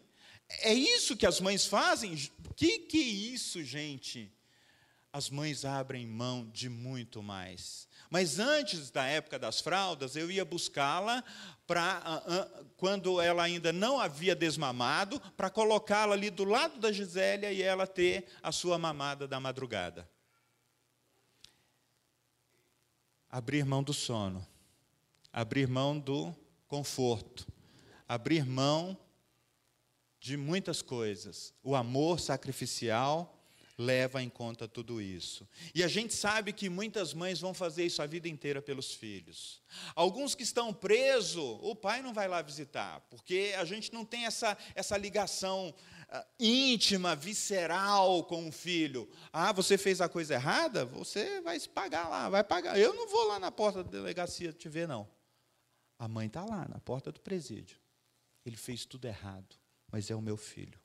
É 0.59 0.71
isso 0.71 1.17
que 1.17 1.25
as 1.25 1.41
mães 1.41 1.65
fazem? 1.65 2.15
Que 2.55 2.77
que 2.79 2.99
é 2.99 3.33
isso, 3.33 3.63
gente? 3.63 4.31
As 5.11 5.31
mães 5.31 5.65
abrem 5.65 6.05
mão 6.05 6.47
de 6.53 6.69
muito 6.69 7.23
mais. 7.23 7.87
Mas 8.07 8.37
antes 8.37 8.91
da 8.91 9.05
época 9.05 9.39
das 9.39 9.61
fraldas, 9.61 10.15
eu 10.15 10.29
ia 10.29 10.45
buscá-la 10.45 11.23
para 11.71 12.01
quando 12.75 13.21
ela 13.21 13.43
ainda 13.43 13.71
não 13.71 13.97
havia 13.97 14.35
desmamado, 14.35 15.21
para 15.37 15.49
colocá-la 15.49 16.13
ali 16.13 16.29
do 16.29 16.43
lado 16.43 16.77
da 16.81 16.91
Gisélia 16.91 17.49
e 17.49 17.61
ela 17.61 17.87
ter 17.87 18.25
a 18.43 18.51
sua 18.51 18.77
mamada 18.77 19.25
da 19.25 19.39
madrugada. 19.39 20.09
Abrir 23.29 23.63
mão 23.63 23.81
do 23.81 23.93
sono, 23.93 24.45
abrir 25.31 25.65
mão 25.65 25.97
do 25.97 26.35
conforto, 26.67 27.47
abrir 28.05 28.45
mão 28.45 28.97
de 30.19 30.35
muitas 30.35 30.81
coisas. 30.81 31.53
O 31.63 31.73
amor 31.73 32.19
sacrificial 32.19 33.40
leva 33.77 34.21
em 34.21 34.29
conta 34.29 34.67
tudo 34.67 35.01
isso. 35.01 35.47
E 35.73 35.83
a 35.83 35.87
gente 35.87 36.13
sabe 36.13 36.53
que 36.53 36.69
muitas 36.69 37.13
mães 37.13 37.39
vão 37.39 37.53
fazer 37.53 37.85
isso 37.85 38.01
a 38.01 38.05
vida 38.05 38.27
inteira 38.27 38.61
pelos 38.61 38.93
filhos. 38.93 39.61
Alguns 39.95 40.35
que 40.35 40.43
estão 40.43 40.73
presos, 40.73 41.59
o 41.61 41.75
pai 41.75 42.01
não 42.01 42.13
vai 42.13 42.27
lá 42.27 42.41
visitar, 42.41 43.01
porque 43.09 43.53
a 43.57 43.65
gente 43.65 43.93
não 43.93 44.05
tem 44.05 44.25
essa, 44.25 44.57
essa 44.75 44.97
ligação 44.97 45.69
uh, 45.69 46.25
íntima, 46.39 47.15
visceral 47.15 48.23
com 48.25 48.47
o 48.47 48.51
filho. 48.51 49.09
Ah, 49.31 49.51
você 49.51 49.77
fez 49.77 50.01
a 50.01 50.09
coisa 50.09 50.33
errada? 50.33 50.85
Você 50.85 51.41
vai 51.41 51.59
se 51.59 51.69
pagar 51.69 52.09
lá, 52.09 52.29
vai 52.29 52.43
pagar. 52.43 52.77
Eu 52.77 52.93
não 52.93 53.07
vou 53.07 53.27
lá 53.27 53.39
na 53.39 53.51
porta 53.51 53.83
da 53.83 53.89
delegacia 53.89 54.53
te 54.53 54.69
ver, 54.69 54.87
não. 54.87 55.07
A 55.97 56.07
mãe 56.07 56.27
está 56.27 56.43
lá, 56.43 56.67
na 56.67 56.79
porta 56.79 57.11
do 57.11 57.19
presídio. 57.19 57.77
Ele 58.45 58.57
fez 58.57 58.85
tudo 58.85 59.05
errado 59.05 59.61
mas 59.91 60.09
é 60.09 60.15
o 60.15 60.21
meu 60.21 60.37
filho. 60.37 60.79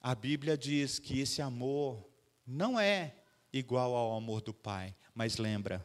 A 0.00 0.14
Bíblia 0.14 0.56
diz 0.56 0.98
que 0.98 1.20
esse 1.20 1.42
amor 1.42 2.08
não 2.46 2.80
é 2.80 3.14
igual 3.52 3.94
ao 3.94 4.16
amor 4.16 4.40
do 4.40 4.54
pai, 4.54 4.94
mas 5.14 5.36
lembra. 5.36 5.84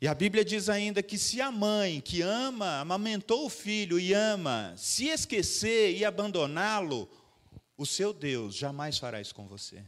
E 0.00 0.08
a 0.08 0.14
Bíblia 0.14 0.44
diz 0.44 0.68
ainda 0.68 1.02
que 1.02 1.18
se 1.18 1.40
a 1.40 1.50
mãe 1.50 2.00
que 2.00 2.22
ama, 2.22 2.80
amamentou 2.80 3.46
o 3.46 3.50
filho 3.50 3.98
e 3.98 4.12
ama, 4.12 4.74
se 4.76 5.08
esquecer 5.08 5.96
e 5.96 6.04
abandoná-lo, 6.04 7.08
o 7.76 7.84
seu 7.84 8.12
Deus 8.12 8.54
jamais 8.54 8.98
fará 8.98 9.20
isso 9.20 9.34
com 9.34 9.46
você 9.46 9.84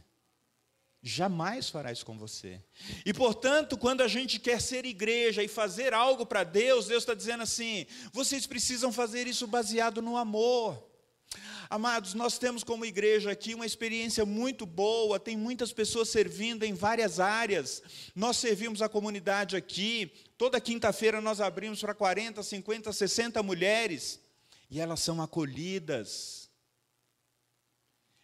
jamais 1.01 1.69
fará 1.69 1.91
isso 1.91 2.05
com 2.05 2.17
você. 2.17 2.61
E 3.05 3.13
portanto, 3.13 3.77
quando 3.77 4.01
a 4.01 4.07
gente 4.07 4.39
quer 4.39 4.61
ser 4.61 4.85
igreja 4.85 5.43
e 5.43 5.47
fazer 5.47 5.93
algo 5.93 6.25
para 6.25 6.43
Deus, 6.43 6.87
Deus 6.87 7.03
está 7.03 7.13
dizendo 7.13 7.43
assim: 7.43 7.85
vocês 8.11 8.45
precisam 8.45 8.91
fazer 8.91 9.27
isso 9.27 9.47
baseado 9.47 10.01
no 10.01 10.17
amor. 10.17 10.88
Amados, 11.69 12.15
nós 12.15 12.39
temos 12.39 12.63
como 12.63 12.83
igreja 12.83 13.29
aqui 13.29 13.53
uma 13.53 13.65
experiência 13.65 14.25
muito 14.25 14.65
boa, 14.65 15.19
tem 15.19 15.37
muitas 15.37 15.71
pessoas 15.71 16.09
servindo 16.09 16.63
em 16.63 16.73
várias 16.73 17.19
áreas. 17.19 17.83
Nós 18.15 18.37
servimos 18.37 18.81
a 18.81 18.89
comunidade 18.89 19.55
aqui, 19.55 20.11
toda 20.35 20.59
quinta-feira 20.59 21.21
nós 21.21 21.39
abrimos 21.39 21.79
para 21.79 21.93
40, 21.93 22.41
50, 22.41 22.91
60 22.91 23.43
mulheres, 23.43 24.19
e 24.67 24.79
elas 24.79 24.99
são 25.01 25.21
acolhidas. 25.21 26.49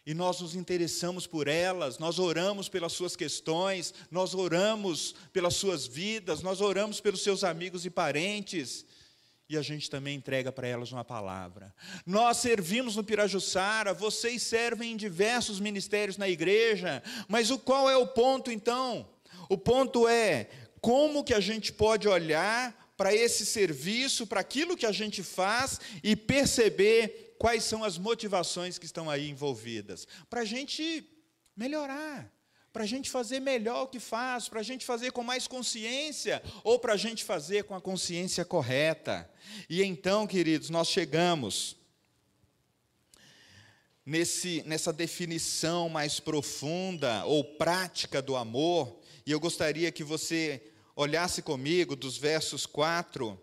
E 0.04 0.12
nós 0.12 0.40
nos 0.40 0.56
interessamos 0.56 1.24
por 1.24 1.46
elas, 1.46 2.00
nós 2.00 2.18
oramos 2.18 2.68
pelas 2.68 2.94
suas 2.94 3.14
questões, 3.14 3.94
nós 4.10 4.34
oramos 4.34 5.14
pelas 5.32 5.54
suas 5.54 5.86
vidas, 5.86 6.42
nós 6.42 6.60
oramos 6.60 7.00
pelos 7.00 7.22
seus 7.22 7.44
amigos 7.44 7.86
e 7.86 7.90
parentes, 7.90 8.84
e 9.48 9.56
a 9.56 9.62
gente 9.62 9.88
também 9.88 10.16
entrega 10.16 10.50
para 10.50 10.66
elas 10.66 10.90
uma 10.92 11.04
palavra. 11.04 11.74
Nós 12.04 12.38
servimos 12.38 12.96
no 12.96 13.04
Pirajussara, 13.04 13.94
vocês 13.94 14.42
servem 14.42 14.92
em 14.92 14.96
diversos 14.96 15.60
ministérios 15.60 16.16
na 16.16 16.28
igreja, 16.28 17.02
mas 17.28 17.50
o 17.50 17.58
qual 17.58 17.88
é 17.88 17.96
o 17.96 18.06
ponto 18.06 18.50
então? 18.50 19.08
O 19.48 19.56
ponto 19.56 20.08
é 20.08 20.48
como 20.80 21.24
que 21.24 21.34
a 21.34 21.40
gente 21.40 21.72
pode 21.72 22.08
olhar 22.08 22.92
para 22.96 23.14
esse 23.14 23.44
serviço, 23.44 24.26
para 24.26 24.40
aquilo 24.40 24.76
que 24.76 24.86
a 24.86 24.92
gente 24.92 25.22
faz 25.22 25.80
e 26.02 26.16
perceber 26.16 27.36
quais 27.38 27.62
são 27.64 27.84
as 27.84 27.98
motivações 27.98 28.78
que 28.78 28.86
estão 28.86 29.08
aí 29.10 29.28
envolvidas. 29.28 30.08
Para 30.30 30.40
a 30.40 30.44
gente 30.44 31.06
melhorar, 31.56 32.32
para 32.76 32.84
a 32.84 32.86
gente 32.86 33.08
fazer 33.08 33.40
melhor 33.40 33.84
o 33.84 33.88
que 33.88 33.98
faz, 33.98 34.50
para 34.50 34.60
a 34.60 34.62
gente 34.62 34.84
fazer 34.84 35.10
com 35.10 35.22
mais 35.22 35.48
consciência, 35.48 36.42
ou 36.62 36.78
para 36.78 36.92
a 36.92 36.96
gente 36.98 37.24
fazer 37.24 37.64
com 37.64 37.74
a 37.74 37.80
consciência 37.80 38.44
correta. 38.44 39.26
E 39.66 39.82
então, 39.82 40.26
queridos, 40.26 40.68
nós 40.68 40.88
chegamos 40.88 41.74
nesse, 44.04 44.62
nessa 44.66 44.92
definição 44.92 45.88
mais 45.88 46.20
profunda 46.20 47.24
ou 47.24 47.42
prática 47.42 48.20
do 48.20 48.36
amor, 48.36 49.00
e 49.24 49.30
eu 49.30 49.40
gostaria 49.40 49.90
que 49.90 50.04
você 50.04 50.62
olhasse 50.94 51.40
comigo 51.40 51.96
dos 51.96 52.18
versos 52.18 52.66
4 52.66 53.40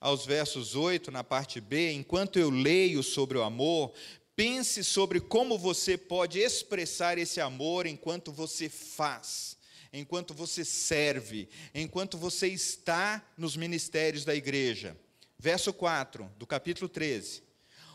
aos 0.00 0.24
versos 0.24 0.76
8, 0.76 1.10
na 1.10 1.24
parte 1.24 1.60
B, 1.60 1.90
enquanto 1.90 2.38
eu 2.38 2.50
leio 2.50 3.02
sobre 3.02 3.36
o 3.36 3.42
amor, 3.42 3.92
pense 4.36 4.84
sobre 4.84 5.18
como 5.18 5.58
você 5.58 5.96
pode 5.96 6.38
expressar 6.38 7.16
esse 7.16 7.40
amor 7.40 7.86
enquanto 7.86 8.30
você 8.30 8.68
faz, 8.68 9.56
enquanto 9.90 10.34
você 10.34 10.62
serve, 10.62 11.48
enquanto 11.74 12.18
você 12.18 12.46
está 12.48 13.26
nos 13.36 13.56
ministérios 13.56 14.26
da 14.26 14.34
igreja. 14.34 14.94
Verso 15.38 15.72
4 15.72 16.30
do 16.38 16.46
capítulo 16.46 16.88
13. 16.88 17.42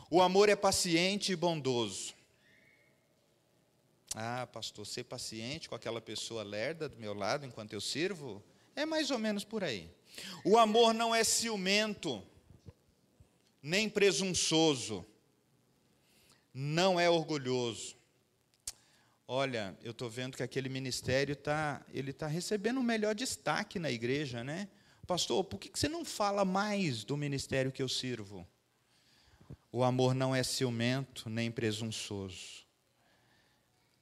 O 0.09 0.19
amor 0.19 0.49
é 0.49 0.55
paciente 0.55 1.31
e 1.31 1.35
bondoso. 1.35 2.13
Ah, 4.13 4.47
pastor, 4.51 4.85
ser 4.85 5.03
paciente 5.05 5.69
com 5.69 5.75
aquela 5.75 6.01
pessoa 6.01 6.43
lerda 6.43 6.89
do 6.89 6.97
meu 6.97 7.13
lado 7.13 7.45
enquanto 7.45 7.73
eu 7.73 7.79
sirvo? 7.79 8.43
É 8.75 8.85
mais 8.85 9.11
ou 9.11 9.19
menos 9.19 9.43
por 9.43 9.63
aí. 9.63 9.89
O 10.43 10.57
amor 10.57 10.93
não 10.93 11.15
é 11.15 11.23
ciumento, 11.23 12.21
nem 13.63 13.87
presunçoso, 13.87 15.05
não 16.53 16.99
é 16.99 17.09
orgulhoso, 17.09 17.95
olha, 19.27 19.77
eu 19.83 19.91
estou 19.91 20.09
vendo 20.09 20.35
que 20.35 20.43
aquele 20.43 20.69
ministério 20.69 21.33
está 21.33 21.81
ele 21.93 22.11
tá 22.11 22.27
recebendo 22.27 22.79
um 22.79 22.83
melhor 22.83 23.15
destaque 23.15 23.79
na 23.79 23.89
igreja, 23.89 24.43
né? 24.43 24.67
Pastor, 25.07 25.43
por 25.43 25.59
que 25.59 25.71
você 25.73 25.89
não 25.89 26.05
fala 26.05 26.45
mais 26.45 27.03
do 27.03 27.17
ministério 27.17 27.71
que 27.71 27.81
eu 27.81 27.89
sirvo? 27.89 28.47
O 29.71 29.83
amor 29.83 30.13
não 30.13 30.35
é 30.35 30.43
ciumento 30.43 31.29
nem 31.29 31.49
presunçoso. 31.49 32.65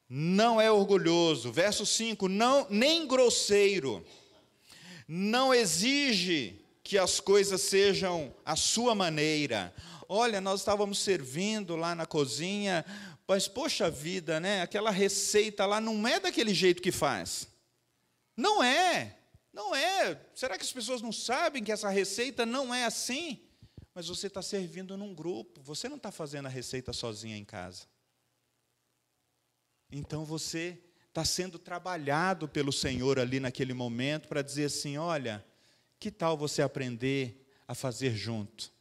Não 0.10 0.60
é 0.60 0.72
orgulhoso. 0.72 1.52
Verso 1.52 1.86
5, 1.86 2.28
não 2.28 2.66
nem 2.70 3.08
grosseiro. 3.08 4.04
Não 5.08 5.54
exige 5.54 6.60
que 6.84 6.98
as 6.98 7.20
coisas 7.20 7.62
sejam 7.62 8.34
a 8.44 8.56
sua 8.56 8.96
maneira. 8.96 9.74
Olha, 10.12 10.42
nós 10.42 10.62
estávamos 10.62 10.98
servindo 10.98 11.76
lá 11.76 11.94
na 11.94 12.04
cozinha, 12.04 12.84
mas 13.28 13.48
poxa 13.48 13.92
vida, 13.92 14.40
né? 14.40 14.64
Aquela 14.64 14.90
receita 14.90 15.68
lá 15.68 15.80
não 15.80 16.08
é 16.08 16.20
daquele 16.20 16.52
jeito 16.52 16.82
que 16.82 16.92
faz. 16.92 17.48
Não 18.36 18.64
é. 18.64 19.20
Não 19.54 19.76
é. 19.76 20.20
Será 20.34 20.58
que 20.58 20.64
as 20.64 20.74
pessoas 20.74 21.04
não 21.04 21.12
sabem 21.12 21.64
que 21.64 21.72
essa 21.72 21.90
receita 21.90 22.44
não 22.44 22.74
é 22.74 22.86
assim? 22.86 23.40
Mas 23.94 24.08
você 24.08 24.26
está 24.26 24.42
servindo 24.42 24.98
num 24.98 25.14
grupo, 25.14 25.62
você 25.62 25.88
não 25.88 25.98
está 25.98 26.12
fazendo 26.12 26.48
a 26.48 26.50
receita 26.50 26.92
sozinha 26.92 27.38
em 27.38 27.46
casa. 27.46 27.86
Então 29.92 30.26
você 30.26 30.82
está 31.08 31.24
sendo 31.24 31.60
trabalhado 31.60 32.48
pelo 32.48 32.72
Senhor 32.72 33.20
ali 33.20 33.40
naquele 33.40 33.76
momento 33.76 34.28
para 34.28 34.42
dizer 34.42 34.66
assim: 34.66 34.98
olha, 34.98 35.46
que 36.00 36.10
tal 36.10 36.36
você 36.36 36.64
aprender 36.64 37.48
a 37.68 37.76
fazer 37.76 38.16
junto? 38.16 38.72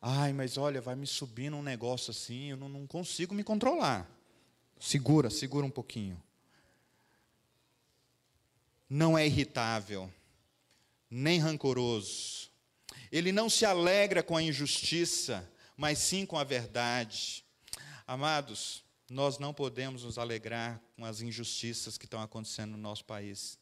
Ai, 0.00 0.32
mas 0.32 0.56
olha, 0.56 0.80
vai 0.80 0.94
me 0.94 1.06
subindo 1.06 1.56
um 1.56 1.62
negócio 1.62 2.10
assim, 2.10 2.50
eu 2.50 2.56
não, 2.56 2.68
não 2.68 2.86
consigo 2.86 3.34
me 3.34 3.42
controlar. 3.42 4.08
Segura, 4.78 5.28
segura 5.28 5.66
um 5.66 5.70
pouquinho. 5.70 6.22
Não 8.88 9.18
é 9.18 9.26
irritável, 9.26 10.10
nem 11.10 11.40
rancoroso. 11.40 12.48
Ele 13.10 13.32
não 13.32 13.50
se 13.50 13.66
alegra 13.66 14.22
com 14.22 14.36
a 14.36 14.42
injustiça, 14.42 15.48
mas 15.76 15.98
sim 15.98 16.24
com 16.24 16.38
a 16.38 16.44
verdade. 16.44 17.44
Amados, 18.06 18.84
nós 19.10 19.38
não 19.38 19.52
podemos 19.52 20.04
nos 20.04 20.16
alegrar 20.16 20.80
com 20.96 21.04
as 21.04 21.20
injustiças 21.20 21.98
que 21.98 22.04
estão 22.04 22.22
acontecendo 22.22 22.72
no 22.72 22.78
nosso 22.78 23.04
país. 23.04 23.58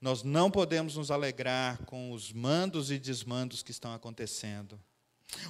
Nós 0.00 0.22
não 0.22 0.50
podemos 0.50 0.96
nos 0.96 1.10
alegrar 1.10 1.78
com 1.84 2.12
os 2.12 2.32
mandos 2.32 2.90
e 2.90 2.98
desmandos 2.98 3.62
que 3.62 3.70
estão 3.70 3.92
acontecendo. 3.92 4.80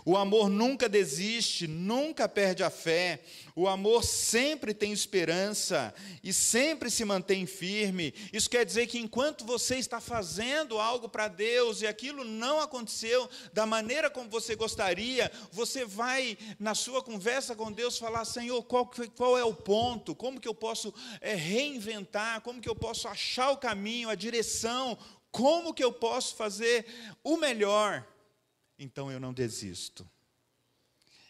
O 0.05 0.17
amor 0.17 0.49
nunca 0.49 0.89
desiste, 0.89 1.67
nunca 1.67 2.29
perde 2.29 2.63
a 2.63 2.71
fé. 2.71 3.21
O 3.55 3.69
amor 3.69 4.05
sempre 4.05 4.73
tem 4.73 4.93
esperança 4.93 5.93
e 6.23 6.33
sempre 6.33 6.91
se 6.91 7.05
mantém 7.05 7.47
firme. 7.47 8.15
Isso 8.33 8.49
quer 8.49 8.65
dizer 8.65 8.87
que 8.87 8.99
enquanto 8.99 9.45
você 9.45 9.77
está 9.77 10.01
fazendo 10.01 10.79
algo 10.79 11.09
para 11.09 11.29
Deus 11.29 11.83
e 11.83 11.87
aquilo 11.87 12.25
não 12.25 12.61
aconteceu 12.61 13.29
da 13.53 13.67
maneira 13.67 14.09
como 14.09 14.31
você 14.31 14.55
gostaria, 14.55 15.31
você 15.53 15.85
vai 15.85 16.39
na 16.59 16.75
sua 16.75 17.03
conversa 17.03 17.55
com 17.55 17.73
Deus 17.73 17.99
falar: 17.99 18.25
Senhor, 18.25 18.63
qual, 18.63 18.91
qual 19.17 19.37
é 19.37 19.45
o 19.45 19.55
ponto? 19.55 20.15
Como 20.15 20.41
que 20.41 20.49
eu 20.49 20.55
posso 20.55 20.95
é, 21.21 21.35
reinventar? 21.35 22.41
Como 22.41 22.61
que 22.61 22.69
eu 22.69 22.77
posso 22.77 23.09
achar 23.09 23.51
o 23.51 23.59
caminho, 23.59 24.09
a 24.09 24.15
direção? 24.15 24.97
Como 25.31 25.75
que 25.75 25.85
eu 25.85 25.93
posso 25.93 26.35
fazer 26.35 26.87
o 27.23 27.37
melhor? 27.37 28.05
Então 28.81 29.13
eu 29.13 29.21
não 29.21 29.33
desisto. 29.33 30.09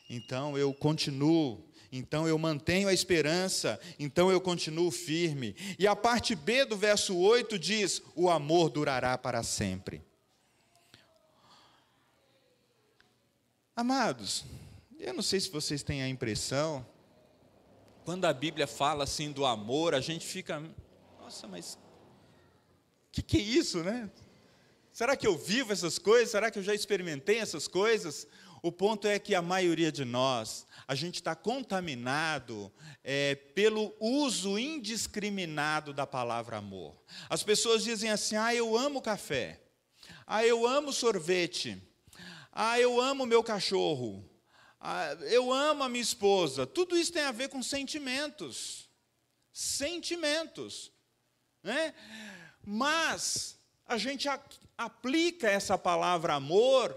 Então 0.08 0.56
eu 0.56 0.72
continuo, 0.72 1.68
então 1.92 2.26
eu 2.26 2.38
mantenho 2.38 2.88
a 2.88 2.92
esperança, 2.92 3.78
então 3.98 4.30
eu 4.30 4.40
continuo 4.40 4.90
firme. 4.90 5.54
E 5.78 5.86
a 5.86 5.96
parte 5.96 6.34
B 6.34 6.64
do 6.64 6.76
verso 6.76 7.16
8 7.16 7.58
diz: 7.58 8.00
o 8.14 8.30
amor 8.30 8.70
durará 8.70 9.18
para 9.18 9.42
sempre. 9.42 10.02
Amados, 13.74 14.44
eu 14.98 15.12
não 15.12 15.22
sei 15.22 15.40
se 15.40 15.50
vocês 15.50 15.82
têm 15.82 16.02
a 16.02 16.08
impressão, 16.08 16.86
quando 18.04 18.26
a 18.26 18.32
Bíblia 18.32 18.66
fala 18.66 19.04
assim 19.04 19.32
do 19.32 19.44
amor, 19.44 19.94
a 19.94 20.00
gente 20.00 20.26
fica, 20.26 20.62
nossa, 21.18 21.48
mas 21.48 21.74
o 21.74 21.78
que, 23.12 23.22
que 23.22 23.36
é 23.38 23.40
isso, 23.40 23.82
né? 23.82 24.10
Será 25.00 25.16
que 25.16 25.26
eu 25.26 25.34
vivo 25.34 25.72
essas 25.72 25.98
coisas? 25.98 26.30
Será 26.30 26.50
que 26.50 26.58
eu 26.58 26.62
já 26.62 26.74
experimentei 26.74 27.38
essas 27.38 27.66
coisas? 27.66 28.26
O 28.62 28.70
ponto 28.70 29.08
é 29.08 29.18
que 29.18 29.34
a 29.34 29.40
maioria 29.40 29.90
de 29.90 30.04
nós, 30.04 30.66
a 30.86 30.94
gente 30.94 31.14
está 31.14 31.34
contaminado 31.34 32.70
é, 33.02 33.34
pelo 33.34 33.96
uso 33.98 34.58
indiscriminado 34.58 35.94
da 35.94 36.06
palavra 36.06 36.58
amor. 36.58 37.02
As 37.30 37.42
pessoas 37.42 37.82
dizem 37.82 38.10
assim: 38.10 38.36
ah, 38.36 38.54
eu 38.54 38.76
amo 38.76 39.00
café, 39.00 39.62
ah, 40.26 40.44
eu 40.44 40.66
amo 40.66 40.92
sorvete, 40.92 41.82
ah, 42.52 42.78
eu 42.78 43.00
amo 43.00 43.24
meu 43.24 43.42
cachorro, 43.42 44.22
ah, 44.78 45.16
eu 45.30 45.50
amo 45.50 45.82
a 45.82 45.88
minha 45.88 46.02
esposa. 46.02 46.66
Tudo 46.66 46.94
isso 46.94 47.10
tem 47.10 47.22
a 47.22 47.32
ver 47.32 47.48
com 47.48 47.62
sentimentos. 47.62 48.86
Sentimentos. 49.50 50.92
Né? 51.62 51.94
Mas 52.62 53.58
a 53.90 53.98
gente 53.98 54.28
aplica 54.78 55.50
essa 55.50 55.76
palavra 55.76 56.34
amor 56.34 56.96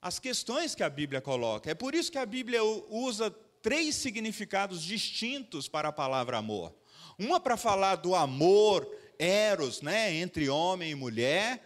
às 0.00 0.18
questões 0.18 0.74
que 0.74 0.82
a 0.82 0.88
Bíblia 0.88 1.20
coloca. 1.20 1.70
É 1.70 1.74
por 1.74 1.94
isso 1.94 2.10
que 2.10 2.16
a 2.16 2.24
Bíblia 2.24 2.64
usa 2.64 3.30
três 3.60 3.94
significados 3.96 4.82
distintos 4.82 5.68
para 5.68 5.90
a 5.90 5.92
palavra 5.92 6.38
amor. 6.38 6.74
Uma 7.18 7.38
para 7.38 7.58
falar 7.58 7.96
do 7.96 8.14
amor 8.14 8.90
eros, 9.18 9.82
né, 9.82 10.14
entre 10.14 10.48
homem 10.48 10.92
e 10.92 10.94
mulher, 10.94 11.62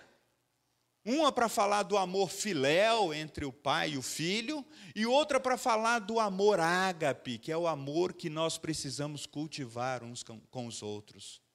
uma 1.04 1.30
para 1.30 1.48
falar 1.48 1.84
do 1.84 1.96
amor 1.96 2.28
filéu 2.28 3.14
entre 3.14 3.44
o 3.44 3.52
pai 3.52 3.90
e 3.90 3.96
o 3.96 4.02
filho, 4.02 4.66
e 4.96 5.06
outra 5.06 5.38
para 5.38 5.56
falar 5.56 6.00
do 6.00 6.18
amor 6.18 6.58
ágape, 6.58 7.38
que 7.38 7.52
é 7.52 7.56
o 7.56 7.68
amor 7.68 8.12
que 8.12 8.28
nós 8.28 8.58
precisamos 8.58 9.24
cultivar 9.24 10.02
uns 10.02 10.24
com 10.24 10.66
os 10.66 10.82
outros 10.82 11.45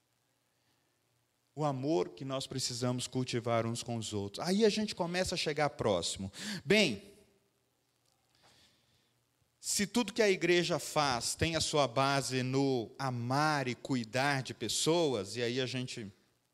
o 1.55 1.65
amor 1.65 2.09
que 2.09 2.23
nós 2.23 2.47
precisamos 2.47 3.07
cultivar 3.07 3.65
uns 3.65 3.83
com 3.83 3.97
os 3.97 4.13
outros. 4.13 4.45
Aí 4.45 4.63
a 4.63 4.69
gente 4.69 4.95
começa 4.95 5.35
a 5.35 5.37
chegar 5.37 5.69
próximo. 5.71 6.31
Bem, 6.63 7.03
se 9.59 9.85
tudo 9.85 10.13
que 10.13 10.21
a 10.21 10.29
igreja 10.29 10.79
faz 10.79 11.35
tem 11.35 11.55
a 11.55 11.61
sua 11.61 11.87
base 11.87 12.41
no 12.41 12.89
amar 12.97 13.67
e 13.67 13.75
cuidar 13.75 14.41
de 14.41 14.53
pessoas, 14.53 15.35
e 15.35 15.41
aí 15.43 15.61
a 15.61 15.65
gente 15.65 16.11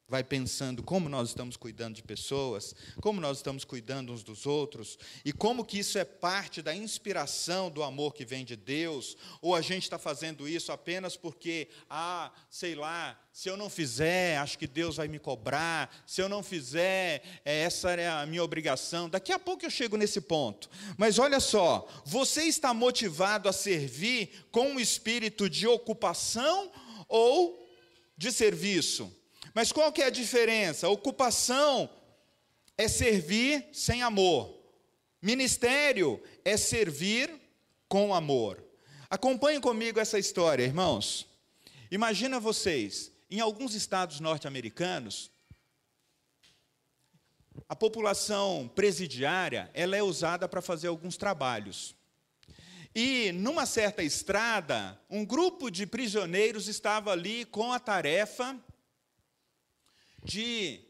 vai 0.08 0.24
pensando 0.24 0.82
como 0.82 1.10
nós 1.10 1.30
estamos 1.30 1.58
cuidando 1.58 1.96
de 1.96 2.04
pessoas, 2.04 2.74
como 3.02 3.20
nós 3.20 3.38
estamos 3.38 3.65
cuidando 3.65 4.13
uns 4.13 4.24
dos 4.24 4.46
outros, 4.46 4.98
e 5.26 5.34
como 5.34 5.65
que 5.65 5.80
isso 5.80 5.98
é 5.98 6.06
parte 6.06 6.62
da 6.62 6.74
inspiração 6.74 7.70
do 7.70 7.84
amor 7.84 8.13
que 8.13 8.24
vem 8.24 8.46
de 8.46 8.56
Deus, 8.56 9.17
ou 9.41 9.54
a 9.54 9.62
gente 9.62 9.84
está 9.84 10.00
fazendo 10.00 10.48
isso 10.48 10.72
apenas 10.72 11.17
porque, 11.17 11.67
ah, 11.89 12.32
sei 12.50 12.74
lá, 12.74 13.20
se 13.34 13.50
eu 13.50 13.58
não 13.58 13.70
fizer, 13.70 14.38
acho 14.38 14.58
que 14.58 14.65
Deus 14.65 14.96
vai 14.96 15.10
me 15.10 15.20
cobrar, 15.20 15.93
se 16.08 16.22
eu 16.22 16.30
não 16.30 16.41
fizer, 16.41 17.22
é, 17.43 17.63
essa 17.63 17.91
é 17.91 18.08
a 18.08 18.26
minha 18.26 18.43
obrigação. 18.43 19.10
Daqui 19.10 19.34
a 19.34 19.38
pouco 19.38 19.65
eu 19.65 19.70
chego 19.70 19.98
nesse 19.98 20.22
ponto. 20.22 20.70
Mas 20.98 21.20
olha 21.20 21.39
só, 21.39 21.88
você 22.06 22.43
está 22.43 22.74
motivado 22.74 23.50
a 23.50 23.54
servir 23.54 24.48
com 24.52 24.70
um 24.72 24.80
espírito 24.80 25.50
de 25.50 25.67
ocupação 25.67 26.72
ou 27.08 27.67
de 28.17 28.32
serviço? 28.32 29.16
Mas 29.58 29.72
qual 29.72 29.91
que 29.91 30.04
é 30.04 30.06
a 30.06 30.12
diferença? 30.12 30.88
Ocupação 30.88 31.89
é 32.78 32.88
servir 32.88 33.67
sem 33.74 34.04
amor. 34.04 34.56
Ministério 35.20 36.22
é 36.46 36.56
servir 36.56 37.34
com 37.89 38.13
amor. 38.13 38.63
Acompanhem 39.10 39.60
comigo 39.60 40.00
essa 40.00 40.20
história, 40.20 40.63
irmãos. 40.63 41.26
Imagina 41.89 42.39
vocês, 42.39 43.12
em 43.32 43.39
alguns 43.39 43.74
estados 43.74 44.20
norte-americanos, 44.20 45.32
a 47.67 47.76
população 47.76 48.72
presidiária, 48.76 49.72
ela 49.74 49.98
é 49.98 50.04
usada 50.04 50.48
para 50.48 50.62
fazer 50.62 50.89
alguns 50.89 51.17
trabalhos. 51.17 51.96
E 52.93 53.32
numa 53.32 53.65
certa 53.65 54.04
estrada, 54.04 55.02
um 55.10 55.26
grupo 55.26 55.72
de 55.72 55.88
prisioneiros 55.88 56.67
estava 56.67 57.12
ali 57.12 57.43
com 57.43 57.74
a 57.74 57.80
tarefa 57.80 58.56
de 60.27 60.81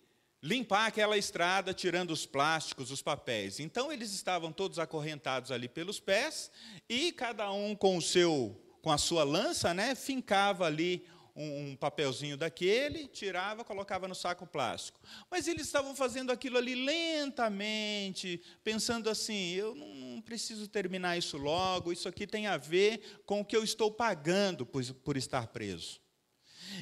limpar 0.41 0.88
aquela 0.88 1.17
estrada, 1.17 1.73
tirando 1.73 2.12
os 2.12 2.26
plásticos, 2.26 2.91
os 2.91 3.02
papéis. 3.02 3.60
Então 3.60 3.91
eles 3.91 4.12
estavam 4.12 4.52
todos 4.52 4.80
acorrentados 4.80 5.52
ali 5.52 5.69
pelos 5.69 6.00
pés 6.00 6.52
e 6.89 7.12
cada 7.12 7.52
um 7.52 7.76
com 7.76 7.97
o 7.97 8.02
seu 8.02 8.63
com 8.82 8.91
a 8.91 8.97
sua 8.97 9.26
lança, 9.26 9.73
né, 9.73 9.95
fincava 9.95 10.65
ali 10.65 11.06
um, 11.36 11.71
um, 11.71 11.76
papelzinho 11.76 12.38
daquele, 12.38 13.08
tirava, 13.08 13.65
colocava 13.65 14.08
no 14.08 14.15
saco 14.15 14.47
plástico. 14.47 15.00
Mas 15.30 15.45
eles 15.45 15.65
estavam 15.65 15.93
fazendo 15.93 16.32
aquilo 16.32 16.58
ali 16.58 16.73
lentamente, 16.73 18.41
pensando 18.63 19.10
assim: 19.10 19.52
eu 19.52 19.76
não, 19.76 20.21
preciso 20.21 20.67
terminar 20.67 21.17
isso 21.17 21.38
logo, 21.38 21.91
isso 21.91 22.08
aqui 22.08 22.26
tem 22.26 22.47
a 22.47 22.56
ver 22.58 23.21
com 23.26 23.41
o 23.41 23.45
que 23.45 23.58
eu 23.58 23.63
estou 23.63 23.91
pagando 23.91 24.65
por, 24.65 24.84
por 25.04 25.17
estar 25.17 25.47
preso. 25.47 26.00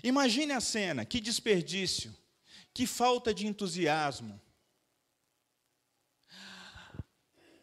Imagine 0.03 0.53
a 0.53 0.61
cena, 0.61 1.05
que 1.05 1.19
desperdício, 1.19 2.15
que 2.75 2.85
falta 2.85 3.33
de 3.33 3.47
entusiasmo. 3.47 4.39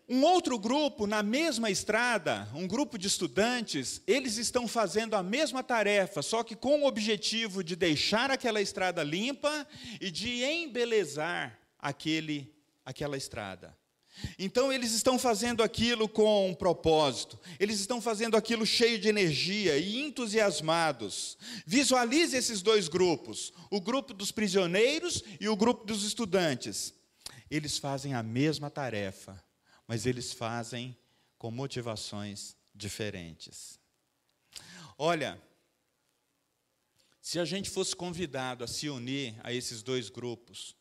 Um 0.08 0.24
outro 0.24 0.58
grupo, 0.58 1.06
na 1.06 1.22
mesma 1.22 1.70
estrada, 1.70 2.48
um 2.54 2.66
grupo 2.66 2.96
de 2.96 3.08
estudantes, 3.08 4.02
eles 4.06 4.38
estão 4.38 4.66
fazendo 4.66 5.14
a 5.14 5.22
mesma 5.22 5.62
tarefa, 5.62 6.22
só 6.22 6.42
que 6.42 6.56
com 6.56 6.80
o 6.80 6.86
objetivo 6.86 7.62
de 7.62 7.76
deixar 7.76 8.30
aquela 8.30 8.60
estrada 8.60 9.02
limpa 9.04 9.66
e 10.00 10.10
de 10.10 10.42
embelezar 10.42 11.58
aquele, 11.78 12.54
aquela 12.82 13.16
estrada. 13.16 13.76
Então, 14.38 14.72
eles 14.72 14.92
estão 14.92 15.18
fazendo 15.18 15.62
aquilo 15.62 16.08
com 16.08 16.50
um 16.50 16.54
propósito, 16.54 17.38
eles 17.58 17.80
estão 17.80 18.00
fazendo 18.00 18.36
aquilo 18.36 18.66
cheio 18.66 18.98
de 18.98 19.08
energia 19.08 19.78
e 19.78 20.00
entusiasmados. 20.00 21.36
Visualize 21.66 22.36
esses 22.36 22.62
dois 22.62 22.88
grupos: 22.88 23.52
o 23.70 23.80
grupo 23.80 24.12
dos 24.14 24.30
prisioneiros 24.30 25.22
e 25.40 25.48
o 25.48 25.56
grupo 25.56 25.84
dos 25.84 26.04
estudantes. 26.04 26.94
Eles 27.50 27.78
fazem 27.78 28.14
a 28.14 28.22
mesma 28.22 28.70
tarefa, 28.70 29.42
mas 29.86 30.06
eles 30.06 30.32
fazem 30.32 30.96
com 31.36 31.50
motivações 31.50 32.56
diferentes. 32.74 33.78
Olha, 34.96 35.40
se 37.20 37.38
a 37.38 37.44
gente 37.44 37.68
fosse 37.68 37.94
convidado 37.94 38.64
a 38.64 38.66
se 38.66 38.88
unir 38.88 39.34
a 39.44 39.52
esses 39.52 39.82
dois 39.82 40.08
grupos, 40.08 40.74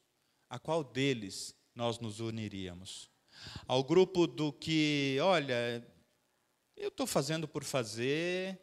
a 0.49 0.57
qual 0.57 0.83
deles 0.83 1.53
nós 1.75 1.99
nos 1.99 2.19
uniríamos? 2.19 3.10
Ao 3.67 3.83
grupo 3.83 4.27
do 4.27 4.51
que, 4.51 5.17
olha, 5.21 5.85
eu 6.75 6.89
estou 6.89 7.05
fazendo 7.05 7.47
por 7.47 7.63
fazer, 7.63 8.59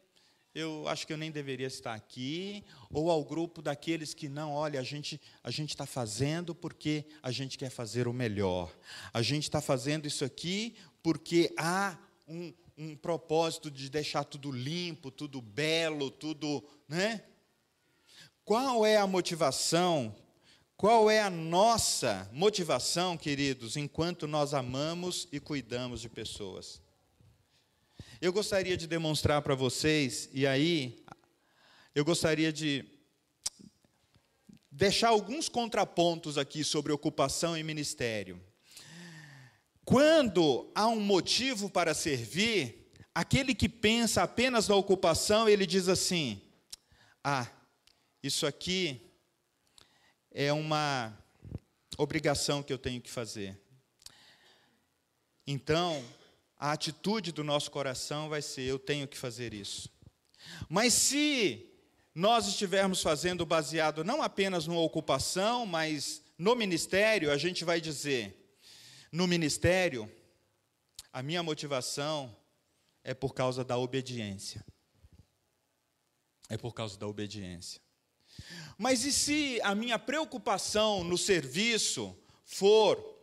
eu 0.55 0.89
acho 0.89 1.07
que 1.07 1.13
eu 1.13 1.17
nem 1.17 1.31
deveria 1.31 1.67
estar 1.67 1.95
aqui, 1.95 2.65
ou 2.91 3.11
ao 3.11 3.25
grupo 3.25 3.63
daqueles 3.63 4.13
que 4.13 4.29
não, 4.29 4.53
olha, 4.53 4.81
a 4.81 4.83
gente 4.83 5.21
a 5.43 5.51
gente 5.51 5.71
está 5.71 5.87
fazendo 5.87 6.55
porque 6.55 7.05
a 7.23 7.31
gente 7.31 7.57
quer 7.57 7.71
fazer 7.71 8.09
o 8.09 8.13
melhor. 8.13 8.75
A 9.13 9.23
gente 9.23 9.45
está 9.45 9.61
fazendo 9.61 10.07
isso 10.07 10.25
aqui 10.25 10.75
porque 11.03 11.53
há 11.57 11.97
um, 12.27 12.53
um 12.77 12.97
propósito 12.97 13.71
de 13.71 13.89
deixar 13.89 14.25
tudo 14.25 14.51
limpo, 14.51 15.11
tudo 15.11 15.41
belo, 15.41 16.11
tudo, 16.11 16.65
né? 16.89 17.23
Qual 18.45 18.85
é 18.87 18.97
a 18.97 19.07
motivação? 19.07 20.15
Qual 20.79 21.11
é 21.11 21.21
a 21.21 21.29
nossa 21.29 22.31
motivação, 22.33 23.17
queridos, 23.17 23.77
enquanto 23.77 24.29
nós 24.29 24.55
amamos 24.55 25.27
e 25.33 25.41
cuidamos 25.41 26.01
de 26.01 26.09
pessoas? 26.09 26.81
Eu 28.21 28.33
gostaria 28.33 28.77
de 28.77 28.87
demonstrar 28.87 29.43
para 29.43 29.57
vocês, 29.57 30.31
e 30.33 30.47
aí, 30.47 31.05
eu 31.97 32.05
gostaria 32.05 32.53
de 32.53 32.85
deixar 34.71 35.09
alguns 35.09 35.49
contrapontos 35.49 36.39
aqui 36.39 36.63
sobre 36.63 36.93
ocupação 36.93 37.59
e 37.59 37.65
ministério. 37.65 38.41
Quando 39.85 40.71
há 40.77 40.87
um 40.87 41.01
motivo 41.01 41.69
para 41.69 41.93
servir, 41.93 42.93
aquele 43.13 43.53
que 43.53 43.69
pensa 43.69 44.23
apenas 44.23 44.69
na 44.69 44.77
ocupação, 44.77 45.49
ele 45.49 45.67
diz 45.67 45.89
assim: 45.89 46.41
ah, 47.25 47.51
isso 48.23 48.47
aqui 48.47 49.08
é 50.31 50.53
uma 50.53 51.17
obrigação 51.97 52.63
que 52.63 52.73
eu 52.73 52.79
tenho 52.79 53.01
que 53.01 53.11
fazer. 53.11 53.59
Então, 55.47 56.05
a 56.57 56.73
atitude 56.73 57.33
do 57.33 57.43
nosso 57.43 57.71
coração 57.71 58.29
vai 58.29 58.43
ser: 58.43 58.63
eu 58.63 58.79
tenho 58.79 59.09
que 59.09 59.17
fazer 59.17 59.55
isso. 59.55 59.91
Mas 60.69 60.93
se 60.95 61.67
nós 62.15 62.47
estivermos 62.47 63.03
fazendo 63.03 63.47
baseado 63.47 64.05
não 64.05 64.23
apenas 64.23 64.67
numa 64.67 64.81
ocupação, 64.81 65.65
mas 65.65 66.23
no 66.37 66.55
ministério, 66.55 67.31
a 67.31 67.37
gente 67.37 67.65
vai 67.65 67.81
dizer: 67.81 68.57
no 69.11 69.27
ministério, 69.27 70.11
a 71.13 71.23
minha 71.23 71.43
motivação 71.43 72.37
é 73.03 73.15
por 73.15 73.35
causa 73.35 73.65
da 73.65 73.79
obediência. 73.79 74.65
É 76.49 76.57
por 76.57 76.73
causa 76.73 76.99
da 76.99 77.07
obediência. 77.07 77.81
Mas 78.77 79.05
e 79.05 79.13
se 79.13 79.61
a 79.63 79.75
minha 79.75 79.99
preocupação 79.99 81.03
no 81.05 81.19
serviço 81.19 82.17
for 82.45 83.19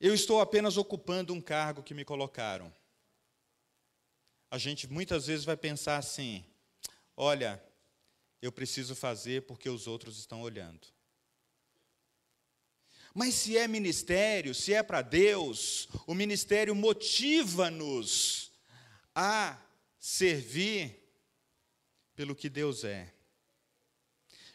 Eu 0.00 0.14
estou 0.14 0.40
apenas 0.40 0.76
ocupando 0.76 1.34
um 1.34 1.40
cargo 1.40 1.82
que 1.82 1.92
me 1.92 2.04
colocaram. 2.04 2.72
A 4.48 4.56
gente 4.56 4.86
muitas 4.86 5.26
vezes 5.26 5.44
vai 5.44 5.56
pensar 5.56 5.96
assim: 5.96 6.44
olha, 7.16 7.60
eu 8.40 8.52
preciso 8.52 8.94
fazer 8.94 9.42
porque 9.42 9.68
os 9.68 9.88
outros 9.88 10.16
estão 10.18 10.40
olhando. 10.40 10.86
Mas 13.12 13.34
se 13.34 13.58
é 13.58 13.66
ministério, 13.66 14.54
se 14.54 14.72
é 14.72 14.84
para 14.84 15.02
Deus, 15.02 15.88
o 16.06 16.14
ministério 16.14 16.76
motiva-nos 16.76 18.52
a 19.12 19.58
servir 19.98 20.98
pelo 22.14 22.34
que 22.34 22.48
Deus 22.48 22.84
é. 22.84 23.12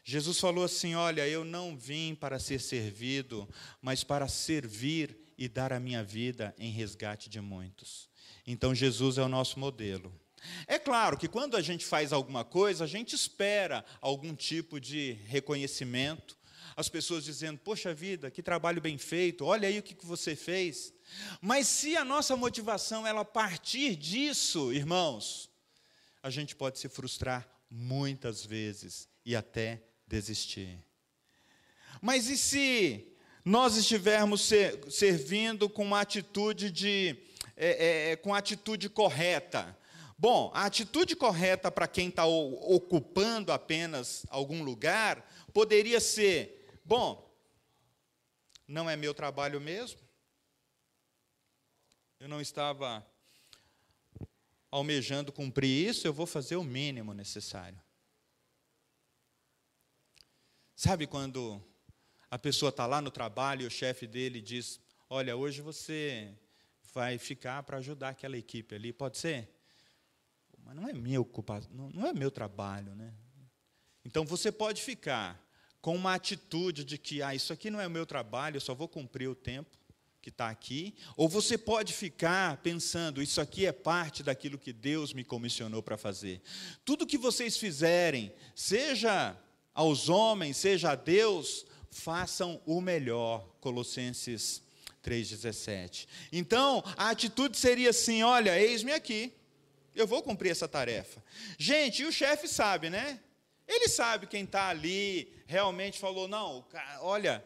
Jesus 0.03 0.39
falou 0.39 0.63
assim: 0.63 0.95
Olha, 0.95 1.27
eu 1.27 1.45
não 1.45 1.77
vim 1.77 2.13
para 2.13 2.39
ser 2.39 2.59
servido, 2.59 3.47
mas 3.81 4.03
para 4.03 4.27
servir 4.27 5.17
e 5.37 5.47
dar 5.47 5.71
a 5.71 5.79
minha 5.79 6.03
vida 6.03 6.53
em 6.57 6.71
resgate 6.71 7.29
de 7.29 7.39
muitos. 7.39 8.09
Então 8.45 8.75
Jesus 8.75 9.17
é 9.17 9.23
o 9.23 9.29
nosso 9.29 9.59
modelo. 9.59 10.13
É 10.67 10.77
claro 10.77 11.17
que 11.17 11.27
quando 11.27 11.55
a 11.55 11.61
gente 11.61 11.85
faz 11.85 12.11
alguma 12.11 12.43
coisa, 12.43 12.83
a 12.83 12.87
gente 12.87 13.15
espera 13.15 13.85
algum 14.01 14.35
tipo 14.35 14.79
de 14.79 15.13
reconhecimento. 15.25 16.37
As 16.75 16.89
pessoas 16.89 17.23
dizendo: 17.23 17.59
Poxa 17.59 17.93
vida, 17.93 18.29
que 18.29 18.43
trabalho 18.43 18.81
bem 18.81 18.97
feito, 18.97 19.45
olha 19.45 19.67
aí 19.67 19.79
o 19.79 19.83
que 19.83 19.95
você 20.05 20.35
fez. 20.35 20.92
Mas 21.41 21.67
se 21.67 21.95
a 21.95 22.05
nossa 22.05 22.35
motivação 22.35 23.05
ela 23.05 23.25
partir 23.25 23.95
disso, 23.95 24.71
irmãos, 24.71 25.49
a 26.21 26.29
gente 26.29 26.55
pode 26.55 26.79
se 26.79 26.87
frustrar 26.87 27.47
muitas 27.69 28.45
vezes 28.45 29.09
e 29.25 29.35
até 29.35 29.81
desistir. 30.07 30.79
Mas 32.01 32.27
e 32.27 32.37
se 32.37 33.13
nós 33.43 33.75
estivermos 33.75 34.41
ser, 34.41 34.79
servindo 34.89 35.69
com 35.69 35.83
uma 35.83 36.01
atitude 36.01 36.71
de 36.71 37.17
é, 37.55 38.11
é, 38.11 38.15
com 38.15 38.33
atitude 38.33 38.89
correta. 38.89 39.77
Bom, 40.17 40.51
a 40.53 40.65
atitude 40.65 41.15
correta 41.15 41.71
para 41.71 41.87
quem 41.87 42.09
está 42.09 42.25
ocupando 42.25 43.51
apenas 43.51 44.25
algum 44.29 44.63
lugar 44.63 45.27
poderia 45.53 45.99
ser: 45.99 46.67
bom, 46.85 47.29
não 48.67 48.89
é 48.89 48.95
meu 48.95 49.13
trabalho 49.13 49.59
mesmo. 49.59 49.99
Eu 52.23 52.29
não 52.29 52.39
estava 52.39 53.05
almejando 54.71 55.29
cumprir 55.29 55.89
isso, 55.89 56.07
eu 56.07 56.13
vou 56.13 56.25
fazer 56.25 56.55
o 56.55 56.63
mínimo 56.63 57.13
necessário. 57.13 57.77
Sabe 60.73 61.05
quando 61.05 61.61
a 62.31 62.39
pessoa 62.39 62.69
está 62.69 62.85
lá 62.85 63.01
no 63.01 63.11
trabalho 63.11 63.63
e 63.63 63.67
o 63.67 63.69
chefe 63.69 64.07
dele 64.07 64.39
diz: 64.39 64.79
Olha, 65.09 65.35
hoje 65.35 65.61
você 65.61 66.33
vai 66.93 67.17
ficar 67.17 67.61
para 67.63 67.79
ajudar 67.79 68.11
aquela 68.11 68.37
equipe 68.37 68.73
ali, 68.73 68.93
pode 68.93 69.17
ser? 69.17 69.53
Mas 70.59 70.77
não 70.77 70.87
é 70.87 71.19
ocupação, 71.19 71.69
não 71.73 72.07
é 72.07 72.13
meu 72.13 72.31
trabalho, 72.31 72.95
né? 72.95 73.13
Então 74.05 74.25
você 74.25 74.49
pode 74.49 74.81
ficar 74.81 75.45
com 75.81 75.93
uma 75.93 76.13
atitude 76.13 76.85
de 76.85 76.97
que, 76.97 77.21
ah, 77.21 77.35
isso 77.35 77.51
aqui 77.51 77.69
não 77.69 77.81
é 77.81 77.87
o 77.87 77.91
meu 77.91 78.05
trabalho, 78.05 78.55
eu 78.55 78.61
só 78.61 78.73
vou 78.73 78.87
cumprir 78.87 79.27
o 79.27 79.35
tempo 79.35 79.82
que 80.23 80.29
está 80.29 80.49
aqui, 80.49 80.95
ou 81.17 81.27
você 81.27 81.57
pode 81.57 81.91
ficar 81.91 82.55
pensando, 82.57 83.21
isso 83.21 83.41
aqui 83.41 83.65
é 83.65 83.73
parte 83.73 84.23
daquilo 84.23 84.57
que 84.57 84.71
Deus 84.71 85.11
me 85.11 85.21
comissionou 85.21 85.83
para 85.83 85.97
fazer. 85.97 86.41
Tudo 86.85 87.05
que 87.05 87.17
vocês 87.17 87.57
fizerem, 87.57 88.33
seja 88.55 89.37
aos 89.73 90.07
homens, 90.07 90.55
seja 90.55 90.91
a 90.91 90.95
Deus, 90.95 91.65
façam 91.91 92.61
o 92.65 92.79
melhor. 92.79 93.45
Colossenses 93.59 94.63
3,17. 95.03 96.07
Então, 96.31 96.81
a 96.95 97.09
atitude 97.09 97.57
seria 97.57 97.89
assim: 97.89 98.23
olha, 98.23 98.57
eis-me 98.57 98.93
aqui, 98.93 99.33
eu 99.93 100.07
vou 100.07 100.23
cumprir 100.23 100.51
essa 100.51 100.69
tarefa. 100.69 101.21
Gente, 101.57 102.01
e 102.01 102.05
o 102.05 102.13
chefe 102.13 102.47
sabe, 102.47 102.89
né? 102.89 103.19
Ele 103.67 103.89
sabe 103.89 104.27
quem 104.27 104.45
está 104.45 104.69
ali, 104.69 105.33
realmente 105.45 105.99
falou: 105.99 106.29
não, 106.29 106.65
olha, 107.01 107.43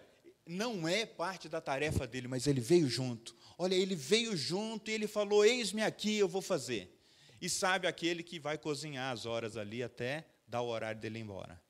não 0.48 0.88
é 0.88 1.06
parte 1.06 1.50
da 1.50 1.62
tarefa 1.62 2.08
dele, 2.08 2.28
mas 2.28 2.48
ele 2.48 2.62
veio 2.62 2.90
junto. 2.90 3.36
Olha, 3.58 3.76
ele 3.76 3.96
veio 3.96 4.36
junto 4.36 4.90
e 4.90 4.94
ele 4.94 5.08
falou: 5.08 5.46
eis-me 5.46 5.82
aqui, 5.84 6.18
eu 6.18 6.28
vou 6.28 6.42
fazer. 6.42 6.94
e 7.40 7.50
sabe 7.50 7.88
aquele 7.88 8.24
que 8.24 8.40
vai 8.40 8.58
cozinhar 8.58 9.14
as 9.14 9.26
horas 9.26 9.58
ali 9.58 9.84
até 9.84 10.26
dar 10.48 10.62
o 10.62 10.68
horário 10.68 11.00
dele 11.00 11.20
ir 11.20 11.22
embora. 11.22 11.62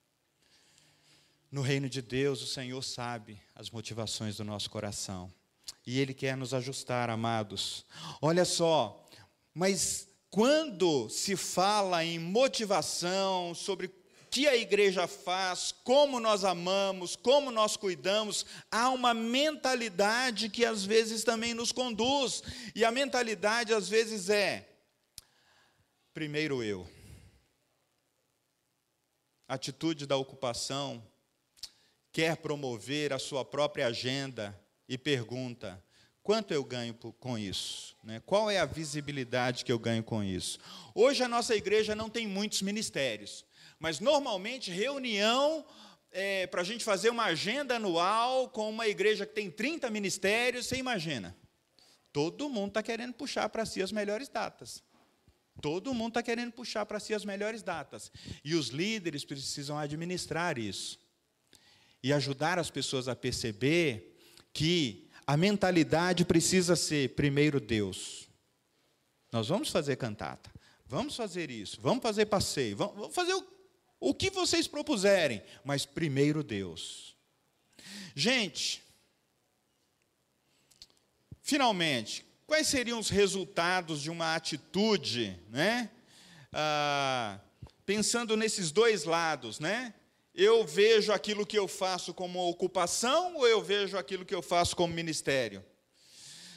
No 1.51 1.61
reino 1.61 1.89
de 1.89 2.01
Deus, 2.01 2.41
o 2.41 2.47
Senhor 2.47 2.81
sabe 2.81 3.41
as 3.55 3.69
motivações 3.69 4.37
do 4.37 4.43
nosso 4.43 4.69
coração. 4.69 5.33
E 5.85 5.99
Ele 5.99 6.13
quer 6.13 6.35
nos 6.35 6.53
ajustar, 6.53 7.09
amados. 7.09 7.85
Olha 8.21 8.45
só, 8.45 9.05
mas 9.53 10.07
quando 10.29 11.09
se 11.09 11.35
fala 11.35 12.03
em 12.03 12.19
motivação, 12.19 13.55
sobre 13.55 13.87
que 14.29 14.47
a 14.47 14.55
igreja 14.55 15.07
faz, 15.07 15.73
como 15.83 16.19
nós 16.19 16.43
amamos, 16.43 17.15
como 17.15 17.51
nós 17.51 17.77
cuidamos, 17.77 18.45
há 18.71 18.89
uma 18.89 19.13
mentalidade 19.13 20.49
que 20.49 20.65
às 20.65 20.85
vezes 20.85 21.23
também 21.23 21.53
nos 21.53 21.71
conduz. 21.71 22.43
E 22.75 22.83
a 22.83 22.91
mentalidade 22.91 23.73
às 23.73 23.87
vezes 23.89 24.29
é: 24.29 24.67
primeiro 26.13 26.63
eu. 26.63 26.87
atitude 29.47 30.05
da 30.05 30.17
ocupação 30.17 31.01
quer 32.11 32.37
promover 32.37 33.13
a 33.13 33.19
sua 33.19 33.45
própria 33.45 33.87
agenda 33.87 34.59
e 34.89 34.97
pergunta: 34.97 35.83
quanto 36.23 36.53
eu 36.53 36.63
ganho 36.63 36.93
com 36.93 37.37
isso? 37.37 37.95
Né? 38.03 38.21
Qual 38.25 38.49
é 38.49 38.59
a 38.59 38.65
visibilidade 38.65 39.63
que 39.63 39.71
eu 39.71 39.79
ganho 39.79 40.03
com 40.03 40.23
isso? 40.23 40.59
Hoje 40.95 41.23
a 41.23 41.27
nossa 41.27 41.55
igreja 41.55 41.95
não 41.95 42.09
tem 42.09 42.27
muitos 42.27 42.61
ministérios, 42.61 43.45
mas 43.79 43.99
normalmente 43.99 44.71
reunião 44.71 45.65
é, 46.11 46.47
para 46.47 46.61
a 46.61 46.63
gente 46.63 46.83
fazer 46.83 47.09
uma 47.09 47.25
agenda 47.25 47.75
anual 47.75 48.49
com 48.49 48.69
uma 48.69 48.87
igreja 48.87 49.25
que 49.25 49.33
tem 49.33 49.51
30 49.51 49.89
ministérios, 49.89 50.65
você 50.65 50.77
imagina. 50.77 51.35
Todo 52.11 52.49
mundo 52.49 52.69
está 52.69 52.81
querendo 52.81 53.13
puxar 53.13 53.47
para 53.49 53.65
si 53.65 53.81
as 53.81 53.91
melhores 53.91 54.27
datas. 54.27 54.83
Todo 55.61 55.93
mundo 55.93 56.09
está 56.09 56.23
querendo 56.23 56.51
puxar 56.51 56.85
para 56.85 56.99
si 56.99 57.13
as 57.13 57.25
melhores 57.25 57.61
datas. 57.61 58.11
E 58.43 58.55
os 58.55 58.69
líderes 58.69 59.25
precisam 59.25 59.77
administrar 59.77 60.57
isso 60.57 60.99
e 62.01 62.13
ajudar 62.13 62.59
as 62.59 62.69
pessoas 62.69 63.07
a 63.07 63.15
perceber 63.15 64.15
que 64.53 65.09
a 65.25 65.35
mentalidade 65.35 66.25
precisa 66.25 66.75
ser 66.75 67.15
primeiro 67.15 67.59
Deus. 67.59 68.29
Nós 69.31 69.49
vamos 69.49 69.69
fazer 69.69 69.97
cantata, 69.97 70.49
vamos 70.85 71.15
fazer 71.15 71.51
isso, 71.51 71.79
vamos 71.81 72.01
fazer 72.01 72.27
passeio, 72.27 72.77
vamos 72.77 73.13
fazer 73.13 73.33
o, 73.33 73.56
o 73.99 74.13
que 74.13 74.29
vocês 74.29 74.67
propuserem, 74.67 75.43
mas 75.63 75.85
primeiro 75.85 76.43
Deus. 76.43 77.15
Gente, 78.15 78.83
finalmente, 81.41 82.25
quais 82.45 82.67
seriam 82.67 82.99
os 82.99 83.09
resultados 83.09 84.01
de 84.01 84.09
uma 84.09 84.35
atitude, 84.35 85.39
né? 85.49 85.89
Ah, 86.51 87.39
pensando 87.85 88.35
nesses 88.35 88.71
dois 88.71 89.03
lados, 89.03 89.59
né? 89.59 89.93
eu 90.37 90.63
vejo 90.63 91.11
aquilo 91.11 91.47
que 91.47 91.57
eu 91.57 91.67
faço 91.67 92.13
como 92.13 92.47
ocupação 92.47 93.35
ou 93.37 93.47
eu 93.47 93.59
vejo 93.59 93.97
aquilo 93.97 94.23
que 94.23 94.35
eu 94.35 94.41
faço 94.43 94.75
como 94.75 94.93
ministério? 94.93 95.65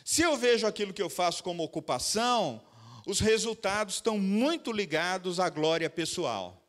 Se 0.05 0.21
eu 0.21 0.37
vejo 0.37 0.67
aquilo 0.67 0.93
que 0.93 1.01
eu 1.01 1.09
faço 1.09 1.43
como 1.43 1.63
ocupação, 1.63 2.63
os 3.07 3.21
resultados 3.21 3.95
estão 3.95 4.19
muito 4.19 4.71
ligados 4.71 5.41
à 5.41 5.49
glória 5.49 5.89
pessoal. 5.89 6.60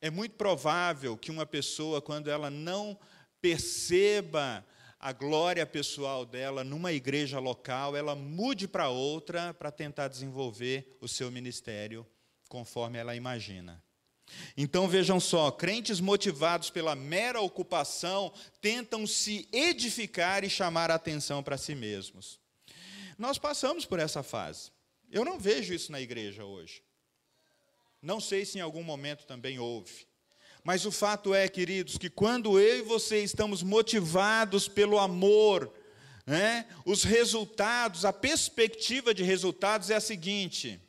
É 0.00 0.10
muito 0.10 0.36
provável 0.36 1.16
que 1.16 1.30
uma 1.30 1.44
pessoa, 1.44 2.00
quando 2.00 2.30
ela 2.30 2.50
não 2.50 2.98
perceba 3.40 4.64
a 5.00 5.12
glória 5.12 5.64
pessoal 5.64 6.26
dela 6.26 6.64
numa 6.64 6.92
igreja 6.92 7.38
local, 7.38 7.96
ela 7.96 8.14
mude 8.14 8.66
para 8.66 8.88
outra 8.88 9.54
para 9.54 9.70
tentar 9.70 10.08
desenvolver 10.08 10.96
o 11.00 11.08
seu 11.08 11.30
ministério 11.30 12.06
conforme 12.48 12.98
ela 12.98 13.14
imagina. 13.14 13.82
Então 14.56 14.88
vejam 14.88 15.18
só, 15.18 15.50
crentes 15.50 16.00
motivados 16.00 16.70
pela 16.70 16.94
mera 16.94 17.40
ocupação 17.40 18.32
tentam 18.60 19.06
se 19.06 19.48
edificar 19.52 20.44
e 20.44 20.50
chamar 20.50 20.90
a 20.90 20.96
atenção 20.96 21.42
para 21.42 21.56
si 21.56 21.74
mesmos. 21.74 22.38
Nós 23.16 23.38
passamos 23.38 23.84
por 23.84 23.98
essa 23.98 24.22
fase. 24.22 24.70
Eu 25.10 25.24
não 25.24 25.38
vejo 25.38 25.72
isso 25.72 25.90
na 25.90 26.00
igreja 26.00 26.44
hoje. 26.44 26.82
Não 28.00 28.20
sei 28.20 28.44
se 28.44 28.58
em 28.58 28.60
algum 28.60 28.82
momento 28.82 29.26
também 29.26 29.58
houve. 29.58 30.06
Mas 30.62 30.84
o 30.84 30.92
fato 30.92 31.34
é, 31.34 31.48
queridos, 31.48 31.96
que 31.98 32.10
quando 32.10 32.60
eu 32.60 32.78
e 32.78 32.82
você 32.82 33.22
estamos 33.22 33.62
motivados 33.62 34.68
pelo 34.68 34.98
amor, 34.98 35.72
né, 36.26 36.66
os 36.84 37.04
resultados, 37.04 38.04
a 38.04 38.12
perspectiva 38.12 39.14
de 39.14 39.22
resultados 39.22 39.90
é 39.90 39.96
a 39.96 40.00
seguinte: 40.00 40.80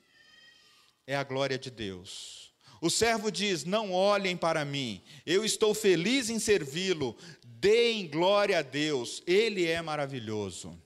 é 1.08 1.16
a 1.16 1.24
glória 1.24 1.58
de 1.58 1.72
Deus. 1.72 2.54
O 2.82 2.90
servo 2.90 3.32
diz: 3.32 3.64
Não 3.64 3.92
olhem 3.92 4.38
para 4.38 4.64
mim, 4.66 5.02
eu 5.26 5.44
estou 5.44 5.74
feliz 5.74 6.30
em 6.30 6.40
servi-lo, 6.40 7.18
deem 7.44 8.08
glória 8.08 8.60
a 8.60 8.62
Deus, 8.62 9.24
ele 9.26 9.66
é 9.66 9.82
maravilhoso. 9.82 10.80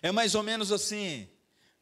É 0.00 0.10
mais 0.10 0.34
ou 0.34 0.42
menos 0.42 0.72
assim, 0.72 1.28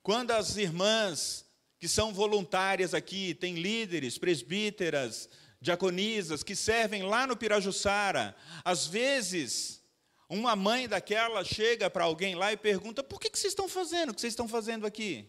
quando 0.03 0.30
as 0.32 0.57
irmãs 0.57 1.44
que 1.80 1.88
são 1.88 2.12
voluntárias 2.12 2.92
aqui, 2.92 3.34
têm 3.34 3.54
líderes, 3.54 4.18
presbíteras, 4.18 5.30
diaconisas, 5.60 6.42
que 6.42 6.54
servem 6.54 7.02
lá 7.02 7.26
no 7.26 7.36
Pirajussara, 7.36 8.36
às 8.62 8.86
vezes, 8.86 9.82
uma 10.28 10.54
mãe 10.54 10.86
daquela 10.86 11.42
chega 11.42 11.88
para 11.88 12.04
alguém 12.04 12.34
lá 12.34 12.52
e 12.52 12.56
pergunta: 12.56 13.02
por 13.02 13.18
que, 13.18 13.30
que 13.30 13.38
vocês 13.38 13.52
estão 13.52 13.66
fazendo 13.68 14.10
o 14.10 14.14
que 14.14 14.20
vocês 14.20 14.32
estão 14.32 14.46
fazendo 14.46 14.86
aqui? 14.86 15.26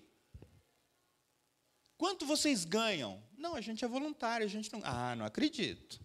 Quanto 1.98 2.26
vocês 2.26 2.66
ganham? 2.66 3.24
Não, 3.38 3.56
a 3.56 3.62
gente 3.62 3.86
é 3.86 3.88
voluntário, 3.88 4.46
a 4.46 4.50
gente 4.50 4.72
não. 4.74 4.82
Ah, 4.84 5.16
não 5.16 5.26
acredito. 5.26 6.04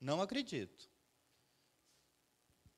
Não 0.00 0.22
acredito. 0.22 0.88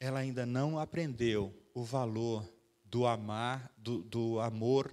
Ela 0.00 0.20
ainda 0.20 0.46
não 0.46 0.78
aprendeu 0.78 1.54
o 1.74 1.84
valor 1.84 2.48
do 2.84 3.06
amar, 3.06 3.72
do, 3.76 4.02
do 4.02 4.40
amor, 4.40 4.92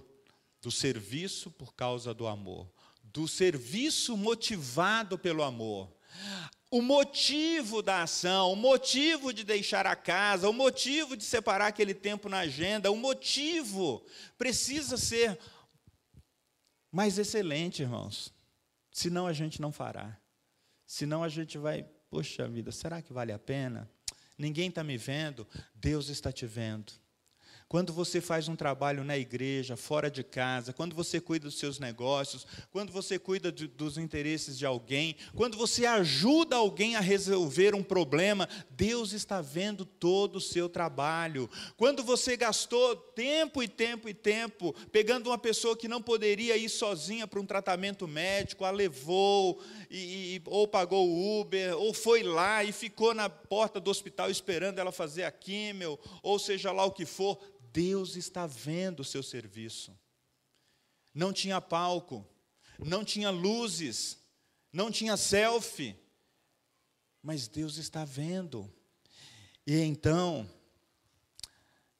do 0.60 0.70
serviço 0.70 1.50
por 1.50 1.74
causa 1.74 2.12
do 2.12 2.26
amor, 2.26 2.70
do 3.02 3.26
serviço 3.26 4.16
motivado 4.16 5.18
pelo 5.18 5.42
amor. 5.42 5.90
O 6.70 6.80
motivo 6.80 7.82
da 7.82 8.02
ação, 8.02 8.52
o 8.52 8.56
motivo 8.56 9.32
de 9.32 9.42
deixar 9.42 9.86
a 9.86 9.96
casa, 9.96 10.48
o 10.48 10.52
motivo 10.52 11.16
de 11.16 11.24
separar 11.24 11.66
aquele 11.66 11.94
tempo 11.94 12.28
na 12.28 12.40
agenda, 12.40 12.92
o 12.92 12.96
motivo 12.96 14.04
precisa 14.38 14.96
ser 14.96 15.38
mais 16.92 17.18
excelente, 17.18 17.82
irmãos. 17.82 18.32
Senão 18.92 19.26
a 19.26 19.32
gente 19.32 19.60
não 19.60 19.72
fará. 19.72 20.16
Senão 20.86 21.24
a 21.24 21.28
gente 21.28 21.58
vai, 21.58 21.84
poxa 22.08 22.46
vida, 22.48 22.70
será 22.70 23.00
que 23.02 23.12
vale 23.12 23.32
a 23.32 23.38
pena? 23.38 23.90
Ninguém 24.36 24.68
está 24.68 24.82
me 24.82 24.96
vendo, 24.96 25.46
Deus 25.74 26.08
está 26.08 26.32
te 26.32 26.46
vendo. 26.46 26.92
Quando 27.70 27.92
você 27.92 28.20
faz 28.20 28.48
um 28.48 28.56
trabalho 28.56 29.04
na 29.04 29.16
igreja, 29.16 29.76
fora 29.76 30.10
de 30.10 30.24
casa, 30.24 30.72
quando 30.72 30.92
você 30.92 31.20
cuida 31.20 31.44
dos 31.44 31.56
seus 31.56 31.78
negócios, 31.78 32.44
quando 32.72 32.90
você 32.90 33.16
cuida 33.16 33.52
de, 33.52 33.68
dos 33.68 33.96
interesses 33.96 34.58
de 34.58 34.66
alguém, 34.66 35.14
quando 35.36 35.56
você 35.56 35.86
ajuda 35.86 36.56
alguém 36.56 36.96
a 36.96 37.00
resolver 37.00 37.76
um 37.76 37.82
problema, 37.84 38.48
Deus 38.70 39.12
está 39.12 39.40
vendo 39.40 39.84
todo 39.84 40.34
o 40.34 40.40
seu 40.40 40.68
trabalho. 40.68 41.48
Quando 41.76 42.02
você 42.02 42.36
gastou 42.36 42.96
tempo 42.96 43.62
e 43.62 43.68
tempo 43.68 44.08
e 44.08 44.14
tempo 44.14 44.74
pegando 44.90 45.28
uma 45.30 45.38
pessoa 45.38 45.76
que 45.76 45.86
não 45.86 46.02
poderia 46.02 46.56
ir 46.56 46.68
sozinha 46.68 47.24
para 47.24 47.38
um 47.38 47.46
tratamento 47.46 48.08
médico, 48.08 48.64
a 48.64 48.72
levou, 48.72 49.62
e, 49.88 50.34
e, 50.34 50.42
ou 50.46 50.66
pagou 50.66 51.08
o 51.08 51.40
Uber, 51.40 51.76
ou 51.76 51.94
foi 51.94 52.24
lá 52.24 52.64
e 52.64 52.72
ficou 52.72 53.14
na 53.14 53.30
porta 53.30 53.78
do 53.78 53.92
hospital 53.92 54.28
esperando 54.28 54.80
ela 54.80 54.90
fazer 54.90 55.22
a 55.22 55.30
químio, 55.30 55.96
ou 56.20 56.36
seja 56.36 56.72
lá 56.72 56.84
o 56.84 56.90
que 56.90 57.06
for, 57.06 57.38
Deus 57.72 58.16
está 58.16 58.46
vendo 58.46 59.00
o 59.00 59.04
seu 59.04 59.22
serviço. 59.22 59.96
Não 61.14 61.32
tinha 61.32 61.60
palco, 61.60 62.26
não 62.78 63.04
tinha 63.04 63.30
luzes, 63.30 64.18
não 64.72 64.90
tinha 64.90 65.16
selfie, 65.16 65.96
mas 67.22 67.48
Deus 67.48 67.76
está 67.76 68.04
vendo. 68.04 68.72
E 69.66 69.76
então, 69.76 70.48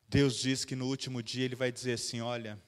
Deus 0.08 0.36
diz 0.36 0.64
que 0.64 0.74
no 0.74 0.86
último 0.86 1.22
dia 1.22 1.44
Ele 1.44 1.56
vai 1.56 1.70
dizer 1.70 1.94
assim: 1.94 2.20
Olha, 2.20 2.60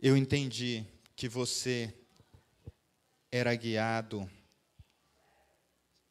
eu 0.00 0.16
entendi 0.16 0.84
que 1.14 1.28
você 1.28 1.94
era 3.30 3.54
guiado 3.54 4.28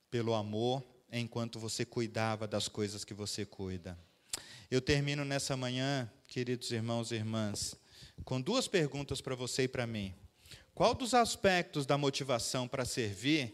pelo 0.09 0.33
amor 0.33 0.83
enquanto 1.11 1.59
você 1.59 1.85
cuidava 1.85 2.47
das 2.47 2.67
coisas 2.67 3.03
que 3.03 3.13
você 3.13 3.45
cuida. 3.45 3.97
Eu 4.69 4.81
termino 4.81 5.25
nessa 5.25 5.57
manhã, 5.57 6.11
queridos 6.27 6.71
irmãos 6.71 7.11
e 7.11 7.15
irmãs, 7.15 7.75
com 8.23 8.39
duas 8.39 8.67
perguntas 8.67 9.21
para 9.21 9.35
você 9.35 9.63
e 9.63 9.67
para 9.67 9.87
mim. 9.87 10.13
Qual 10.73 10.93
dos 10.93 11.13
aspectos 11.13 11.85
da 11.85 11.97
motivação 11.97 12.67
para 12.67 12.85
servir, 12.85 13.53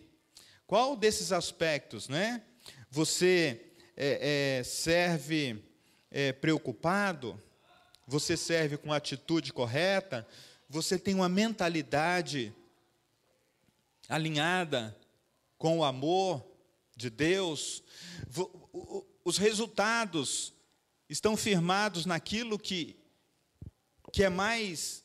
qual 0.67 0.95
desses 0.95 1.31
aspectos, 1.31 2.07
né? 2.07 2.43
Você 2.89 3.71
é, 3.95 4.59
é, 4.59 4.63
serve 4.63 5.63
é, 6.11 6.33
preocupado? 6.33 7.41
você 8.07 8.37
serve 8.37 8.77
com 8.77 8.93
a 8.93 8.97
atitude 8.97 9.51
correta, 9.51 10.27
você 10.69 10.97
tem 10.97 11.15
uma 11.15 11.29
mentalidade 11.29 12.53
alinhada 14.07 14.95
com 15.57 15.79
o 15.79 15.83
amor 15.83 16.45
de 16.95 17.09
Deus, 17.09 17.83
os 19.23 19.37
resultados 19.37 20.53
estão 21.09 21.37
firmados 21.37 22.05
naquilo 22.05 22.57
que, 22.57 22.95
que 24.11 24.23
é 24.23 24.29
mais 24.29 25.03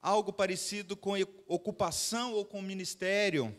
algo 0.00 0.32
parecido 0.32 0.96
com 0.96 1.14
ocupação 1.46 2.32
ou 2.32 2.44
com 2.44 2.60
ministério. 2.60 3.56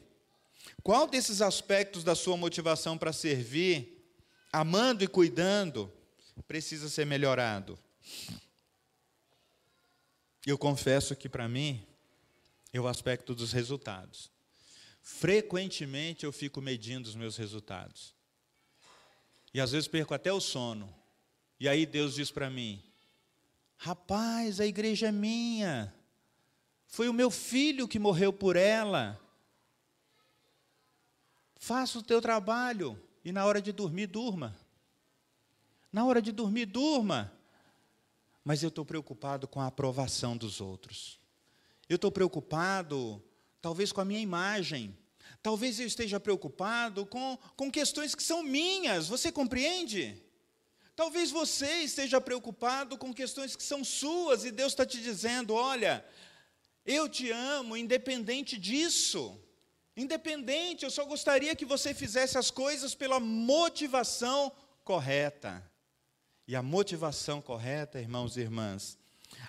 Qual 0.81 1.07
desses 1.07 1.41
aspectos 1.41 2.03
da 2.03 2.15
sua 2.15 2.35
motivação 2.35 2.97
para 2.97 3.13
servir, 3.13 4.05
amando 4.51 5.03
e 5.03 5.07
cuidando, 5.07 5.91
precisa 6.47 6.89
ser 6.89 7.05
melhorado? 7.05 7.79
Eu 10.45 10.57
confesso 10.57 11.15
que 11.15 11.29
para 11.29 11.47
mim 11.47 11.85
é 12.73 12.79
o 12.79 12.87
aspecto 12.87 13.33
dos 13.33 13.53
resultados. 13.53 14.29
Frequentemente 15.01 16.25
eu 16.25 16.31
fico 16.31 16.61
medindo 16.61 17.07
os 17.07 17.15
meus 17.15 17.37
resultados. 17.37 18.13
E 19.53 19.61
às 19.61 19.71
vezes 19.71 19.87
perco 19.87 20.13
até 20.13 20.33
o 20.33 20.41
sono. 20.41 20.93
E 21.60 21.68
aí 21.68 21.86
Deus 21.86 22.16
diz 22.16 22.32
para 22.32 22.49
mim: 22.49 22.82
Rapaz, 23.78 24.60
a 24.60 24.66
igreja 24.66 25.08
é 25.08 25.12
minha. 25.12 25.93
Foi 26.88 27.10
o 27.10 27.14
meu 27.14 27.32
filho 27.32 27.88
que 27.88 27.99
morreu 27.99 28.32
por 28.32 28.56
ela. 28.56 29.20
Faça 31.56 31.99
o 31.99 32.04
teu 32.04 32.22
trabalho 32.22 33.01
e 33.24 33.32
na 33.32 33.45
hora 33.45 33.62
de 33.62 33.72
dormir, 33.72 34.08
durma. 34.08 34.56
Na 35.91 36.06
hora 36.06 36.22
de 36.22 36.32
dormir, 36.32 36.66
durma 36.66 37.32
mas 38.43 38.62
eu 38.62 38.70
estou 38.70 38.84
preocupado 38.84 39.47
com 39.47 39.62
a 39.62 39.68
aprovação 39.68 40.36
dos 40.36 40.60
outros. 40.60 41.20
Eu 41.88 41.95
estou 41.95 42.12
preocupado, 42.12 43.24
talvez, 43.62 43.91
com 43.91 44.01
a 44.01 44.06
minha 44.06 44.20
imagem. 44.20 44.97
Talvez 45.41 45.80
eu 45.80 45.88
esteja 45.88 46.20
preocupado 46.20 47.06
com, 47.06 47.38
com 47.56 47.72
questões 47.72 48.14
que 48.14 48.24
são 48.24 48.43
minhas. 48.43 49.08
Você 49.08 49.32
compreende? 49.32 50.22
Talvez 50.95 51.31
você 51.31 51.81
esteja 51.81 52.21
preocupado 52.21 52.97
com 52.97 53.13
questões 53.13 53.55
que 53.55 53.63
são 53.63 53.83
suas 53.83 54.45
e 54.45 54.51
Deus 54.51 54.73
está 54.73 54.85
te 54.85 55.01
dizendo: 55.01 55.53
olha, 55.53 56.05
eu 56.85 57.09
te 57.09 57.31
amo, 57.31 57.75
independente 57.75 58.57
disso. 58.57 59.39
Independente, 59.95 60.83
eu 60.83 60.91
só 60.91 61.05
gostaria 61.05 61.55
que 61.55 61.65
você 61.65 61.93
fizesse 61.93 62.37
as 62.37 62.49
coisas 62.49 62.95
pela 62.95 63.19
motivação 63.19 64.51
correta. 64.83 65.63
E 66.47 66.55
a 66.55 66.61
motivação 66.61 67.41
correta, 67.41 67.99
irmãos 67.99 68.35
e 68.35 68.41
irmãs, 68.41 68.97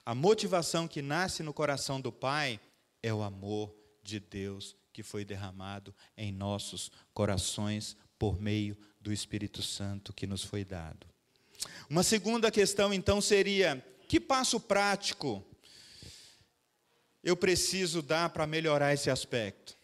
a 0.04 0.14
motivação 0.14 0.86
que 0.86 1.02
nasce 1.02 1.42
no 1.42 1.52
coração 1.52 2.00
do 2.00 2.12
Pai 2.12 2.60
é 3.02 3.12
o 3.12 3.22
amor 3.22 3.74
de 4.02 4.20
Deus 4.20 4.76
que 4.92 5.02
foi 5.02 5.24
derramado 5.24 5.94
em 6.16 6.30
nossos 6.30 6.90
corações 7.12 7.96
por 8.18 8.40
meio 8.40 8.76
do 9.00 9.12
Espírito 9.12 9.60
Santo 9.60 10.12
que 10.12 10.26
nos 10.26 10.44
foi 10.44 10.64
dado. 10.64 11.13
Uma 11.88 12.02
segunda 12.02 12.50
questão, 12.50 12.92
então, 12.92 13.20
seria: 13.20 13.84
que 14.08 14.20
passo 14.20 14.60
prático 14.60 15.44
eu 17.22 17.36
preciso 17.36 18.02
dar 18.02 18.30
para 18.30 18.46
melhorar 18.46 18.92
esse 18.92 19.10
aspecto? 19.10 19.76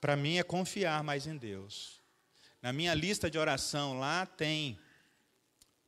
Para 0.00 0.16
mim 0.16 0.36
é 0.36 0.42
confiar 0.42 1.02
mais 1.02 1.26
em 1.26 1.36
Deus. 1.36 2.00
Na 2.60 2.72
minha 2.72 2.94
lista 2.94 3.30
de 3.30 3.38
oração 3.38 3.98
lá 3.98 4.26
tem 4.26 4.78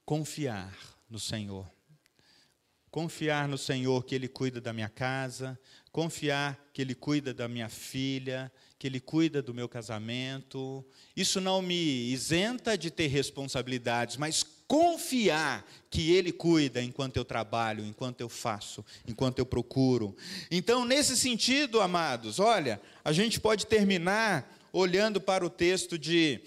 confiar 0.05 0.75
no 1.09 1.19
Senhor. 1.19 1.71
Confiar 2.91 3.47
no 3.47 3.59
Senhor 3.59 4.05
que 4.05 4.15
Ele 4.15 4.29
cuida 4.29 4.61
da 4.61 4.73
minha 4.73 4.89
casa, 4.89 5.59
confiar 5.93 6.59
que 6.73 6.81
Ele 6.81 6.95
cuida 6.95 7.35
da 7.35 7.47
minha 7.47 7.69
filha, 7.69 8.51
que 8.79 8.87
Ele 8.87 9.01
cuida 9.01 9.43
do 9.43 9.53
meu 9.53 9.69
casamento. 9.69 10.85
Isso 11.17 11.41
não 11.41 11.61
me 11.61 12.11
isenta 12.13 12.79
de 12.79 12.91
ter 12.91 13.09
responsabilidades, 13.09 14.17
mas 14.17 14.45
confiar 14.69 15.69
que 15.91 16.13
Ele 16.13 16.31
cuida 16.31 16.83
enquanto 16.83 17.17
eu 17.17 17.25
trabalho, 17.25 17.85
enquanto 17.85 18.21
eu 18.21 18.29
faço, 18.29 18.85
enquanto 19.07 19.39
eu 19.41 19.47
procuro. 19.47 20.17
Então, 20.51 20.85
nesse 20.85 21.17
sentido, 21.17 21.81
amados, 21.81 22.39
olha, 22.39 22.81
a 23.05 23.13
gente 23.13 23.41
pode 23.41 23.67
terminar 23.67 24.57
olhando 24.73 25.21
para 25.21 25.45
o 25.45 25.51
texto 25.51 25.99
de 25.99 26.41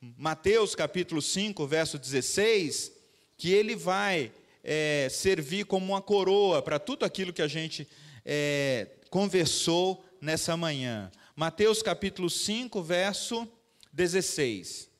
Mateus 0.00 0.74
capítulo 0.74 1.22
5, 1.22 1.66
verso 1.66 1.98
16, 1.98 2.92
que 3.36 3.52
ele 3.52 3.76
vai 3.76 4.32
é, 4.64 5.08
servir 5.10 5.64
como 5.64 5.86
uma 5.86 6.02
coroa 6.02 6.60
para 6.60 6.78
tudo 6.78 7.04
aquilo 7.04 7.32
que 7.32 7.42
a 7.42 7.48
gente 7.48 7.86
é, 8.24 8.88
conversou 9.10 10.04
nessa 10.20 10.56
manhã. 10.56 11.10
Mateus 11.38 11.82
capítulo 11.82 12.30
5, 12.30 12.82
verso 12.82 13.46
16. 13.92 14.90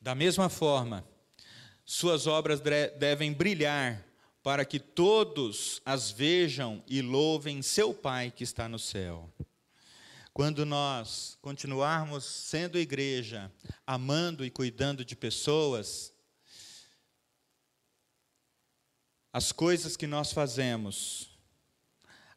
Da 0.00 0.14
mesma 0.14 0.48
forma, 0.48 1.04
suas 1.84 2.28
obras 2.28 2.60
devem 2.96 3.32
brilhar 3.32 4.06
para 4.40 4.64
que 4.64 4.78
todos 4.78 5.82
as 5.84 6.12
vejam 6.12 6.80
e 6.86 7.02
louvem 7.02 7.60
seu 7.60 7.92
Pai 7.92 8.30
que 8.30 8.44
está 8.44 8.68
no 8.68 8.78
céu. 8.78 9.28
Quando 10.32 10.64
nós 10.64 11.36
continuarmos 11.42 12.24
sendo 12.24 12.78
igreja, 12.78 13.50
amando 13.84 14.44
e 14.44 14.50
cuidando 14.50 15.04
de 15.04 15.16
pessoas, 15.16 16.11
as 19.32 19.52
coisas 19.52 19.96
que 19.96 20.06
nós 20.06 20.32
fazemos, 20.32 21.30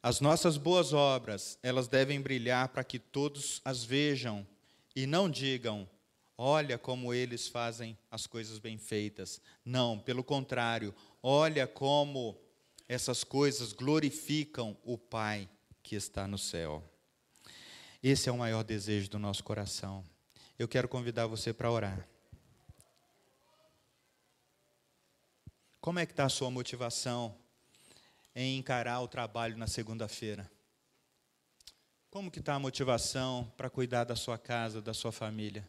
as 0.01 0.21
nossas 0.21 0.57
boas 0.57 0.93
obras, 0.93 1.57
elas 1.61 1.87
devem 1.87 2.21
brilhar 2.21 2.69
para 2.69 2.83
que 2.83 2.99
todos 2.99 3.61
as 3.65 3.83
vejam 3.83 4.45
e 4.95 5.05
não 5.05 5.29
digam, 5.29 5.89
olha 6.37 6.77
como 6.77 7.13
eles 7.13 7.47
fazem 7.47 7.97
as 8.09 8.27
coisas 8.27 8.59
bem 8.59 8.77
feitas. 8.77 9.41
Não, 9.65 9.99
pelo 9.99 10.23
contrário, 10.23 10.93
Olha 11.27 11.65
como 11.65 12.39
essas 12.87 13.23
coisas 13.23 13.73
glorificam 13.73 14.77
o 14.83 14.95
Pai 14.95 15.49
que 15.81 15.95
está 15.95 16.27
no 16.27 16.37
céu. 16.37 16.83
Esse 18.03 18.29
é 18.29 18.31
o 18.31 18.37
maior 18.37 18.63
desejo 18.63 19.09
do 19.09 19.17
nosso 19.17 19.43
coração. 19.43 20.03
Eu 20.59 20.67
quero 20.67 20.87
convidar 20.87 21.25
você 21.25 21.51
para 21.51 21.71
orar. 21.71 22.07
Como 25.85 25.99
é 25.99 26.05
que 26.07 26.13
está 26.13 26.25
a 26.25 26.29
sua 26.29 26.49
motivação 26.49 27.37
em 28.35 28.57
encarar 28.57 29.01
o 29.01 29.07
trabalho 29.07 29.55
na 29.55 29.67
segunda-feira? 29.67 30.51
Como 32.09 32.31
que 32.31 32.39
está 32.39 32.55
a 32.55 32.59
motivação 32.59 33.53
para 33.55 33.69
cuidar 33.69 34.03
da 34.03 34.15
sua 34.15 34.35
casa, 34.35 34.81
da 34.81 34.95
sua 34.95 35.11
família? 35.11 35.63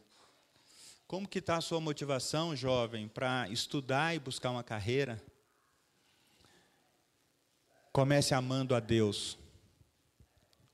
Como 1.05 1.27
que 1.27 1.37
está 1.37 1.57
a 1.57 1.61
sua 1.61 1.79
motivação, 1.79 2.55
jovem, 2.55 3.07
para 3.07 3.47
estudar 3.49 4.15
e 4.15 4.19
buscar 4.19 4.49
uma 4.49 4.63
carreira? 4.63 5.23
Comece 7.91 8.33
amando 8.33 8.73
a 8.73 8.79
Deus. 8.79 9.37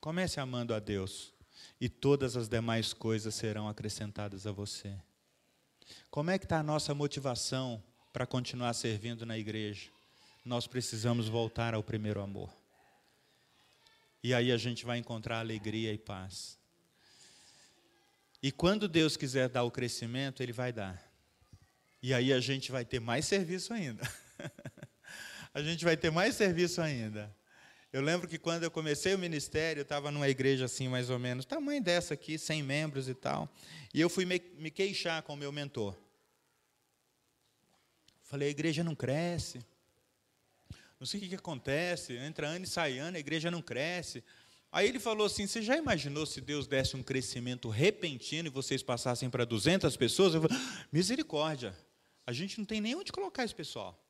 Comece 0.00 0.40
amando 0.40 0.72
a 0.72 0.78
Deus. 0.78 1.34
E 1.78 1.90
todas 1.90 2.34
as 2.34 2.48
demais 2.48 2.94
coisas 2.94 3.34
serão 3.34 3.68
acrescentadas 3.68 4.46
a 4.46 4.52
você. 4.52 4.98
Como 6.10 6.30
é 6.30 6.38
que 6.38 6.46
está 6.46 6.60
a 6.60 6.62
nossa 6.62 6.94
motivação 6.94 7.84
para 8.14 8.26
continuar 8.26 8.72
servindo 8.74 9.26
na 9.26 9.36
igreja? 9.36 9.90
Nós 10.44 10.68
precisamos 10.68 11.26
voltar 11.26 11.74
ao 11.74 11.82
primeiro 11.82 12.20
amor. 12.20 12.48
E 14.22 14.32
aí 14.32 14.52
a 14.52 14.56
gente 14.56 14.84
vai 14.84 14.98
encontrar 14.98 15.40
alegria 15.40 15.92
e 15.92 15.98
paz. 15.98 16.56
E 18.40 18.52
quando 18.52 18.86
Deus 18.86 19.16
quiser 19.16 19.48
dar 19.48 19.64
o 19.64 19.70
crescimento, 19.70 20.44
Ele 20.44 20.52
vai 20.52 20.72
dar. 20.72 21.02
E 22.00 22.14
aí 22.14 22.32
a 22.32 22.38
gente 22.38 22.70
vai 22.70 22.84
ter 22.84 23.00
mais 23.00 23.24
serviço 23.26 23.74
ainda. 23.74 24.08
a 25.52 25.60
gente 25.60 25.84
vai 25.84 25.96
ter 25.96 26.12
mais 26.12 26.36
serviço 26.36 26.80
ainda. 26.80 27.34
Eu 27.92 28.00
lembro 28.00 28.28
que 28.28 28.38
quando 28.38 28.62
eu 28.62 28.70
comecei 28.70 29.12
o 29.12 29.18
ministério, 29.18 29.80
eu 29.80 29.84
estava 29.84 30.12
numa 30.12 30.28
igreja 30.28 30.66
assim, 30.66 30.86
mais 30.86 31.10
ou 31.10 31.18
menos, 31.18 31.44
tamanho 31.44 31.82
dessa 31.82 32.14
aqui, 32.14 32.38
100 32.38 32.62
membros 32.62 33.08
e 33.08 33.14
tal. 33.14 33.52
E 33.92 34.00
eu 34.00 34.08
fui 34.08 34.24
me, 34.24 34.40
me 34.56 34.70
queixar 34.70 35.20
com 35.22 35.34
o 35.34 35.36
meu 35.36 35.50
mentor. 35.50 35.96
Falei, 38.34 38.48
a 38.48 38.50
igreja 38.50 38.82
não 38.82 38.96
cresce. 38.96 39.64
Não 40.98 41.06
sei 41.06 41.20
o 41.20 41.22
que, 41.22 41.28
que 41.28 41.34
acontece. 41.36 42.16
Entra 42.16 42.48
ano 42.48 42.64
e 42.64 42.66
sai 42.66 42.98
ano, 42.98 43.16
a 43.16 43.20
igreja 43.20 43.48
não 43.48 43.62
cresce. 43.62 44.24
Aí 44.72 44.88
ele 44.88 44.98
falou 44.98 45.24
assim: 45.24 45.46
Você 45.46 45.62
já 45.62 45.76
imaginou 45.76 46.26
se 46.26 46.40
Deus 46.40 46.66
desse 46.66 46.96
um 46.96 47.02
crescimento 47.04 47.68
repentino 47.68 48.48
e 48.48 48.50
vocês 48.50 48.82
passassem 48.82 49.30
para 49.30 49.44
200 49.44 49.96
pessoas? 49.96 50.34
Eu 50.34 50.42
falei: 50.42 50.58
Misericórdia, 50.90 51.78
a 52.26 52.32
gente 52.32 52.58
não 52.58 52.64
tem 52.64 52.80
nem 52.80 52.96
onde 52.96 53.12
colocar 53.12 53.44
esse 53.44 53.54
pessoal. 53.54 54.04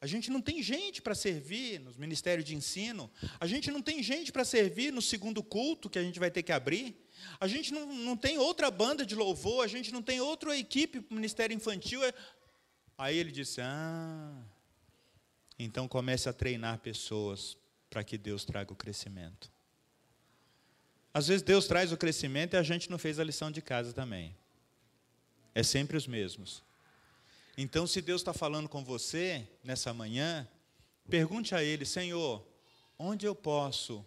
A 0.00 0.06
gente 0.06 0.30
não 0.30 0.40
tem 0.40 0.62
gente 0.62 1.02
para 1.02 1.14
servir 1.14 1.80
nos 1.80 1.96
ministérios 1.96 2.46
de 2.46 2.54
ensino. 2.54 3.10
A 3.40 3.48
gente 3.48 3.70
não 3.72 3.82
tem 3.82 4.00
gente 4.00 4.30
para 4.30 4.44
servir 4.44 4.92
no 4.92 5.02
segundo 5.02 5.42
culto 5.42 5.90
que 5.90 5.98
a 5.98 6.02
gente 6.02 6.20
vai 6.20 6.30
ter 6.30 6.44
que 6.44 6.52
abrir. 6.52 6.96
A 7.38 7.46
gente 7.46 7.70
não, 7.70 7.92
não 7.96 8.16
tem 8.16 8.38
outra 8.38 8.70
banda 8.70 9.04
de 9.04 9.14
louvor. 9.14 9.62
A 9.62 9.68
gente 9.68 9.92
não 9.92 10.00
tem 10.00 10.20
outra 10.20 10.56
equipe 10.56 11.00
para 11.02 11.12
o 11.12 11.16
ministério 11.16 11.54
infantil. 11.54 12.00
Aí 13.00 13.16
ele 13.16 13.32
disse: 13.32 13.62
Ah, 13.62 14.30
então 15.58 15.88
comece 15.88 16.28
a 16.28 16.34
treinar 16.34 16.80
pessoas 16.80 17.56
para 17.88 18.04
que 18.04 18.18
Deus 18.18 18.44
traga 18.44 18.74
o 18.74 18.76
crescimento. 18.76 19.50
Às 21.12 21.28
vezes 21.28 21.42
Deus 21.42 21.66
traz 21.66 21.92
o 21.92 21.96
crescimento 21.96 22.52
e 22.52 22.56
a 22.58 22.62
gente 22.62 22.90
não 22.90 22.98
fez 22.98 23.18
a 23.18 23.24
lição 23.24 23.50
de 23.50 23.62
casa 23.62 23.94
também. 23.94 24.36
É 25.54 25.62
sempre 25.62 25.96
os 25.96 26.06
mesmos. 26.06 26.62
Então, 27.56 27.86
se 27.86 28.02
Deus 28.02 28.20
está 28.20 28.34
falando 28.34 28.68
com 28.68 28.84
você 28.84 29.48
nessa 29.64 29.94
manhã, 29.94 30.46
pergunte 31.08 31.54
a 31.54 31.64
Ele: 31.64 31.86
Senhor, 31.86 32.46
onde 32.98 33.24
eu 33.24 33.34
posso 33.34 34.06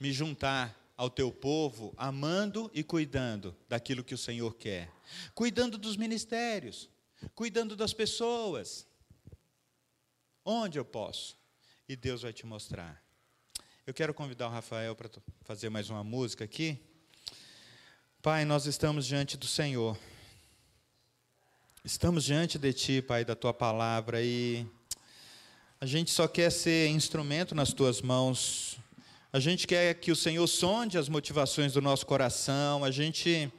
me 0.00 0.14
juntar 0.14 0.74
ao 0.96 1.10
teu 1.10 1.30
povo, 1.30 1.92
amando 1.94 2.70
e 2.72 2.82
cuidando 2.82 3.54
daquilo 3.68 4.02
que 4.02 4.14
o 4.14 4.18
Senhor 4.18 4.54
quer? 4.54 4.90
Cuidando 5.34 5.76
dos 5.76 5.98
ministérios, 5.98 6.88
cuidando 7.34 7.76
das 7.76 7.92
pessoas. 7.92 8.86
Onde 10.44 10.78
eu 10.78 10.84
posso? 10.84 11.36
E 11.88 11.96
Deus 11.96 12.22
vai 12.22 12.32
te 12.32 12.46
mostrar. 12.46 13.02
Eu 13.86 13.94
quero 13.94 14.14
convidar 14.14 14.46
o 14.46 14.50
Rafael 14.50 14.94
para 14.94 15.10
fazer 15.42 15.68
mais 15.68 15.90
uma 15.90 16.04
música 16.04 16.44
aqui. 16.44 16.78
Pai, 18.22 18.44
nós 18.44 18.66
estamos 18.66 19.06
diante 19.06 19.36
do 19.36 19.46
Senhor. 19.46 19.98
Estamos 21.82 22.24
diante 22.24 22.58
de 22.58 22.72
Ti, 22.74 23.00
Pai, 23.00 23.24
da 23.24 23.34
Tua 23.34 23.54
palavra, 23.54 24.22
e 24.22 24.66
a 25.80 25.86
gente 25.86 26.10
só 26.10 26.28
quer 26.28 26.52
ser 26.52 26.88
instrumento 26.88 27.54
nas 27.54 27.72
Tuas 27.72 28.02
mãos. 28.02 28.78
A 29.32 29.40
gente 29.40 29.66
quer 29.66 29.94
que 29.94 30.12
o 30.12 30.16
Senhor 30.16 30.46
sonde 30.46 30.98
as 30.98 31.08
motivações 31.08 31.72
do 31.72 31.80
nosso 31.80 32.04
coração. 32.04 32.84
A 32.84 32.90
gente, 32.90 33.50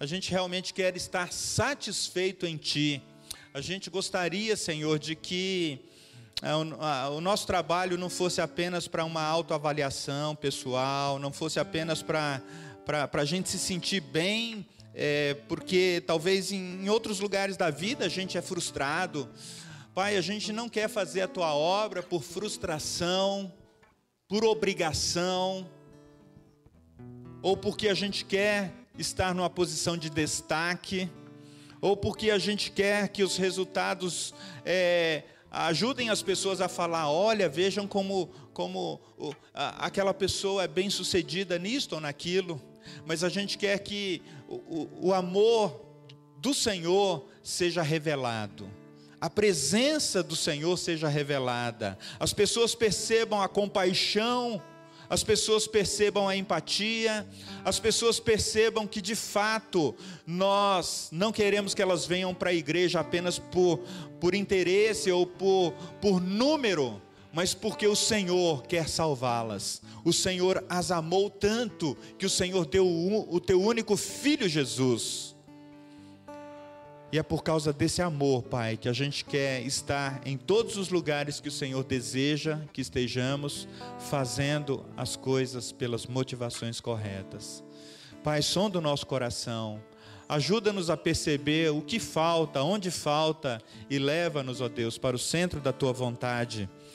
a 0.00 0.06
gente 0.06 0.30
realmente 0.30 0.72
quer 0.72 0.96
estar 0.96 1.32
satisfeito 1.32 2.46
em 2.46 2.56
Ti. 2.56 3.02
A 3.52 3.60
gente 3.60 3.90
gostaria, 3.90 4.56
Senhor, 4.56 4.98
de 4.98 5.16
que 5.16 5.80
ah, 6.42 7.08
o 7.10 7.20
nosso 7.20 7.46
trabalho 7.46 7.96
não 7.96 8.08
fosse 8.08 8.40
apenas 8.40 8.86
para 8.86 9.04
uma 9.04 9.22
autoavaliação 9.22 10.36
pessoal, 10.36 11.18
não 11.18 11.32
fosse 11.32 11.58
apenas 11.58 12.02
para 12.02 12.42
a 13.12 13.24
gente 13.24 13.48
se 13.48 13.58
sentir 13.58 14.00
bem 14.00 14.66
é, 15.00 15.34
porque 15.46 16.02
talvez 16.06 16.50
em 16.50 16.88
outros 16.88 17.20
lugares 17.20 17.56
da 17.56 17.70
vida 17.70 18.06
a 18.06 18.08
gente 18.08 18.36
é 18.36 18.42
frustrado. 18.42 19.28
Pai, 19.94 20.16
a 20.16 20.20
gente 20.20 20.52
não 20.52 20.68
quer 20.68 20.88
fazer 20.88 21.20
a 21.20 21.28
tua 21.28 21.54
obra 21.54 22.02
por 22.02 22.20
frustração, 22.20 23.52
por 24.26 24.44
obrigação, 24.44 25.68
ou 27.40 27.56
porque 27.56 27.88
a 27.88 27.94
gente 27.94 28.24
quer 28.24 28.72
estar 28.98 29.34
numa 29.34 29.48
posição 29.48 29.96
de 29.96 30.10
destaque, 30.10 31.08
ou 31.80 31.96
porque 31.96 32.30
a 32.30 32.38
gente 32.38 32.70
quer 32.72 33.08
que 33.08 33.22
os 33.22 33.36
resultados 33.36 34.34
é, 34.64 35.22
ajudem 35.50 36.10
as 36.10 36.22
pessoas 36.22 36.60
a 36.60 36.68
falar: 36.68 37.10
olha, 37.10 37.48
vejam 37.48 37.86
como, 37.86 38.26
como 38.52 39.00
aquela 39.54 40.12
pessoa 40.12 40.64
é 40.64 40.68
bem 40.68 40.90
sucedida 40.90 41.58
nisto 41.58 41.94
ou 41.94 42.00
naquilo. 42.00 42.60
Mas 43.06 43.22
a 43.22 43.28
gente 43.28 43.56
quer 43.58 43.78
que 43.80 44.22
o, 44.48 44.54
o, 44.54 45.08
o 45.08 45.14
amor 45.14 45.88
do 46.38 46.54
Senhor 46.54 47.28
seja 47.42 47.82
revelado. 47.82 48.68
A 49.20 49.28
presença 49.28 50.22
do 50.22 50.36
Senhor 50.36 50.76
seja 50.76 51.08
revelada, 51.08 51.98
as 52.20 52.32
pessoas 52.32 52.74
percebam 52.74 53.42
a 53.42 53.48
compaixão, 53.48 54.62
as 55.10 55.24
pessoas 55.24 55.66
percebam 55.66 56.28
a 56.28 56.36
empatia, 56.36 57.26
as 57.64 57.80
pessoas 57.80 58.20
percebam 58.20 58.86
que 58.86 59.00
de 59.00 59.14
fato 59.14 59.94
nós 60.26 61.08
não 61.10 61.32
queremos 61.32 61.74
que 61.74 61.80
elas 61.80 62.04
venham 62.04 62.34
para 62.34 62.50
a 62.50 62.54
igreja 62.54 63.00
apenas 63.00 63.38
por, 63.38 63.78
por 64.20 64.34
interesse 64.34 65.10
ou 65.10 65.26
por, 65.26 65.72
por 66.00 66.20
número, 66.20 67.00
mas 67.32 67.54
porque 67.54 67.86
o 67.86 67.96
Senhor 67.96 68.62
quer 68.64 68.88
salvá-las. 68.88 69.80
O 70.04 70.12
Senhor 70.12 70.64
as 70.68 70.90
amou 70.90 71.30
tanto 71.30 71.96
que 72.18 72.26
o 72.26 72.30
Senhor 72.30 72.66
deu 72.66 72.86
o, 72.86 73.34
o 73.34 73.40
teu 73.40 73.62
único 73.62 73.96
filho 73.96 74.48
Jesus. 74.48 75.37
E 77.10 77.18
é 77.18 77.22
por 77.22 77.42
causa 77.42 77.72
desse 77.72 78.02
amor, 78.02 78.42
Pai, 78.42 78.76
que 78.76 78.88
a 78.88 78.92
gente 78.92 79.24
quer 79.24 79.62
estar 79.62 80.20
em 80.26 80.36
todos 80.36 80.76
os 80.76 80.90
lugares 80.90 81.40
que 81.40 81.48
o 81.48 81.52
Senhor 81.52 81.82
deseja 81.82 82.60
que 82.70 82.82
estejamos, 82.82 83.66
fazendo 83.98 84.84
as 84.94 85.16
coisas 85.16 85.72
pelas 85.72 86.06
motivações 86.06 86.82
corretas. 86.82 87.64
Pai, 88.22 88.42
som 88.42 88.68
do 88.68 88.78
nosso 88.78 89.06
coração, 89.06 89.82
ajuda-nos 90.28 90.90
a 90.90 90.98
perceber 90.98 91.70
o 91.70 91.80
que 91.80 91.98
falta, 91.98 92.62
onde 92.62 92.90
falta, 92.90 93.58
e 93.88 93.98
leva-nos, 93.98 94.60
ó 94.60 94.68
Deus, 94.68 94.98
para 94.98 95.16
o 95.16 95.18
centro 95.18 95.60
da 95.60 95.72
tua 95.72 95.94
vontade 95.94 96.68